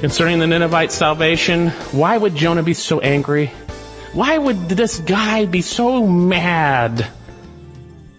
Concerning 0.00 0.40
the 0.40 0.46
Ninevite 0.48 0.90
salvation, 0.90 1.68
why 1.92 2.16
would 2.16 2.34
Jonah 2.34 2.64
be 2.64 2.74
so 2.74 2.98
angry? 2.98 3.52
Why 4.14 4.36
would 4.36 4.68
this 4.68 4.98
guy 4.98 5.46
be 5.46 5.62
so 5.62 6.04
mad 6.04 7.06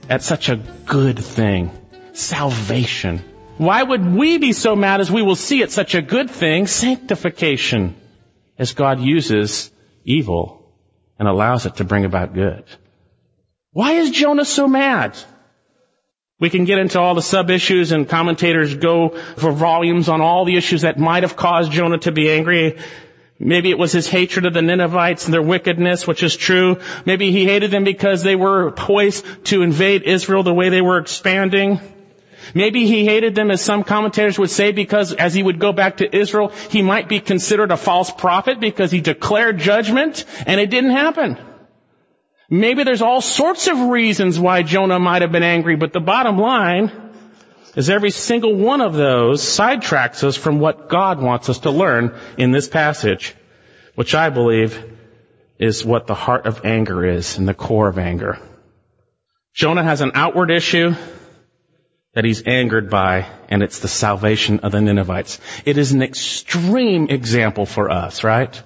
at 0.07 0.21
such 0.21 0.47
a 0.47 0.55
good 0.55 1.19
thing? 1.19 1.71
Salvation. 2.13 3.21
Why 3.57 3.83
would 3.83 4.05
we 4.05 4.37
be 4.37 4.53
so 4.53 4.77
mad 4.77 5.01
as 5.01 5.11
we 5.11 5.23
will 5.23 5.35
see 5.35 5.61
at 5.61 5.71
such 5.71 5.93
a 5.93 6.01
good 6.01 6.29
thing? 6.29 6.67
Sanctification. 6.67 7.95
As 8.57 8.73
God 8.73 9.01
uses 9.01 9.71
evil 10.05 10.60
and 11.21 11.27
allows 11.27 11.67
it 11.67 11.75
to 11.75 11.83
bring 11.83 12.03
about 12.03 12.33
good. 12.33 12.63
Why 13.73 13.91
is 13.91 14.09
Jonah 14.09 14.43
so 14.43 14.67
mad? 14.67 15.15
We 16.39 16.49
can 16.49 16.65
get 16.65 16.79
into 16.79 16.99
all 16.99 17.13
the 17.13 17.21
sub 17.21 17.51
issues 17.51 17.91
and 17.91 18.09
commentators 18.09 18.73
go 18.73 19.09
for 19.37 19.51
volumes 19.51 20.09
on 20.09 20.19
all 20.19 20.45
the 20.45 20.57
issues 20.57 20.81
that 20.81 20.97
might 20.97 21.21
have 21.21 21.35
caused 21.35 21.71
Jonah 21.71 21.99
to 21.99 22.11
be 22.11 22.31
angry. 22.31 22.79
Maybe 23.37 23.69
it 23.69 23.77
was 23.77 23.91
his 23.91 24.07
hatred 24.07 24.47
of 24.47 24.55
the 24.55 24.63
Ninevites 24.63 25.25
and 25.25 25.33
their 25.33 25.43
wickedness, 25.43 26.07
which 26.07 26.23
is 26.23 26.35
true. 26.35 26.79
Maybe 27.05 27.31
he 27.31 27.45
hated 27.45 27.69
them 27.69 27.83
because 27.83 28.23
they 28.23 28.35
were 28.35 28.71
poised 28.71 29.23
to 29.45 29.61
invade 29.61 30.01
Israel 30.01 30.41
the 30.41 30.55
way 30.55 30.69
they 30.69 30.81
were 30.81 30.97
expanding. 30.97 31.79
Maybe 32.53 32.85
he 32.85 33.05
hated 33.05 33.35
them 33.35 33.51
as 33.51 33.61
some 33.61 33.83
commentators 33.83 34.37
would 34.39 34.49
say 34.49 34.71
because 34.71 35.13
as 35.13 35.33
he 35.33 35.43
would 35.43 35.59
go 35.59 35.71
back 35.71 35.97
to 35.97 36.15
Israel, 36.15 36.49
he 36.69 36.81
might 36.81 37.07
be 37.07 37.19
considered 37.19 37.71
a 37.71 37.77
false 37.77 38.11
prophet 38.11 38.59
because 38.59 38.91
he 38.91 39.01
declared 39.01 39.57
judgment 39.57 40.25
and 40.45 40.59
it 40.59 40.69
didn't 40.69 40.91
happen. 40.91 41.37
Maybe 42.49 42.83
there's 42.83 43.01
all 43.01 43.21
sorts 43.21 43.67
of 43.67 43.79
reasons 43.79 44.37
why 44.37 44.63
Jonah 44.63 44.99
might 44.99 45.21
have 45.21 45.31
been 45.31 45.43
angry, 45.43 45.77
but 45.77 45.93
the 45.93 46.01
bottom 46.01 46.37
line 46.37 46.91
is 47.75 47.89
every 47.89 48.11
single 48.11 48.53
one 48.53 48.81
of 48.81 48.93
those 48.93 49.41
sidetracks 49.41 50.23
us 50.23 50.35
from 50.35 50.59
what 50.59 50.89
God 50.89 51.21
wants 51.21 51.49
us 51.49 51.59
to 51.59 51.71
learn 51.71 52.13
in 52.37 52.51
this 52.51 52.67
passage, 52.67 53.33
which 53.95 54.13
I 54.13 54.29
believe 54.29 54.83
is 55.57 55.85
what 55.85 56.07
the 56.07 56.15
heart 56.15 56.45
of 56.45 56.65
anger 56.65 57.05
is 57.05 57.37
and 57.37 57.47
the 57.47 57.53
core 57.53 57.87
of 57.87 57.97
anger. 57.97 58.39
Jonah 59.53 59.83
has 59.83 60.01
an 60.01 60.11
outward 60.15 60.51
issue 60.51 60.95
that 62.13 62.25
he's 62.25 62.45
angered 62.45 62.89
by, 62.89 63.27
and 63.47 63.63
it's 63.63 63.79
the 63.79 63.87
salvation 63.87 64.59
of 64.59 64.71
the 64.73 64.81
Ninevites. 64.81 65.39
It 65.65 65.77
is 65.77 65.93
an 65.93 66.01
extreme 66.01 67.09
example 67.09 67.65
for 67.65 67.89
us, 67.89 68.23
right? 68.23 68.61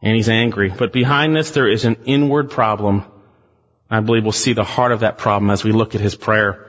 And 0.00 0.14
he's 0.14 0.28
angry. 0.28 0.70
But 0.70 0.92
behind 0.92 1.34
this, 1.34 1.50
there 1.50 1.68
is 1.68 1.84
an 1.84 1.96
inward 2.04 2.50
problem. 2.50 3.04
I 3.90 4.00
believe 4.00 4.22
we'll 4.22 4.32
see 4.32 4.52
the 4.52 4.64
heart 4.64 4.92
of 4.92 5.00
that 5.00 5.18
problem 5.18 5.50
as 5.50 5.64
we 5.64 5.72
look 5.72 5.94
at 5.94 6.00
his 6.00 6.14
prayer. 6.14 6.64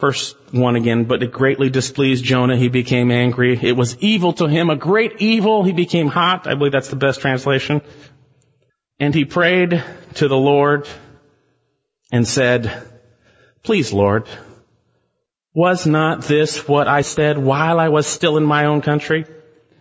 Verse 0.00 0.34
1 0.50 0.76
again, 0.76 1.04
but 1.04 1.22
it 1.22 1.32
greatly 1.32 1.70
displeased 1.70 2.24
Jonah. 2.24 2.56
He 2.56 2.68
became 2.68 3.10
angry. 3.10 3.58
It 3.60 3.76
was 3.76 3.96
evil 4.00 4.32
to 4.34 4.46
him, 4.46 4.68
a 4.68 4.76
great 4.76 5.22
evil. 5.22 5.62
He 5.62 5.72
became 5.72 6.08
hot. 6.08 6.46
I 6.46 6.54
believe 6.54 6.72
that's 6.72 6.90
the 6.90 6.96
best 6.96 7.20
translation. 7.20 7.80
And 8.98 9.14
he 9.14 9.24
prayed 9.24 9.82
to 10.14 10.28
the 10.28 10.36
Lord 10.36 10.88
and 12.10 12.26
said, 12.26 12.82
Please, 13.62 13.92
Lord, 13.92 14.28
was 15.56 15.86
not 15.86 16.20
this 16.20 16.68
what 16.68 16.86
I 16.86 17.00
said 17.00 17.38
while 17.38 17.80
I 17.80 17.88
was 17.88 18.06
still 18.06 18.36
in 18.36 18.44
my 18.44 18.66
own 18.66 18.82
country? 18.82 19.24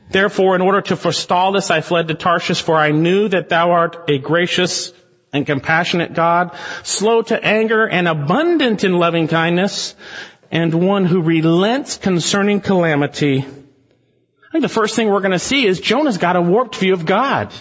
Therefore, 0.09 0.55
in 0.55 0.61
order 0.61 0.79
to 0.83 0.95
forestall 0.95 1.51
this, 1.51 1.69
I 1.69 1.81
fled 1.81 2.07
to 2.07 2.13
Tarshish, 2.13 2.61
for 2.61 2.77
I 2.77 2.91
knew 2.91 3.27
that 3.27 3.49
thou 3.49 3.71
art 3.71 4.09
a 4.09 4.17
gracious 4.17 4.93
and 5.33 5.45
compassionate 5.45 6.13
God, 6.13 6.57
slow 6.83 7.23
to 7.23 7.43
anger 7.43 7.85
and 7.85 8.07
abundant 8.07 8.85
in 8.85 8.93
loving 8.93 9.27
kindness, 9.27 9.95
and 10.49 10.73
one 10.73 11.03
who 11.03 11.21
relents 11.21 11.97
concerning 11.97 12.61
calamity. 12.61 13.39
I 13.39 14.51
think 14.53 14.61
the 14.61 14.69
first 14.69 14.95
thing 14.95 15.09
we're 15.09 15.19
going 15.19 15.31
to 15.31 15.39
see 15.39 15.67
is 15.67 15.81
Jonah's 15.81 16.19
got 16.19 16.37
a 16.37 16.41
warped 16.41 16.77
view 16.77 16.93
of 16.93 17.05
God. 17.05 17.51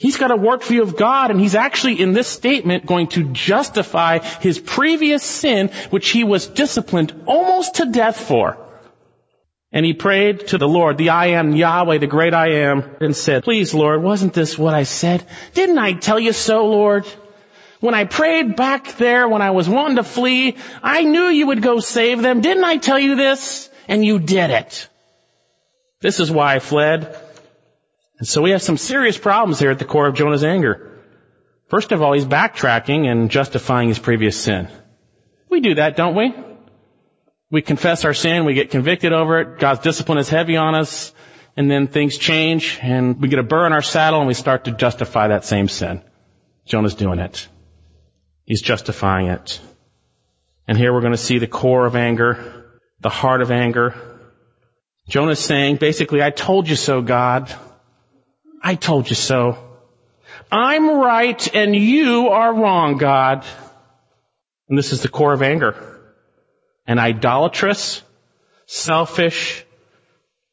He's 0.00 0.16
got 0.16 0.30
a 0.30 0.36
warped 0.36 0.64
view 0.64 0.80
of 0.80 0.96
God, 0.96 1.30
and 1.30 1.38
he's 1.38 1.54
actually 1.54 2.00
in 2.00 2.14
this 2.14 2.26
statement 2.26 2.86
going 2.86 3.08
to 3.08 3.34
justify 3.34 4.20
his 4.20 4.58
previous 4.58 5.22
sin, 5.22 5.68
which 5.90 6.08
he 6.08 6.24
was 6.24 6.46
disciplined 6.46 7.12
almost 7.26 7.74
to 7.74 7.84
death 7.84 8.18
for. 8.18 8.56
And 9.70 9.84
he 9.84 9.92
prayed 9.92 10.46
to 10.48 10.58
the 10.58 10.66
Lord, 10.66 10.96
the 10.96 11.10
I 11.10 11.26
am 11.40 11.54
Yahweh, 11.54 11.98
the 11.98 12.06
great 12.06 12.32
I 12.32 12.62
am, 12.62 12.96
and 13.02 13.14
said, 13.14 13.44
please 13.44 13.74
Lord, 13.74 14.02
wasn't 14.02 14.32
this 14.32 14.56
what 14.56 14.72
I 14.72 14.84
said? 14.84 15.22
Didn't 15.52 15.78
I 15.78 15.92
tell 15.92 16.18
you 16.18 16.32
so, 16.32 16.66
Lord? 16.66 17.04
When 17.80 17.94
I 17.94 18.04
prayed 18.04 18.56
back 18.56 18.96
there 18.96 19.28
when 19.28 19.42
I 19.42 19.50
was 19.50 19.68
wanting 19.68 19.96
to 19.96 20.02
flee, 20.02 20.56
I 20.82 21.04
knew 21.04 21.26
you 21.26 21.48
would 21.48 21.60
go 21.60 21.78
save 21.78 22.22
them. 22.22 22.40
Didn't 22.40 22.64
I 22.64 22.78
tell 22.78 22.98
you 22.98 23.16
this? 23.16 23.68
And 23.86 24.02
you 24.02 24.18
did 24.18 24.48
it. 24.48 24.88
This 26.00 26.20
is 26.20 26.30
why 26.30 26.54
I 26.54 26.58
fled. 26.58 27.14
And 28.20 28.28
so 28.28 28.42
we 28.42 28.50
have 28.50 28.62
some 28.62 28.76
serious 28.76 29.16
problems 29.16 29.58
here 29.58 29.70
at 29.70 29.78
the 29.78 29.86
core 29.86 30.06
of 30.06 30.14
Jonah's 30.14 30.44
anger. 30.44 31.00
First 31.68 31.90
of 31.90 32.02
all, 32.02 32.12
he's 32.12 32.26
backtracking 32.26 33.10
and 33.10 33.30
justifying 33.30 33.88
his 33.88 33.98
previous 33.98 34.38
sin. 34.38 34.68
We 35.48 35.60
do 35.60 35.76
that, 35.76 35.96
don't 35.96 36.14
we? 36.14 36.34
We 37.50 37.62
confess 37.62 38.04
our 38.04 38.12
sin, 38.12 38.44
we 38.44 38.54
get 38.54 38.70
convicted 38.70 39.12
over 39.12 39.40
it, 39.40 39.58
God's 39.58 39.80
discipline 39.80 40.18
is 40.18 40.28
heavy 40.28 40.56
on 40.56 40.74
us, 40.74 41.12
and 41.56 41.68
then 41.68 41.88
things 41.88 42.18
change, 42.18 42.78
and 42.80 43.20
we 43.20 43.28
get 43.28 43.40
a 43.40 43.42
burr 43.42 43.66
in 43.66 43.72
our 43.72 43.82
saddle, 43.82 44.20
and 44.20 44.28
we 44.28 44.34
start 44.34 44.66
to 44.66 44.70
justify 44.70 45.28
that 45.28 45.44
same 45.44 45.66
sin. 45.66 46.02
Jonah's 46.66 46.94
doing 46.94 47.18
it. 47.18 47.48
He's 48.44 48.62
justifying 48.62 49.28
it. 49.28 49.60
And 50.68 50.76
here 50.76 50.92
we're 50.92 51.00
going 51.00 51.12
to 51.12 51.18
see 51.18 51.38
the 51.38 51.48
core 51.48 51.86
of 51.86 51.96
anger, 51.96 52.78
the 53.00 53.08
heart 53.08 53.40
of 53.40 53.50
anger. 53.50 53.94
Jonah's 55.08 55.40
saying, 55.40 55.76
basically, 55.76 56.22
I 56.22 56.30
told 56.30 56.68
you 56.68 56.76
so, 56.76 57.00
God. 57.00 57.52
I 58.62 58.74
told 58.74 59.08
you 59.08 59.16
so. 59.16 59.58
I'm 60.52 60.90
right 60.90 61.54
and 61.54 61.74
you 61.74 62.28
are 62.28 62.54
wrong, 62.54 62.96
God. 62.98 63.44
And 64.68 64.78
this 64.78 64.92
is 64.92 65.02
the 65.02 65.08
core 65.08 65.32
of 65.32 65.42
anger 65.42 65.86
an 66.86 66.98
idolatrous, 66.98 68.02
selfish 68.66 69.64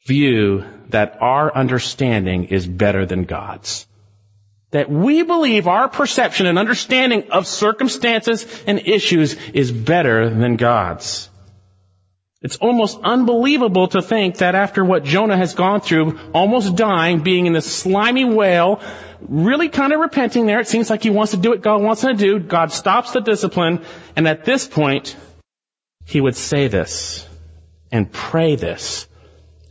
view 0.06 0.64
that 0.90 1.18
our 1.20 1.54
understanding 1.56 2.46
is 2.46 2.68
better 2.68 3.08
than 3.08 3.24
God's. 3.24 3.88
That 4.72 4.90
we 4.90 5.24
believe 5.24 5.68
our 5.68 5.90
perception 5.90 6.46
and 6.46 6.60
understanding 6.60 7.32
of 7.32 7.48
circumstances 7.48 8.46
and 8.68 8.88
issues 8.88 9.34
is 9.52 9.72
better 9.72 10.30
than 10.30 10.58
God's. 10.58 11.30
It's 12.42 12.58
almost 12.58 13.00
unbelievable 13.04 13.88
to 13.90 14.02
think 14.02 14.38
that 14.38 14.54
after 14.54 14.86
what 14.86 15.04
Jonah 15.04 15.38
has 15.38 15.56
gone 15.56 15.82
through, 15.82 16.20
almost 16.34 16.76
dying, 16.76 17.22
being 17.22 17.48
in 17.48 17.54
this 17.54 17.66
slimy 17.66 18.26
whale, 18.26 18.80
really 19.22 19.70
kind 19.70 19.92
of 19.92 20.00
repenting 20.00 20.46
there, 20.46 20.60
it 20.60 20.68
seems 20.68 20.90
like 20.90 21.02
he 21.02 21.10
wants 21.10 21.32
to 21.32 21.38
do 21.38 21.50
what 21.50 21.62
God 21.62 21.82
wants 21.82 22.04
him 22.04 22.16
to 22.16 22.18
do, 22.18 22.40
God 22.40 22.72
stops 22.72 23.12
the 23.12 23.22
discipline, 23.22 23.84
and 24.16 24.28
at 24.28 24.46
this 24.46 24.68
point, 24.68 25.16
he 26.06 26.22
would 26.22 26.36
say 26.36 26.68
this 26.68 27.28
and 27.92 28.12
pray 28.12 28.56
this. 28.56 29.08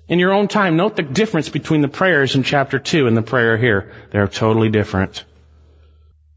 In 0.08 0.18
your 0.18 0.32
own 0.32 0.48
time, 0.48 0.76
note 0.76 0.96
the 0.96 1.02
difference 1.02 1.48
between 1.48 1.82
the 1.82 1.88
prayers 1.88 2.34
in 2.34 2.42
chapter 2.42 2.80
2 2.80 3.06
and 3.06 3.16
the 3.16 3.22
prayer 3.22 3.56
here. 3.56 3.92
They're 4.10 4.28
totally 4.28 4.70
different. 4.70 5.24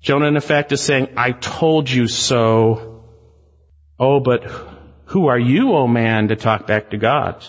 Jonah, 0.02 0.28
in 0.28 0.38
effect, 0.38 0.72
is 0.72 0.82
saying, 0.82 1.10
I 1.18 1.32
told 1.32 1.90
you 1.90 2.08
so. 2.08 3.04
Oh, 4.00 4.20
but 4.20 4.69
who 5.10 5.28
are 5.28 5.40
you, 5.40 5.74
O 5.74 5.78
oh 5.80 5.88
man, 5.88 6.28
to 6.28 6.36
talk 6.36 6.68
back 6.68 6.92
to 6.92 6.98
God? 6.98 7.44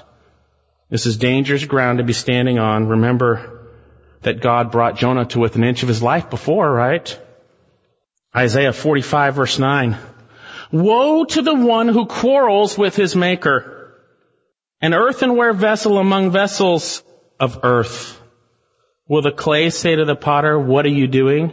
This 0.89 1.05
is 1.05 1.19
dangerous 1.19 1.65
ground 1.65 1.99
to 1.99 2.05
be 2.05 2.15
standing 2.15 2.59
on. 2.59 2.89
Remember 2.89 3.69
that 4.23 4.41
God 4.41 4.71
brought 4.71 4.97
Jonah 4.97 5.27
to 5.27 5.41
within 5.41 5.63
an 5.63 5.69
inch 5.69 5.83
of 5.83 5.89
his 5.89 6.03
life 6.03 6.31
before, 6.31 6.73
right? 6.73 7.19
Isaiah 8.35 8.73
45 8.73 9.35
verse 9.35 9.59
9. 9.59 9.99
Woe 10.73 11.25
to 11.25 11.43
the 11.43 11.55
one 11.55 11.89
who 11.89 12.07
quarrels 12.07 12.79
with 12.79 12.97
his 12.97 13.15
maker. 13.15 13.95
An 14.81 14.95
earthenware 14.95 15.53
vessel 15.53 15.99
among 15.99 16.31
vessels 16.31 17.03
of 17.39 17.61
earth. 17.63 18.19
Will 19.07 19.21
the 19.21 19.33
clay 19.33 19.69
say 19.69 19.97
to 19.97 20.07
the 20.07 20.17
potter, 20.17 20.59
what 20.59 20.87
are 20.87 20.97
you 21.03 21.09
doing? 21.09 21.53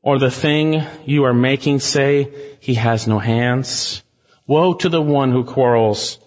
Or 0.00 0.18
the 0.18 0.30
thing 0.30 0.82
you 1.04 1.24
are 1.24 1.34
making 1.34 1.80
say, 1.80 2.56
he 2.60 2.74
has 2.74 3.06
no 3.06 3.18
hands? 3.18 4.03
Woe 4.46 4.74
to 4.74 4.88
the 4.88 5.00
one 5.00 5.32
who 5.32 5.44
quarrels 5.44 6.18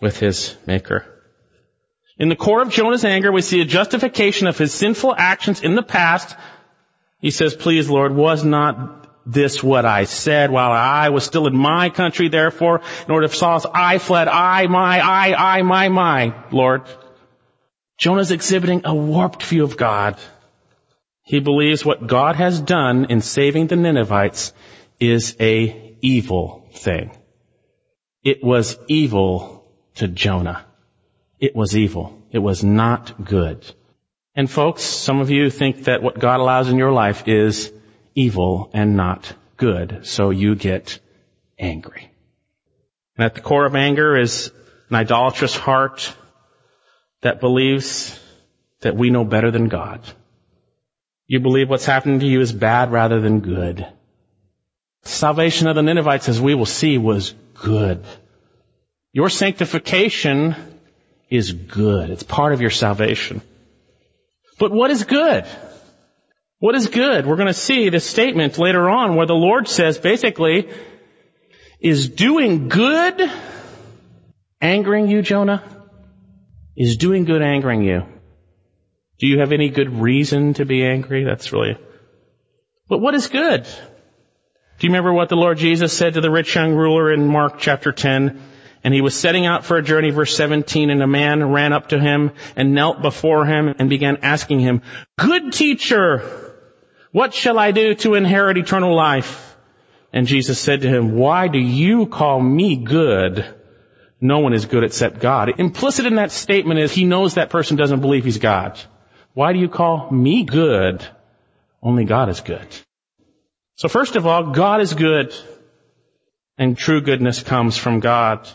with 0.00 0.18
his 0.18 0.56
maker. 0.66 1.04
In 2.18 2.28
the 2.28 2.36
core 2.36 2.62
of 2.62 2.70
Jonah's 2.70 3.04
anger, 3.04 3.32
we 3.32 3.42
see 3.42 3.60
a 3.60 3.64
justification 3.64 4.46
of 4.46 4.56
his 4.56 4.72
sinful 4.72 5.14
actions 5.16 5.62
in 5.62 5.74
the 5.74 5.82
past. 5.82 6.36
He 7.18 7.30
says, 7.30 7.56
please 7.56 7.90
Lord, 7.90 8.14
was 8.14 8.44
not 8.44 9.04
this 9.26 9.62
what 9.62 9.84
I 9.84 10.04
said 10.04 10.50
while 10.50 10.70
I 10.70 11.08
was 11.08 11.24
still 11.24 11.46
in 11.46 11.56
my 11.56 11.90
country, 11.90 12.28
therefore, 12.28 12.82
in 13.06 13.10
order 13.10 13.26
to 13.26 13.34
Saul's 13.34 13.66
I 13.66 13.98
fled, 13.98 14.28
I, 14.28 14.66
my, 14.66 15.00
I, 15.00 15.56
I, 15.58 15.62
my, 15.62 15.88
my, 15.88 16.34
Lord. 16.52 16.82
Jonah's 17.96 18.30
exhibiting 18.30 18.82
a 18.84 18.94
warped 18.94 19.42
view 19.42 19.64
of 19.64 19.76
God. 19.76 20.16
He 21.22 21.40
believes 21.40 21.84
what 21.84 22.06
God 22.06 22.36
has 22.36 22.60
done 22.60 23.06
in 23.06 23.22
saving 23.22 23.68
the 23.68 23.76
Ninevites 23.76 24.52
is 25.00 25.36
a 25.40 25.96
evil 26.02 26.68
thing. 26.74 27.10
It 28.24 28.42
was 28.42 28.78
evil 28.88 29.70
to 29.96 30.08
Jonah. 30.08 30.64
It 31.38 31.54
was 31.54 31.76
evil. 31.76 32.22
It 32.30 32.38
was 32.38 32.64
not 32.64 33.22
good. 33.22 33.64
And 34.34 34.50
folks, 34.50 34.82
some 34.82 35.20
of 35.20 35.30
you 35.30 35.50
think 35.50 35.84
that 35.84 36.02
what 36.02 36.18
God 36.18 36.40
allows 36.40 36.68
in 36.68 36.78
your 36.78 36.90
life 36.90 37.28
is 37.28 37.70
evil 38.14 38.70
and 38.72 38.96
not 38.96 39.32
good. 39.56 40.06
So 40.06 40.30
you 40.30 40.54
get 40.56 40.98
angry. 41.58 42.10
And 43.16 43.24
at 43.26 43.34
the 43.34 43.40
core 43.40 43.66
of 43.66 43.76
anger 43.76 44.16
is 44.16 44.50
an 44.88 44.96
idolatrous 44.96 45.54
heart 45.54 46.12
that 47.20 47.40
believes 47.40 48.18
that 48.80 48.96
we 48.96 49.10
know 49.10 49.24
better 49.24 49.50
than 49.50 49.68
God. 49.68 50.00
You 51.26 51.40
believe 51.40 51.68
what's 51.70 51.86
happening 51.86 52.20
to 52.20 52.26
you 52.26 52.40
is 52.40 52.52
bad 52.52 52.90
rather 52.90 53.20
than 53.20 53.40
good. 53.40 53.86
Salvation 55.04 55.68
of 55.68 55.76
the 55.76 55.82
Ninevites, 55.82 56.28
as 56.28 56.40
we 56.40 56.54
will 56.54 56.66
see, 56.66 56.98
was 56.98 57.34
good. 57.54 58.04
Your 59.12 59.28
sanctification 59.28 60.56
is 61.30 61.52
good. 61.52 62.10
It's 62.10 62.22
part 62.22 62.52
of 62.52 62.60
your 62.60 62.70
salvation. 62.70 63.42
But 64.58 64.72
what 64.72 64.90
is 64.90 65.04
good? 65.04 65.46
What 66.58 66.74
is 66.74 66.86
good? 66.86 67.26
We're 67.26 67.36
going 67.36 67.48
to 67.48 67.54
see 67.54 67.90
this 67.90 68.08
statement 68.08 68.58
later 68.58 68.88
on 68.88 69.16
where 69.16 69.26
the 69.26 69.34
Lord 69.34 69.68
says 69.68 69.98
basically, 69.98 70.70
is 71.80 72.08
doing 72.08 72.68
good 72.68 73.20
angering 74.60 75.08
you, 75.08 75.20
Jonah? 75.20 75.62
Is 76.76 76.96
doing 76.96 77.24
good 77.24 77.42
angering 77.42 77.82
you? 77.82 78.02
Do 79.18 79.26
you 79.26 79.40
have 79.40 79.52
any 79.52 79.68
good 79.68 80.00
reason 80.00 80.54
to 80.54 80.64
be 80.64 80.84
angry? 80.84 81.24
That's 81.24 81.52
really, 81.52 81.76
but 82.88 82.98
what 82.98 83.14
is 83.14 83.28
good? 83.28 83.66
Do 84.84 84.88
you 84.88 84.92
remember 84.92 85.14
what 85.14 85.30
the 85.30 85.34
Lord 85.34 85.56
Jesus 85.56 85.96
said 85.96 86.12
to 86.12 86.20
the 86.20 86.30
rich 86.30 86.54
young 86.54 86.74
ruler 86.74 87.10
in 87.10 87.26
Mark 87.26 87.58
chapter 87.58 87.90
10? 87.90 88.38
And 88.84 88.92
he 88.92 89.00
was 89.00 89.16
setting 89.16 89.46
out 89.46 89.64
for 89.64 89.78
a 89.78 89.82
journey, 89.82 90.10
verse 90.10 90.36
17, 90.36 90.90
and 90.90 91.02
a 91.02 91.06
man 91.06 91.52
ran 91.52 91.72
up 91.72 91.88
to 91.88 91.98
him 91.98 92.32
and 92.54 92.74
knelt 92.74 93.00
before 93.00 93.46
him 93.46 93.74
and 93.78 93.88
began 93.88 94.18
asking 94.18 94.60
him, 94.60 94.82
Good 95.16 95.54
teacher, 95.54 96.52
what 97.12 97.32
shall 97.32 97.58
I 97.58 97.70
do 97.70 97.94
to 97.94 98.12
inherit 98.12 98.58
eternal 98.58 98.94
life? 98.94 99.56
And 100.12 100.26
Jesus 100.26 100.60
said 100.60 100.82
to 100.82 100.88
him, 100.90 101.16
why 101.16 101.48
do 101.48 101.58
you 101.58 102.04
call 102.04 102.38
me 102.38 102.76
good? 102.76 103.42
No 104.20 104.40
one 104.40 104.52
is 104.52 104.66
good 104.66 104.84
except 104.84 105.18
God. 105.18 105.58
Implicit 105.58 106.04
in 106.04 106.16
that 106.16 106.30
statement 106.30 106.80
is 106.80 106.92
he 106.92 107.06
knows 107.06 107.36
that 107.36 107.48
person 107.48 107.78
doesn't 107.78 108.02
believe 108.02 108.26
he's 108.26 108.36
God. 108.36 108.78
Why 109.32 109.54
do 109.54 109.60
you 109.60 109.70
call 109.70 110.10
me 110.10 110.44
good? 110.44 111.02
Only 111.82 112.04
God 112.04 112.28
is 112.28 112.42
good. 112.42 112.68
So 113.76 113.88
first 113.88 114.16
of 114.16 114.26
all, 114.26 114.52
God 114.52 114.80
is 114.80 114.94
good 114.94 115.34
and 116.56 116.78
true 116.78 117.00
goodness 117.00 117.42
comes 117.42 117.76
from 117.76 118.00
God. 118.00 118.48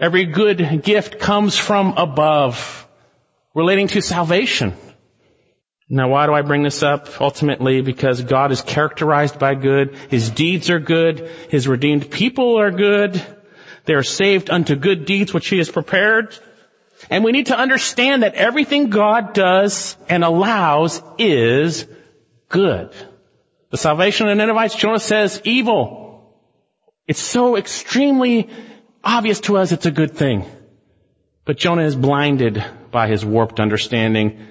Every 0.00 0.26
good 0.26 0.82
gift 0.82 1.18
comes 1.18 1.56
from 1.56 1.94
above 1.96 2.86
relating 3.54 3.88
to 3.88 4.00
salvation. 4.00 4.74
Now 5.88 6.08
why 6.08 6.26
do 6.26 6.34
I 6.34 6.42
bring 6.42 6.62
this 6.62 6.82
up? 6.82 7.20
Ultimately 7.20 7.80
because 7.80 8.22
God 8.22 8.52
is 8.52 8.60
characterized 8.60 9.38
by 9.38 9.54
good. 9.54 9.96
His 10.10 10.30
deeds 10.30 10.68
are 10.68 10.80
good. 10.80 11.30
His 11.48 11.66
redeemed 11.66 12.10
people 12.10 12.58
are 12.58 12.70
good. 12.70 13.20
They 13.84 13.94
are 13.94 14.02
saved 14.02 14.50
unto 14.50 14.76
good 14.76 15.06
deeds 15.06 15.32
which 15.32 15.48
He 15.48 15.58
has 15.58 15.70
prepared. 15.70 16.36
And 17.08 17.24
we 17.24 17.32
need 17.32 17.46
to 17.46 17.58
understand 17.58 18.22
that 18.22 18.34
everything 18.34 18.90
God 18.90 19.32
does 19.32 19.96
and 20.08 20.24
allows 20.24 21.00
is 21.16 21.86
good. 22.48 22.92
The 23.70 23.76
salvation 23.76 24.28
of 24.28 24.36
the 24.36 24.46
Ninevites, 24.46 24.74
Jonah 24.74 24.98
says 24.98 25.42
evil. 25.44 26.34
It's 27.06 27.20
so 27.20 27.56
extremely 27.56 28.48
obvious 29.04 29.40
to 29.40 29.58
us 29.58 29.72
it's 29.72 29.86
a 29.86 29.90
good 29.90 30.16
thing. 30.16 30.44
But 31.44 31.58
Jonah 31.58 31.84
is 31.84 31.96
blinded 31.96 32.64
by 32.90 33.08
his 33.08 33.24
warped 33.24 33.60
understanding 33.60 34.46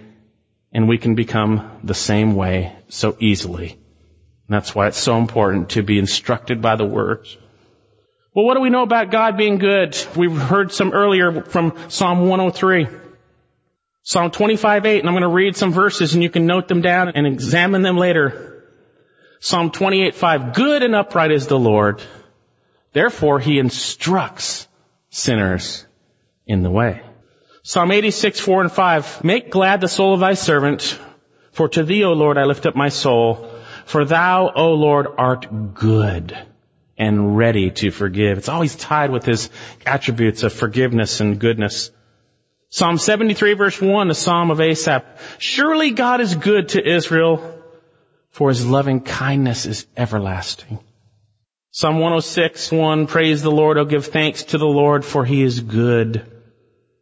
and 0.71 0.87
we 0.87 0.97
can 0.97 1.15
become 1.15 1.79
the 1.83 1.93
same 1.93 2.35
way 2.35 2.75
so 2.89 3.15
easily. 3.19 3.71
And 3.71 4.55
that's 4.55 4.75
why 4.75 4.87
it's 4.87 4.97
so 4.97 5.17
important 5.17 5.71
to 5.71 5.83
be 5.83 5.99
instructed 5.99 6.61
by 6.61 6.75
the 6.75 6.85
words. 6.85 7.37
Well, 8.33 8.45
what 8.45 8.53
do 8.53 8.61
we 8.61 8.69
know 8.69 8.83
about 8.83 9.09
God 9.09 9.37
being 9.37 9.57
good? 9.57 9.97
We've 10.15 10.35
heard 10.35 10.71
some 10.71 10.91
earlier 10.93 11.41
from 11.43 11.89
Psalm 11.89 12.27
103. 12.27 12.87
Psalm 14.03 14.31
25, 14.31 14.85
8, 14.85 14.99
and 14.99 15.09
I'm 15.09 15.13
going 15.13 15.23
to 15.23 15.27
read 15.27 15.55
some 15.55 15.73
verses 15.73 16.13
and 16.13 16.23
you 16.23 16.29
can 16.29 16.45
note 16.45 16.67
them 16.67 16.81
down 16.81 17.09
and 17.09 17.25
examine 17.25 17.81
them 17.81 17.97
later. 17.97 18.56
Psalm 19.39 19.71
28:5 19.71 20.53
good 20.53 20.83
and 20.83 20.95
upright 20.95 21.31
is 21.31 21.47
the 21.47 21.59
Lord. 21.59 22.01
Therefore 22.93 23.39
he 23.39 23.59
instructs 23.59 24.67
sinners 25.09 25.85
in 26.45 26.63
the 26.63 26.71
way. 26.71 27.01
Psalm 27.63 27.91
86, 27.91 28.39
4 28.39 28.61
and 28.61 28.71
5, 28.71 29.23
make 29.23 29.51
glad 29.51 29.81
the 29.81 29.89
soul 29.89 30.13
of 30.13 30.21
thy 30.21 30.35
servant, 30.35 30.97
for 31.51 31.67
to 31.67 31.83
thee, 31.83 32.05
O 32.05 32.13
Lord, 32.13 32.37
I 32.37 32.45
lift 32.45 32.65
up 32.65 32.75
my 32.75 32.89
soul. 32.89 33.49
For 33.85 34.05
thou, 34.05 34.51
O 34.55 34.73
Lord, 34.73 35.07
art 35.17 35.73
good 35.73 36.37
and 36.97 37.37
ready 37.37 37.71
to 37.71 37.91
forgive. 37.91 38.37
It's 38.37 38.49
always 38.49 38.75
tied 38.75 39.11
with 39.11 39.25
his 39.25 39.49
attributes 39.85 40.43
of 40.43 40.53
forgiveness 40.53 41.19
and 41.19 41.39
goodness. 41.39 41.91
Psalm 42.69 42.97
73 42.97 43.53
verse 43.53 43.81
1, 43.81 44.11
a 44.11 44.13
psalm 44.13 44.51
of 44.51 44.59
Asaph. 44.59 45.03
Surely 45.37 45.91
God 45.91 46.21
is 46.21 46.35
good 46.35 46.69
to 46.69 46.85
Israel, 46.85 47.56
for 48.37 48.49
his 48.49 48.67
loving 48.67 49.01
kindness 49.01 49.65
is 49.65 49.87
everlasting. 49.97 50.77
Psalm 51.71 51.95
106, 51.95 52.71
1, 52.71 53.07
praise 53.07 53.41
the 53.41 53.49
Lord, 53.49 53.79
O 53.79 53.85
give 53.85 54.05
thanks 54.05 54.43
to 54.43 54.59
the 54.59 54.67
Lord, 54.67 55.03
for 55.03 55.25
he 55.25 55.41
is 55.41 55.59
good, 55.59 56.23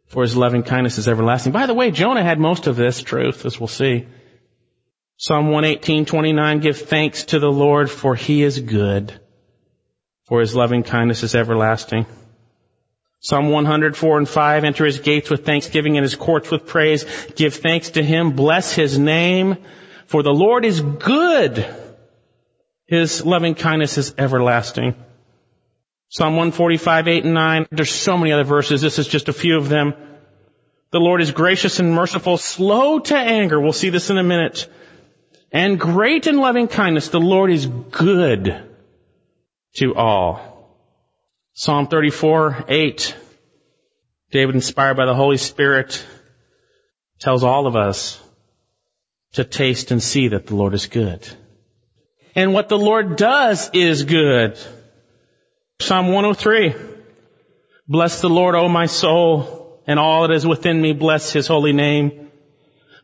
for 0.07 0.21
his 0.21 0.37
loving 0.37 0.63
kindness 0.63 0.97
is 0.97 1.09
everlasting. 1.09 1.51
By 1.51 1.65
the 1.65 1.73
way, 1.73 1.91
Jonah 1.91 2.23
had 2.23 2.39
most 2.39 2.67
of 2.67 2.77
this 2.77 3.03
truth, 3.03 3.45
as 3.45 3.59
we'll 3.59 3.67
see. 3.67 4.07
Psalm 5.17 5.47
118, 5.47 6.05
29, 6.05 6.59
give 6.61 6.77
thanks 6.77 7.25
to 7.25 7.39
the 7.39 7.51
Lord, 7.51 7.91
for 7.91 8.15
he 8.15 8.41
is 8.41 8.57
good, 8.61 9.11
for 10.23 10.39
his 10.39 10.55
loving 10.55 10.83
kindness 10.83 11.21
is 11.21 11.35
everlasting. 11.35 12.05
Psalm 13.19 13.49
104 13.49 14.19
and 14.19 14.29
5, 14.29 14.63
enter 14.63 14.85
his 14.85 14.99
gates 14.99 15.29
with 15.29 15.45
thanksgiving 15.45 15.97
and 15.97 16.05
his 16.05 16.15
courts 16.15 16.49
with 16.49 16.65
praise. 16.65 17.03
Give 17.35 17.53
thanks 17.53 17.89
to 17.89 18.03
him, 18.03 18.37
bless 18.37 18.71
his 18.71 18.97
name, 18.97 19.57
for 20.07 20.23
the 20.23 20.33
Lord 20.33 20.65
is 20.65 20.81
good. 20.81 21.65
His 22.87 23.25
loving 23.25 23.55
kindness 23.55 23.97
is 23.97 24.13
everlasting. 24.17 24.95
Psalm 26.09 26.35
145, 26.35 27.07
8 27.07 27.23
and 27.25 27.33
9. 27.33 27.67
There's 27.71 27.91
so 27.91 28.17
many 28.17 28.31
other 28.31 28.43
verses. 28.43 28.81
This 28.81 28.99
is 28.99 29.07
just 29.07 29.27
a 29.27 29.33
few 29.33 29.57
of 29.57 29.69
them. 29.69 29.93
The 30.91 30.99
Lord 30.99 31.21
is 31.21 31.31
gracious 31.31 31.79
and 31.79 31.93
merciful, 31.93 32.37
slow 32.37 32.99
to 32.99 33.17
anger. 33.17 33.59
We'll 33.59 33.73
see 33.73 33.89
this 33.89 34.09
in 34.09 34.17
a 34.17 34.23
minute. 34.23 34.69
And 35.51 35.79
great 35.79 36.27
in 36.27 36.37
loving 36.37 36.67
kindness. 36.67 37.09
The 37.09 37.19
Lord 37.19 37.51
is 37.51 37.65
good 37.65 38.63
to 39.75 39.95
all. 39.95 40.79
Psalm 41.53 41.87
34, 41.87 42.65
8. 42.67 43.15
David, 44.31 44.55
inspired 44.55 44.97
by 44.97 45.05
the 45.05 45.15
Holy 45.15 45.37
Spirit, 45.37 46.05
tells 47.19 47.43
all 47.43 47.67
of 47.67 47.75
us 47.75 48.21
to 49.35 49.43
taste 49.43 49.91
and 49.91 50.01
see 50.01 50.29
that 50.29 50.47
the 50.47 50.55
Lord 50.55 50.73
is 50.73 50.87
good. 50.87 51.27
And 52.35 52.53
what 52.53 52.69
the 52.69 52.77
Lord 52.77 53.15
does 53.15 53.69
is 53.73 54.03
good. 54.03 54.57
Psalm 55.79 56.07
103. 56.07 56.73
Bless 57.87 58.21
the 58.21 58.29
Lord, 58.29 58.55
O 58.55 58.67
my 58.67 58.87
soul, 58.87 59.81
and 59.87 59.99
all 59.99 60.27
that 60.27 60.33
is 60.33 60.45
within 60.45 60.81
me, 60.81 60.93
bless 60.93 61.31
his 61.31 61.47
holy 61.47 61.73
name. 61.73 62.31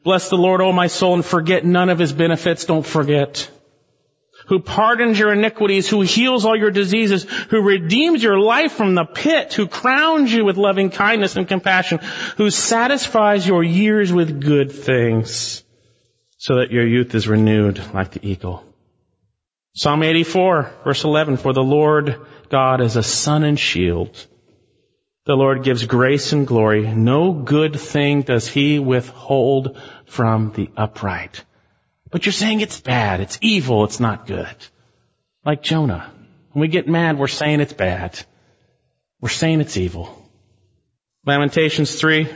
Bless 0.03 0.29
the 0.29 0.37
Lord, 0.37 0.61
O 0.61 0.71
my 0.71 0.87
soul, 0.87 1.13
and 1.13 1.25
forget 1.25 1.63
none 1.63 1.89
of 1.89 1.99
his 1.99 2.11
benefits. 2.11 2.65
Don't 2.65 2.85
forget. 2.85 3.49
Who 4.47 4.59
pardons 4.59 5.19
your 5.19 5.31
iniquities, 5.31 5.87
who 5.87 6.01
heals 6.01 6.45
all 6.45 6.57
your 6.57 6.71
diseases, 6.71 7.23
who 7.23 7.61
redeems 7.61 8.23
your 8.23 8.39
life 8.39 8.71
from 8.71 8.95
the 8.95 9.05
pit, 9.05 9.53
who 9.53 9.67
crowns 9.67 10.33
you 10.33 10.43
with 10.43 10.57
loving 10.57 10.89
kindness 10.89 11.35
and 11.35 11.47
compassion, 11.47 11.99
who 12.37 12.49
satisfies 12.49 13.47
your 13.47 13.63
years 13.63 14.11
with 14.11 14.41
good 14.41 14.71
things, 14.71 15.60
so 16.41 16.55
that 16.55 16.71
your 16.71 16.87
youth 16.87 17.13
is 17.13 17.27
renewed 17.27 17.79
like 17.93 18.09
the 18.09 18.27
eagle. 18.27 18.63
Psalm 19.75 20.01
84, 20.01 20.73
verse 20.83 21.03
11, 21.03 21.37
for 21.37 21.53
the 21.53 21.61
Lord 21.61 22.19
God 22.49 22.81
is 22.81 22.95
a 22.95 23.03
sun 23.03 23.43
and 23.43 23.59
shield. 23.59 24.25
The 25.27 25.35
Lord 25.35 25.63
gives 25.63 25.85
grace 25.85 26.33
and 26.33 26.47
glory. 26.47 26.91
No 26.91 27.31
good 27.31 27.79
thing 27.79 28.23
does 28.23 28.47
he 28.47 28.79
withhold 28.79 29.79
from 30.07 30.51
the 30.53 30.71
upright. 30.75 31.45
But 32.09 32.25
you're 32.25 32.33
saying 32.33 32.61
it's 32.61 32.81
bad, 32.81 33.19
it's 33.19 33.37
evil, 33.41 33.83
it's 33.83 33.99
not 33.99 34.25
good. 34.25 34.55
Like 35.45 35.61
Jonah. 35.61 36.11
When 36.53 36.61
we 36.61 36.69
get 36.69 36.87
mad, 36.87 37.19
we're 37.19 37.27
saying 37.27 37.59
it's 37.59 37.73
bad. 37.73 38.19
We're 39.19 39.29
saying 39.29 39.61
it's 39.61 39.77
evil. 39.77 40.27
Lamentations 41.23 41.99
3. 41.99 42.27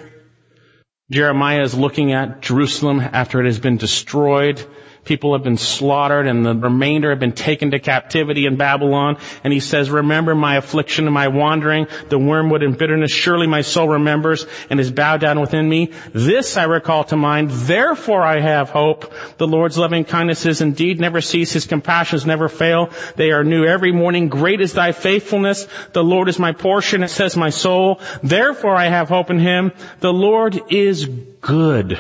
Jeremiah 1.12 1.62
is 1.62 1.76
looking 1.76 2.14
at 2.14 2.42
Jerusalem 2.42 3.00
after 3.00 3.40
it 3.40 3.46
has 3.46 3.60
been 3.60 3.78
destroyed 3.78 4.66
People 5.06 5.34
have 5.34 5.44
been 5.44 5.58
slaughtered 5.58 6.26
and 6.26 6.44
the 6.44 6.56
remainder 6.56 7.12
have 7.12 7.20
been 7.20 7.32
taken 7.32 7.72
to 7.72 7.80
captivity 7.80 8.48
in 8.48 8.58
Babylon. 8.58 9.18
And 9.44 9.54
he 9.54 9.60
says, 9.60 9.92
remember 9.92 10.34
my 10.34 10.58
affliction 10.58 11.06
and 11.06 11.14
my 11.14 11.28
wandering, 11.28 11.88
the 12.10 12.18
wormwood 12.18 12.64
and 12.64 12.76
bitterness. 12.76 13.12
Surely 13.12 13.46
my 13.46 13.62
soul 13.62 13.88
remembers 13.88 14.48
and 14.72 14.80
is 14.80 14.92
bowed 14.92 15.22
down 15.22 15.40
within 15.40 15.70
me. 15.70 15.92
This 16.12 16.58
I 16.58 16.64
recall 16.64 17.04
to 17.06 17.16
mind. 17.16 17.52
Therefore 17.52 18.24
I 18.24 18.40
have 18.40 18.72
hope. 18.72 19.14
The 19.38 19.48
Lord's 19.48 19.78
loving 19.78 20.06
kindnesses 20.06 20.62
indeed 20.62 21.00
never 21.00 21.22
cease. 21.22 21.54
His 21.54 21.68
compassions 21.68 22.26
never 22.26 22.50
fail. 22.50 22.90
They 23.16 23.30
are 23.30 23.44
new 23.44 23.64
every 23.64 23.92
morning. 23.92 24.30
Great 24.30 24.60
is 24.60 24.74
thy 24.74 24.92
faithfulness. 24.92 25.68
The 25.94 26.04
Lord 26.04 26.30
is 26.30 26.40
my 26.40 26.52
portion. 26.52 27.04
It 27.04 27.10
says 27.10 27.38
my 27.38 27.52
soul. 27.52 28.02
Therefore 28.24 28.76
I 28.76 28.88
have 28.88 29.08
hope 29.10 29.30
in 29.30 29.38
him. 29.38 29.72
The 30.00 30.14
Lord 30.14 30.60
is 30.72 31.06
good 31.06 32.00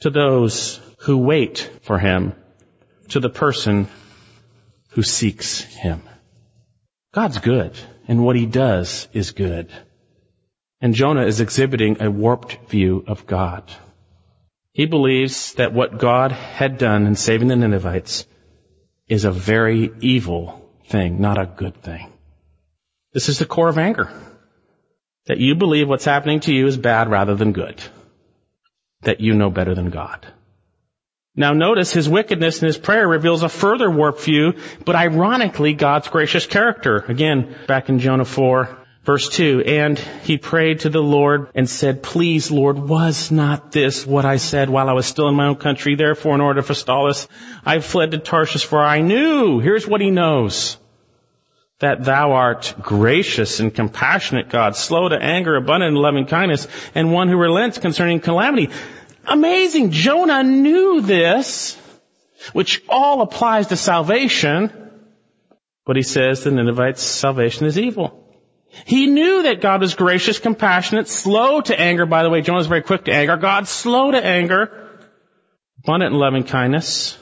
to 0.00 0.10
those 0.10 0.80
who 1.00 1.18
wait 1.18 1.70
for 1.82 1.98
him 1.98 2.34
to 3.08 3.20
the 3.20 3.30
person 3.30 3.88
who 4.90 5.02
seeks 5.02 5.60
him. 5.60 6.02
God's 7.12 7.38
good, 7.38 7.78
and 8.06 8.24
what 8.24 8.36
he 8.36 8.46
does 8.46 9.08
is 9.12 9.32
good. 9.32 9.70
And 10.80 10.94
Jonah 10.94 11.26
is 11.26 11.40
exhibiting 11.40 12.02
a 12.02 12.10
warped 12.10 12.68
view 12.68 13.04
of 13.06 13.26
God. 13.26 13.70
He 14.72 14.86
believes 14.86 15.54
that 15.54 15.72
what 15.72 15.98
God 15.98 16.32
had 16.32 16.78
done 16.78 17.06
in 17.06 17.16
saving 17.16 17.48
the 17.48 17.56
Ninevites 17.56 18.26
is 19.08 19.24
a 19.24 19.32
very 19.32 19.90
evil 20.00 20.70
thing, 20.86 21.20
not 21.20 21.38
a 21.38 21.46
good 21.46 21.82
thing. 21.82 22.12
This 23.12 23.28
is 23.28 23.38
the 23.38 23.46
core 23.46 23.68
of 23.68 23.78
anger. 23.78 24.10
That 25.26 25.38
you 25.38 25.54
believe 25.54 25.88
what's 25.88 26.04
happening 26.04 26.40
to 26.40 26.54
you 26.54 26.66
is 26.66 26.76
bad 26.76 27.10
rather 27.10 27.34
than 27.34 27.52
good. 27.52 27.82
That 29.02 29.20
you 29.20 29.34
know 29.34 29.50
better 29.50 29.74
than 29.74 29.90
God. 29.90 30.26
Now 31.36 31.52
notice 31.52 31.92
his 31.92 32.08
wickedness 32.08 32.60
in 32.60 32.66
his 32.66 32.78
prayer 32.78 33.06
reveals 33.06 33.42
a 33.42 33.48
further 33.48 33.90
warped 33.90 34.22
view, 34.22 34.54
but 34.84 34.96
ironically 34.96 35.74
God's 35.74 36.08
gracious 36.08 36.46
character. 36.46 37.04
Again, 37.08 37.56
back 37.68 37.88
in 37.88 38.00
Jonah 38.00 38.24
4, 38.24 38.78
verse 39.04 39.28
2, 39.28 39.62
and 39.64 39.98
he 40.24 40.38
prayed 40.38 40.80
to 40.80 40.88
the 40.90 41.02
Lord 41.02 41.48
and 41.54 41.70
said, 41.70 42.02
please 42.02 42.50
Lord, 42.50 42.78
was 42.78 43.30
not 43.30 43.70
this 43.70 44.04
what 44.04 44.24
I 44.24 44.36
said 44.38 44.68
while 44.68 44.88
I 44.88 44.92
was 44.92 45.06
still 45.06 45.28
in 45.28 45.36
my 45.36 45.46
own 45.46 45.56
country? 45.56 45.94
Therefore, 45.94 46.34
in 46.34 46.40
order 46.40 46.62
forestall 46.62 47.08
us, 47.08 47.28
I 47.64 47.78
fled 47.78 48.10
to 48.10 48.18
Tarshish 48.18 48.64
for 48.64 48.82
I 48.82 49.00
knew, 49.00 49.60
here's 49.60 49.86
what 49.86 50.00
he 50.00 50.10
knows, 50.10 50.78
that 51.78 52.04
thou 52.04 52.32
art 52.32 52.74
gracious 52.82 53.60
and 53.60 53.74
compassionate 53.74 54.48
God, 54.48 54.74
slow 54.74 55.08
to 55.08 55.16
anger, 55.16 55.54
abundant 55.54 55.96
in 55.96 56.02
loving 56.02 56.26
kindness, 56.26 56.66
and 56.94 57.12
one 57.12 57.28
who 57.28 57.36
relents 57.36 57.78
concerning 57.78 58.20
calamity. 58.20 58.70
Amazing. 59.26 59.90
Jonah 59.90 60.42
knew 60.42 61.00
this, 61.00 61.78
which 62.52 62.82
all 62.88 63.22
applies 63.22 63.68
to 63.68 63.76
salvation, 63.76 64.72
but 65.86 65.96
he 65.96 66.02
says 66.02 66.44
the 66.44 66.50
Ninevites' 66.50 67.02
salvation 67.02 67.66
is 67.66 67.78
evil. 67.78 68.16
He 68.86 69.06
knew 69.06 69.42
that 69.44 69.60
God 69.60 69.80
was 69.80 69.94
gracious, 69.94 70.38
compassionate, 70.38 71.08
slow 71.08 71.60
to 71.60 71.78
anger. 71.78 72.06
By 72.06 72.22
the 72.22 72.30
way, 72.30 72.40
Jonah 72.40 72.60
is 72.60 72.66
very 72.66 72.82
quick 72.82 73.04
to 73.06 73.12
anger. 73.12 73.36
God's 73.36 73.68
slow 73.68 74.12
to 74.12 74.24
anger, 74.24 74.88
abundant 75.82 76.14
in 76.14 76.18
loving 76.20 76.44
kindness. 76.44 77.18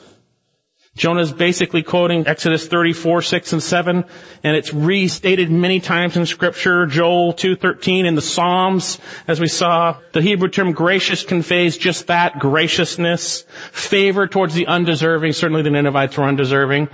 Jonah's 0.98 1.32
basically 1.32 1.82
quoting 1.82 2.26
Exodus 2.26 2.66
34, 2.66 3.22
6 3.22 3.52
and 3.54 3.62
7, 3.62 4.04
and 4.42 4.56
it's 4.56 4.74
restated 4.74 5.50
many 5.50 5.80
times 5.80 6.16
in 6.16 6.26
scripture, 6.26 6.86
Joel 6.86 7.32
2.13 7.32 8.04
in 8.04 8.14
the 8.16 8.20
Psalms, 8.20 8.98
as 9.26 9.40
we 9.40 9.46
saw. 9.46 9.98
The 10.12 10.20
Hebrew 10.20 10.48
term 10.48 10.72
gracious 10.72 11.24
conveys 11.24 11.78
just 11.78 12.08
that, 12.08 12.40
graciousness, 12.40 13.42
favor 13.72 14.26
towards 14.26 14.54
the 14.54 14.66
undeserving. 14.66 15.32
Certainly 15.32 15.62
the 15.62 15.70
Ninevites 15.70 16.18
were 16.18 16.24
undeserving. 16.24 16.88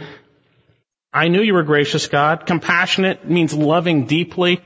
I 1.12 1.28
knew 1.28 1.40
you 1.42 1.54
were 1.54 1.62
gracious, 1.62 2.06
God. 2.06 2.44
Compassionate 2.44 3.28
means 3.28 3.54
loving 3.54 4.06
deeply. 4.06 4.60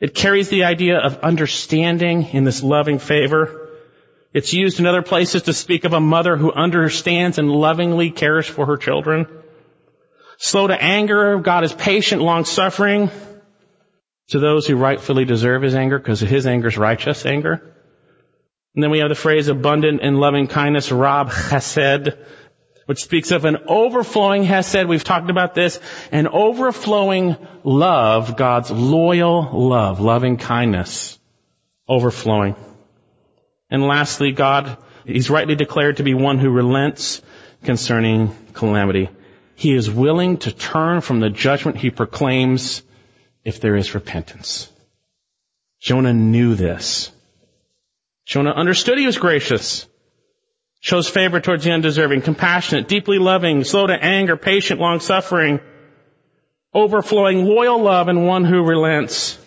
It 0.00 0.14
carries 0.14 0.48
the 0.48 0.64
idea 0.64 0.98
of 0.98 1.18
understanding 1.18 2.28
in 2.32 2.44
this 2.44 2.62
loving 2.62 3.00
favor. 3.00 3.67
It's 4.32 4.52
used 4.52 4.78
in 4.78 4.86
other 4.86 5.02
places 5.02 5.42
to 5.42 5.52
speak 5.52 5.84
of 5.84 5.94
a 5.94 6.00
mother 6.00 6.36
who 6.36 6.52
understands 6.52 7.38
and 7.38 7.50
lovingly 7.50 8.10
cares 8.10 8.46
for 8.46 8.66
her 8.66 8.76
children. 8.76 9.26
Slow 10.38 10.66
to 10.66 10.80
anger, 10.80 11.38
God 11.38 11.64
is 11.64 11.72
patient, 11.72 12.22
long 12.22 12.44
suffering 12.44 13.10
to 14.28 14.38
those 14.38 14.66
who 14.66 14.76
rightfully 14.76 15.24
deserve 15.24 15.62
his 15.62 15.74
anger 15.74 15.98
because 15.98 16.20
his 16.20 16.46
anger 16.46 16.68
is 16.68 16.76
righteous 16.76 17.24
anger. 17.24 17.74
And 18.74 18.82
then 18.82 18.90
we 18.90 18.98
have 18.98 19.08
the 19.08 19.14
phrase 19.14 19.48
abundant 19.48 20.02
in 20.02 20.20
loving 20.20 20.46
kindness, 20.46 20.92
Rab 20.92 21.30
Chesed, 21.30 22.16
which 22.86 23.02
speaks 23.02 23.30
of 23.30 23.44
an 23.44 23.56
overflowing 23.66 24.44
Hesed. 24.44 24.86
We've 24.86 25.02
talked 25.02 25.30
about 25.30 25.54
this. 25.54 25.80
An 26.12 26.28
overflowing 26.28 27.36
love, 27.64 28.36
God's 28.36 28.70
loyal 28.70 29.50
love, 29.52 30.00
loving 30.00 30.36
kindness, 30.36 31.18
overflowing. 31.88 32.54
And 33.70 33.86
lastly, 33.86 34.32
God, 34.32 34.76
He's 35.04 35.30
rightly 35.30 35.54
declared 35.54 35.98
to 35.98 36.02
be 36.02 36.14
one 36.14 36.38
who 36.38 36.50
relents 36.50 37.22
concerning 37.64 38.34
calamity. 38.52 39.08
He 39.54 39.72
is 39.72 39.90
willing 39.90 40.36
to 40.38 40.52
turn 40.52 41.00
from 41.00 41.20
the 41.20 41.30
judgment 41.30 41.78
He 41.78 41.90
proclaims 41.90 42.82
if 43.44 43.60
there 43.60 43.76
is 43.76 43.94
repentance. 43.94 44.70
Jonah 45.80 46.12
knew 46.12 46.54
this. 46.54 47.10
Jonah 48.26 48.50
understood 48.50 48.98
He 48.98 49.06
was 49.06 49.18
gracious, 49.18 49.86
shows 50.80 51.08
favor 51.08 51.40
towards 51.40 51.64
the 51.64 51.72
undeserving, 51.72 52.22
compassionate, 52.22 52.88
deeply 52.88 53.18
loving, 53.18 53.64
slow 53.64 53.86
to 53.86 53.94
anger, 53.94 54.36
patient, 54.36 54.80
long 54.80 55.00
suffering, 55.00 55.60
overflowing 56.74 57.44
loyal 57.44 57.80
love, 57.80 58.08
and 58.08 58.26
one 58.26 58.44
who 58.44 58.62
relents 58.62 59.38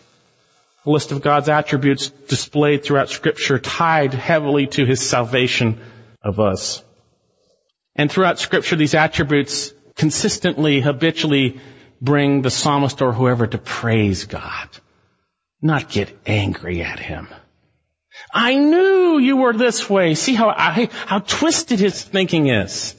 list 0.85 1.11
of 1.11 1.21
God's 1.21 1.49
attributes 1.49 2.09
displayed 2.09 2.83
throughout 2.83 3.09
scripture 3.09 3.59
tied 3.59 4.13
heavily 4.13 4.67
to 4.67 4.85
his 4.85 5.07
salvation 5.07 5.79
of 6.23 6.39
us. 6.39 6.83
And 7.95 8.11
throughout 8.11 8.39
scripture, 8.39 8.75
these 8.75 8.95
attributes 8.95 9.73
consistently, 9.95 10.79
habitually 10.79 11.59
bring 12.01 12.41
the 12.41 12.49
psalmist 12.49 13.01
or 13.01 13.13
whoever 13.13 13.45
to 13.45 13.57
praise 13.57 14.25
God, 14.25 14.69
not 15.61 15.89
get 15.89 16.17
angry 16.25 16.81
at 16.81 16.99
him. 16.99 17.27
I 18.33 18.55
knew 18.55 19.19
you 19.19 19.37
were 19.37 19.53
this 19.53 19.89
way. 19.89 20.15
See 20.15 20.33
how 20.33 20.49
I, 20.49 20.89
how 21.05 21.19
twisted 21.19 21.79
his 21.79 22.01
thinking 22.01 22.47
is. 22.47 22.95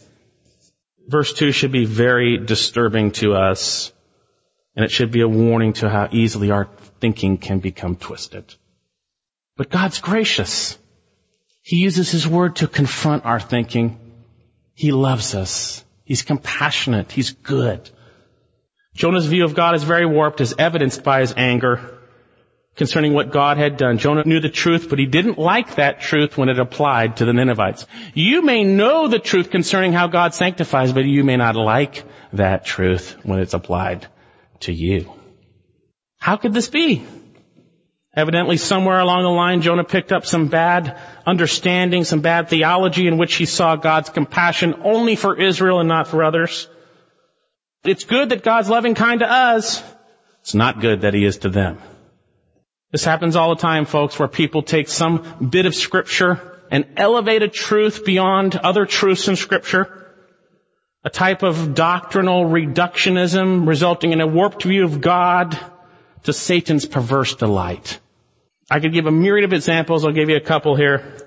Verse 1.09 1.33
2 1.33 1.53
should 1.53 1.73
be 1.73 1.85
very 1.85 2.39
disturbing 2.39 3.11
to 3.13 3.35
us, 3.35 3.93
and 4.77 4.85
it 4.85 4.91
should 4.91 5.11
be 5.11 5.21
a 5.21 5.29
warning 5.29 5.73
to 5.75 5.91
how 5.91 6.09
easily 6.13 6.51
our 6.51 6.69
thinking 7.03 7.37
can 7.37 7.59
become 7.59 7.97
twisted. 7.97 8.55
But 9.57 9.71
God's 9.71 10.01
gracious. 10.01 10.79
He 11.63 11.77
uses 11.77 12.11
His 12.11 12.27
Word 12.27 12.57
to 12.57 12.69
confront 12.69 13.25
our 13.25 13.41
thinking. 13.41 13.99
He 14.75 14.93
loves 14.93 15.35
us. 15.35 15.85
He's 16.05 16.23
compassionate. 16.23 17.11
He's 17.11 17.33
good. 17.33 17.91
Jonah's 18.95 19.27
view 19.27 19.45
of 19.45 19.55
God 19.55 19.75
is 19.75 19.83
very 19.83 20.07
warped 20.07 20.41
as 20.41 20.55
evidenced 20.59 21.03
by 21.03 21.21
his 21.21 21.35
anger 21.37 21.99
concerning 22.77 23.15
what 23.15 23.33
God 23.33 23.57
had 23.57 23.77
done. 23.77 23.99
Jonah 23.99 24.25
knew 24.25 24.41
the 24.41 24.49
truth, 24.49 24.89
but 24.89 24.99
he 24.99 25.07
didn't 25.07 25.39
like 25.39 25.77
that 25.77 26.01
truth 26.01 26.37
when 26.37 26.51
it 26.51 26.59
applied 26.59 27.17
to 27.17 27.25
the 27.25 27.33
Ninevites. 27.33 27.87
You 28.15 28.43
may 28.43 28.65
know 28.65 29.09
the 29.09 29.19
truth 29.19 29.51
concerning 29.51 29.93
how 29.93 30.07
God 30.09 30.35
sanctifies, 30.35 30.93
but 30.93 31.05
you 31.05 31.25
may 31.25 31.37
not 31.37 31.57
like 31.57 32.05
that 32.35 32.65
truth 32.65 33.17
when 33.23 33.41
it's 33.41 33.55
applied 33.55 34.07
to 34.61 34.73
you. 34.73 35.22
How 36.23 36.37
could 36.37 36.55
this 36.55 36.69
be? 36.69 37.05
Evidently 38.15 38.57
somewhere 38.57 39.01
along 39.01 39.25
the 39.25 39.31
line, 39.31 39.61
Jonah 39.61 39.83
picked 39.83 40.13
up 40.13 40.25
some 40.25 40.47
bad 40.47 40.97
understanding, 41.27 42.05
some 42.05 42.21
bad 42.21 42.49
theology 42.49 43.09
in 43.09 43.19
which 43.19 43.35
he 43.35 43.45
saw 43.45 43.75
God's 43.75 44.09
compassion 44.09 44.83
only 44.85 45.17
for 45.17 45.37
Israel 45.37 45.81
and 45.81 45.89
not 45.89 46.07
for 46.07 46.23
others. 46.23 46.69
It's 47.83 48.05
good 48.05 48.29
that 48.29 48.45
God's 48.45 48.69
loving 48.69 48.95
kind 48.95 49.19
to 49.19 49.29
us. 49.29 49.83
It's 50.43 50.55
not 50.55 50.81
good 50.81 51.01
that 51.01 51.13
he 51.13 51.25
is 51.25 51.39
to 51.39 51.49
them. 51.49 51.79
This 52.93 53.05
happens 53.05 53.35
all 53.35 53.57
the 53.57 53.61
time, 53.61 53.85
folks, 53.85 54.17
where 54.17 54.29
people 54.29 54.63
take 54.63 54.87
some 54.87 55.49
bit 55.51 55.67
of 55.67 55.75
scripture 55.75 56.41
and 56.71 56.87
elevate 56.97 57.43
a 57.43 57.49
truth 57.49 58.05
beyond 58.05 58.55
other 58.55 58.87
truths 58.87 59.27
in 59.27 59.35
scripture. 59.35 60.15
A 61.03 61.11
type 61.11 61.43
of 61.43 61.75
doctrinal 61.75 62.45
reductionism 62.45 63.67
resulting 63.67 64.13
in 64.13 64.21
a 64.21 64.27
warped 64.29 64.63
view 64.63 64.85
of 64.85 65.01
God 65.01 65.59
to 66.25 66.33
Satan's 66.33 66.87
perverse 66.87 67.35
delight. 67.35 67.99
I 68.71 68.81
could 68.81 68.93
give 68.93 69.07
a 69.07 69.11
myriad 69.11 69.45
of 69.45 69.53
examples. 69.53 70.05
I'll 70.05 70.13
give 70.13 70.31
you 70.31 70.37
a 70.37 70.41
couple 70.41 70.77
here. 70.77 71.19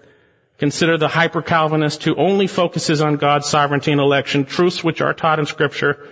Consider 0.58 0.98
the 0.98 1.10
hyper-Calvinist 1.10 2.04
who 2.04 2.16
only 2.16 2.48
focuses 2.48 3.02
on 3.02 3.18
God's 3.18 3.48
sovereignty 3.48 3.92
and 3.92 4.00
election, 4.00 4.46
truths 4.46 4.84
which 4.84 5.02
are 5.02 5.14
taught 5.14 5.40
in 5.40 5.46
scripture. 5.46 6.08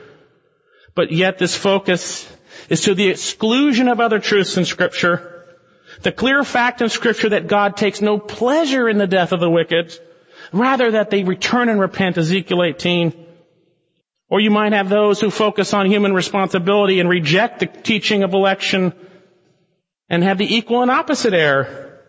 But 0.95 1.11
yet 1.11 1.38
this 1.38 1.55
focus 1.55 2.29
is 2.69 2.81
to 2.81 2.93
the 2.93 3.07
exclusion 3.07 3.88
of 3.88 3.99
other 3.99 4.19
truths 4.19 4.57
in 4.57 4.65
scripture. 4.65 5.45
The 6.01 6.11
clear 6.11 6.43
fact 6.43 6.81
in 6.81 6.89
scripture 6.89 7.29
that 7.29 7.47
God 7.47 7.77
takes 7.77 8.01
no 8.01 8.19
pleasure 8.19 8.89
in 8.89 8.97
the 8.97 9.07
death 9.07 9.31
of 9.31 9.39
the 9.39 9.49
wicked, 9.49 9.97
rather 10.51 10.91
that 10.91 11.09
they 11.09 11.23
return 11.23 11.69
and 11.69 11.79
repent, 11.79 12.17
Ezekiel 12.17 12.63
18. 12.63 13.22
Or 14.34 14.39
you 14.39 14.49
might 14.49 14.73
have 14.73 14.89
those 14.89 15.21
who 15.21 15.29
focus 15.29 15.75
on 15.75 15.86
human 15.86 16.11
responsibility 16.11 16.99
and 16.99 17.07
reject 17.07 17.59
the 17.59 17.67
teaching 17.67 18.23
of 18.23 18.34
election 18.34 18.91
and 20.09 20.23
have 20.23 20.39
the 20.39 20.55
equal 20.55 20.81
and 20.81 20.89
opposite 20.89 21.36
error 21.36 21.99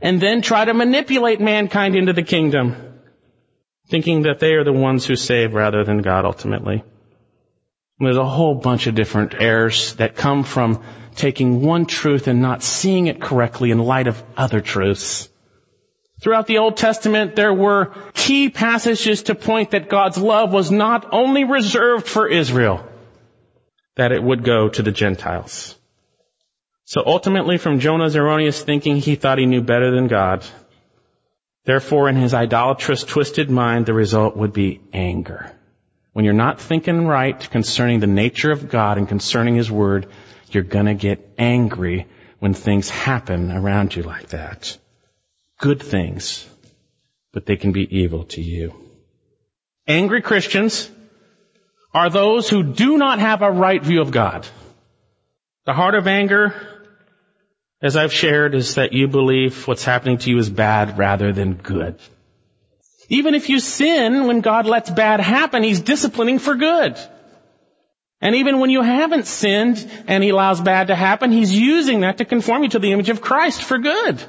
and 0.00 0.20
then 0.20 0.40
try 0.40 0.64
to 0.64 0.72
manipulate 0.72 1.40
mankind 1.40 1.96
into 1.96 2.12
the 2.12 2.22
kingdom, 2.22 3.00
thinking 3.88 4.22
that 4.22 4.38
they 4.38 4.52
are 4.52 4.62
the 4.62 4.72
ones 4.72 5.04
who 5.04 5.16
save 5.16 5.52
rather 5.52 5.82
than 5.82 6.00
God 6.00 6.24
ultimately. 6.24 6.84
There's 7.98 8.18
a 8.18 8.24
whole 8.24 8.54
bunch 8.54 8.86
of 8.86 8.94
different 8.94 9.34
errors 9.34 9.96
that 9.96 10.14
come 10.14 10.44
from 10.44 10.80
taking 11.16 11.60
one 11.60 11.86
truth 11.86 12.28
and 12.28 12.40
not 12.40 12.62
seeing 12.62 13.08
it 13.08 13.20
correctly 13.20 13.72
in 13.72 13.80
light 13.80 14.06
of 14.06 14.22
other 14.36 14.60
truths. 14.60 15.28
Throughout 16.20 16.46
the 16.46 16.58
Old 16.58 16.76
Testament, 16.76 17.36
there 17.36 17.52
were 17.52 17.92
key 18.14 18.48
passages 18.48 19.24
to 19.24 19.34
point 19.34 19.72
that 19.72 19.88
God's 19.88 20.16
love 20.16 20.52
was 20.52 20.70
not 20.70 21.12
only 21.12 21.44
reserved 21.44 22.06
for 22.06 22.28
Israel, 22.28 22.86
that 23.96 24.12
it 24.12 24.22
would 24.22 24.44
go 24.44 24.68
to 24.68 24.82
the 24.82 24.92
Gentiles. 24.92 25.76
So 26.84 27.02
ultimately, 27.04 27.58
from 27.58 27.80
Jonah's 27.80 28.16
erroneous 28.16 28.62
thinking, 28.62 28.96
he 28.96 29.16
thought 29.16 29.38
he 29.38 29.46
knew 29.46 29.62
better 29.62 29.90
than 29.90 30.06
God. 30.06 30.46
Therefore, 31.64 32.08
in 32.08 32.16
his 32.16 32.34
idolatrous, 32.34 33.04
twisted 33.04 33.50
mind, 33.50 33.86
the 33.86 33.94
result 33.94 34.36
would 34.36 34.52
be 34.52 34.80
anger. 34.92 35.50
When 36.12 36.24
you're 36.24 36.34
not 36.34 36.60
thinking 36.60 37.06
right 37.06 37.38
concerning 37.50 38.00
the 38.00 38.06
nature 38.06 38.52
of 38.52 38.68
God 38.68 38.98
and 38.98 39.08
concerning 39.08 39.56
His 39.56 39.70
Word, 39.70 40.06
you're 40.52 40.62
gonna 40.62 40.94
get 40.94 41.34
angry 41.38 42.06
when 42.38 42.54
things 42.54 42.88
happen 42.88 43.50
around 43.50 43.96
you 43.96 44.04
like 44.04 44.28
that 44.28 44.78
good 45.64 45.82
things, 45.82 46.46
but 47.32 47.46
they 47.46 47.56
can 47.56 47.72
be 47.72 47.86
evil 48.00 48.24
to 48.24 48.42
you. 48.42 48.74
Angry 49.88 50.20
Christians 50.20 50.90
are 51.94 52.10
those 52.10 52.50
who 52.50 52.62
do 52.62 52.98
not 52.98 53.18
have 53.18 53.40
a 53.40 53.50
right 53.50 53.82
view 53.82 54.02
of 54.02 54.10
God. 54.10 54.46
The 55.64 55.72
heart 55.72 55.94
of 55.94 56.06
anger, 56.06 56.54
as 57.80 57.96
I've 57.96 58.12
shared, 58.12 58.54
is 58.54 58.74
that 58.74 58.92
you 58.92 59.08
believe 59.08 59.66
what's 59.66 59.84
happening 59.84 60.18
to 60.18 60.28
you 60.28 60.36
is 60.36 60.50
bad 60.50 60.98
rather 60.98 61.32
than 61.32 61.54
good. 61.54 61.98
Even 63.08 63.34
if 63.34 63.48
you 63.48 63.58
sin 63.58 64.26
when 64.26 64.42
God 64.42 64.66
lets 64.66 64.90
bad 64.90 65.20
happen, 65.20 65.62
He's 65.62 65.80
disciplining 65.80 66.40
for 66.40 66.56
good. 66.56 66.98
And 68.20 68.34
even 68.34 68.58
when 68.58 68.68
you 68.68 68.82
haven't 68.82 69.26
sinned 69.26 69.78
and 70.06 70.22
He 70.22 70.28
allows 70.28 70.60
bad 70.60 70.88
to 70.88 70.94
happen, 70.94 71.32
He's 71.32 71.58
using 71.58 72.00
that 72.00 72.18
to 72.18 72.26
conform 72.26 72.64
you 72.64 72.68
to 72.70 72.78
the 72.78 72.92
image 72.92 73.08
of 73.08 73.22
Christ 73.22 73.62
for 73.62 73.78
good. 73.78 74.22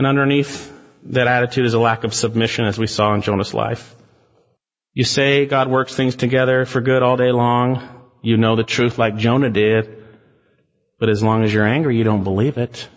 And 0.00 0.06
underneath 0.06 0.72
that 1.10 1.26
attitude 1.26 1.66
is 1.66 1.74
a 1.74 1.78
lack 1.78 2.04
of 2.04 2.14
submission 2.14 2.64
as 2.64 2.78
we 2.78 2.86
saw 2.86 3.12
in 3.12 3.20
Jonah's 3.20 3.52
life. 3.52 3.94
You 4.94 5.04
say 5.04 5.44
God 5.44 5.68
works 5.68 5.94
things 5.94 6.16
together 6.16 6.64
for 6.64 6.80
good 6.80 7.02
all 7.02 7.18
day 7.18 7.32
long. 7.32 7.86
You 8.22 8.38
know 8.38 8.56
the 8.56 8.64
truth 8.64 8.96
like 8.96 9.18
Jonah 9.18 9.50
did. 9.50 10.02
But 10.98 11.10
as 11.10 11.22
long 11.22 11.44
as 11.44 11.52
you're 11.52 11.66
angry, 11.66 11.98
you 11.98 12.04
don't 12.04 12.24
believe 12.24 12.56
it. 12.56 12.88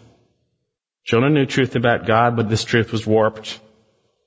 Jonah 1.04 1.30
knew 1.30 1.46
truth 1.46 1.76
about 1.76 2.08
God, 2.08 2.38
but 2.38 2.48
this 2.48 2.64
truth 2.64 2.94
was 2.94 3.06
warped. 3.06 3.60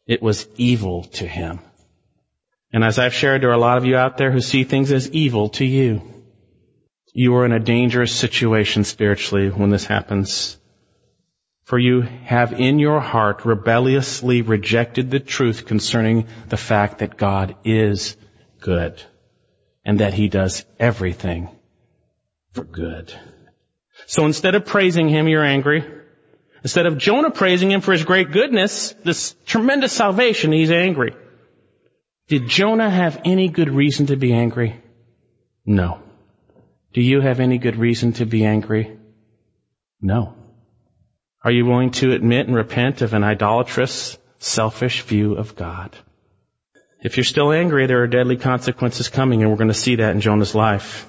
It 0.06 0.20
was 0.20 0.46
evil 0.58 1.04
to 1.14 1.26
him. 1.26 1.60
And 2.74 2.84
as 2.84 2.98
I've 2.98 3.14
shared, 3.14 3.42
there 3.42 3.48
are 3.48 3.54
a 3.54 3.68
lot 3.68 3.78
of 3.78 3.86
you 3.86 3.96
out 3.96 4.18
there 4.18 4.30
who 4.30 4.42
see 4.42 4.64
things 4.64 4.92
as 4.92 5.10
evil 5.12 5.48
to 5.60 5.64
you. 5.64 6.02
You 7.14 7.36
are 7.36 7.46
in 7.46 7.52
a 7.52 7.58
dangerous 7.58 8.14
situation 8.14 8.84
spiritually 8.84 9.48
when 9.48 9.70
this 9.70 9.86
happens. 9.86 10.58
For 11.66 11.80
you 11.80 12.02
have 12.02 12.52
in 12.52 12.78
your 12.78 13.00
heart 13.00 13.44
rebelliously 13.44 14.40
rejected 14.40 15.10
the 15.10 15.18
truth 15.18 15.66
concerning 15.66 16.28
the 16.48 16.56
fact 16.56 16.98
that 16.98 17.16
God 17.16 17.56
is 17.64 18.16
good 18.60 19.02
and 19.84 19.98
that 19.98 20.14
He 20.14 20.28
does 20.28 20.64
everything 20.78 21.48
for 22.52 22.62
good. 22.62 23.12
So 24.06 24.26
instead 24.26 24.54
of 24.54 24.64
praising 24.64 25.08
Him, 25.08 25.26
you're 25.26 25.42
angry. 25.42 25.84
Instead 26.62 26.86
of 26.86 26.98
Jonah 26.98 27.32
praising 27.32 27.72
Him 27.72 27.80
for 27.80 27.90
His 27.90 28.04
great 28.04 28.30
goodness, 28.30 28.94
this 29.02 29.34
tremendous 29.44 29.92
salvation, 29.92 30.52
he's 30.52 30.70
angry. 30.70 31.16
Did 32.28 32.46
Jonah 32.46 32.88
have 32.88 33.22
any 33.24 33.48
good 33.48 33.70
reason 33.70 34.06
to 34.06 34.16
be 34.16 34.32
angry? 34.32 34.80
No. 35.64 36.00
Do 36.92 37.00
you 37.00 37.20
have 37.22 37.40
any 37.40 37.58
good 37.58 37.74
reason 37.74 38.12
to 38.14 38.24
be 38.24 38.44
angry? 38.44 38.96
No. 40.00 40.36
Are 41.46 41.52
you 41.52 41.64
willing 41.64 41.92
to 41.92 42.10
admit 42.10 42.48
and 42.48 42.56
repent 42.56 43.02
of 43.02 43.14
an 43.14 43.22
idolatrous, 43.22 44.18
selfish 44.40 45.02
view 45.02 45.34
of 45.34 45.54
God? 45.54 45.94
If 47.04 47.16
you're 47.16 47.22
still 47.22 47.52
angry, 47.52 47.86
there 47.86 48.02
are 48.02 48.08
deadly 48.08 48.36
consequences 48.36 49.08
coming, 49.08 49.42
and 49.42 49.50
we're 49.52 49.56
going 49.56 49.68
to 49.68 49.74
see 49.74 49.94
that 49.94 50.12
in 50.12 50.20
Jonah's 50.20 50.56
life. 50.56 51.06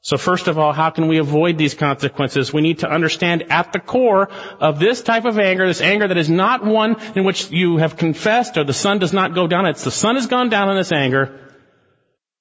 So 0.00 0.16
first 0.16 0.46
of 0.46 0.60
all, 0.60 0.72
how 0.72 0.90
can 0.90 1.08
we 1.08 1.18
avoid 1.18 1.58
these 1.58 1.74
consequences? 1.74 2.52
We 2.52 2.60
need 2.60 2.78
to 2.80 2.88
understand 2.88 3.50
at 3.50 3.72
the 3.72 3.80
core 3.80 4.28
of 4.60 4.78
this 4.78 5.02
type 5.02 5.24
of 5.24 5.40
anger, 5.40 5.66
this 5.66 5.80
anger 5.80 6.06
that 6.06 6.16
is 6.16 6.30
not 6.30 6.64
one 6.64 6.94
in 7.16 7.24
which 7.24 7.50
you 7.50 7.78
have 7.78 7.96
confessed 7.96 8.56
or 8.58 8.62
the 8.62 8.72
sun 8.72 9.00
does 9.00 9.12
not 9.12 9.34
go 9.34 9.48
down. 9.48 9.66
It's 9.66 9.82
the 9.82 9.90
sun 9.90 10.14
has 10.14 10.28
gone 10.28 10.50
down 10.50 10.70
in 10.70 10.76
this 10.76 10.92
anger. 10.92 11.52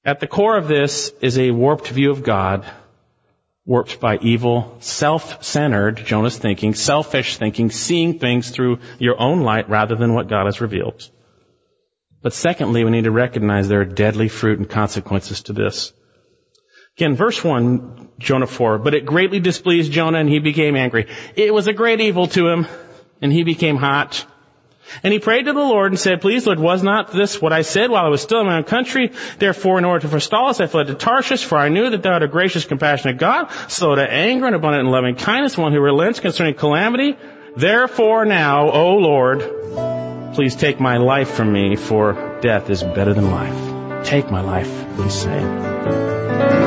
At 0.05 0.19
the 0.19 0.27
core 0.27 0.55
of 0.55 0.67
this 0.67 1.11
is 1.19 1.39
a 1.39 1.49
warped 1.49 1.87
view 1.87 2.11
of 2.11 2.21
God, 2.21 2.63
warped 3.67 3.99
by 3.99 4.17
evil, 4.19 4.77
self-centered, 4.79 5.97
Jonah's 5.97 6.37
thinking, 6.37 6.73
selfish 6.73 7.35
thinking, 7.35 7.69
seeing 7.69 8.17
things 8.17 8.49
through 8.49 8.79
your 8.97 9.21
own 9.21 9.41
light 9.41 9.69
rather 9.69 9.95
than 9.95 10.13
what 10.13 10.29
God 10.29 10.45
has 10.45 10.61
revealed. 10.61 11.07
But 12.23 12.33
secondly, 12.33 12.85
we 12.85 12.91
need 12.91 13.03
to 13.03 13.11
recognize 13.11 13.67
there 13.67 13.81
are 13.81 13.85
deadly 13.85 14.29
fruit 14.29 14.57
and 14.57 14.69
consequences 14.69 15.43
to 15.43 15.53
this. 15.53 15.91
Again, 16.95 17.15
verse 17.15 17.43
1, 17.43 18.09
Jonah 18.17 18.47
4, 18.47 18.79
but 18.79 18.95
it 18.95 19.05
greatly 19.05 19.41
displeased 19.41 19.91
Jonah 19.91 20.19
and 20.19 20.29
he 20.29 20.39
became 20.39 20.77
angry. 20.77 21.07
It 21.35 21.53
was 21.53 21.67
a 21.67 21.73
great 21.73 21.99
evil 21.99 22.27
to 22.27 22.47
him 22.47 22.67
and 23.21 23.33
he 23.33 23.43
became 23.43 23.75
hot. 23.75 24.25
And 25.03 25.13
he 25.13 25.19
prayed 25.19 25.45
to 25.45 25.53
the 25.53 25.59
Lord 25.59 25.91
and 25.91 25.99
said, 25.99 26.21
Please, 26.21 26.45
Lord, 26.45 26.59
was 26.59 26.83
not 26.83 27.11
this 27.11 27.41
what 27.41 27.53
I 27.53 27.61
said 27.61 27.89
while 27.89 28.05
I 28.05 28.09
was 28.09 28.21
still 28.21 28.41
in 28.41 28.47
my 28.47 28.57
own 28.57 28.63
country? 28.63 29.11
Therefore, 29.37 29.77
in 29.77 29.85
order 29.85 30.01
to 30.01 30.07
forestall 30.07 30.49
us, 30.49 30.59
I 30.59 30.67
fled 30.67 30.87
to 30.87 30.95
Tarshish, 30.95 31.43
for 31.43 31.57
I 31.57 31.69
knew 31.69 31.89
that 31.89 32.03
thou 32.03 32.13
art 32.13 32.23
a 32.23 32.27
gracious, 32.27 32.65
compassionate 32.65 33.17
God, 33.17 33.51
slow 33.67 33.95
to 33.95 34.09
anger 34.09 34.47
and 34.47 34.55
abundant 34.55 34.85
in 34.85 34.91
loving 34.91 35.15
kindness, 35.15 35.57
one 35.57 35.73
who 35.73 35.79
relents 35.79 36.19
concerning 36.19 36.55
calamity. 36.55 37.17
Therefore 37.55 38.25
now, 38.25 38.69
O 38.69 38.95
Lord, 38.97 40.33
please 40.35 40.55
take 40.55 40.79
my 40.79 40.97
life 40.97 41.31
from 41.31 41.51
me, 41.51 41.75
for 41.75 42.39
death 42.41 42.69
is 42.69 42.83
better 42.83 43.13
than 43.13 43.31
life. 43.31 44.05
Take 44.05 44.29
my 44.29 44.41
life, 44.41 44.69
please 44.95 45.13
say. 45.13 46.66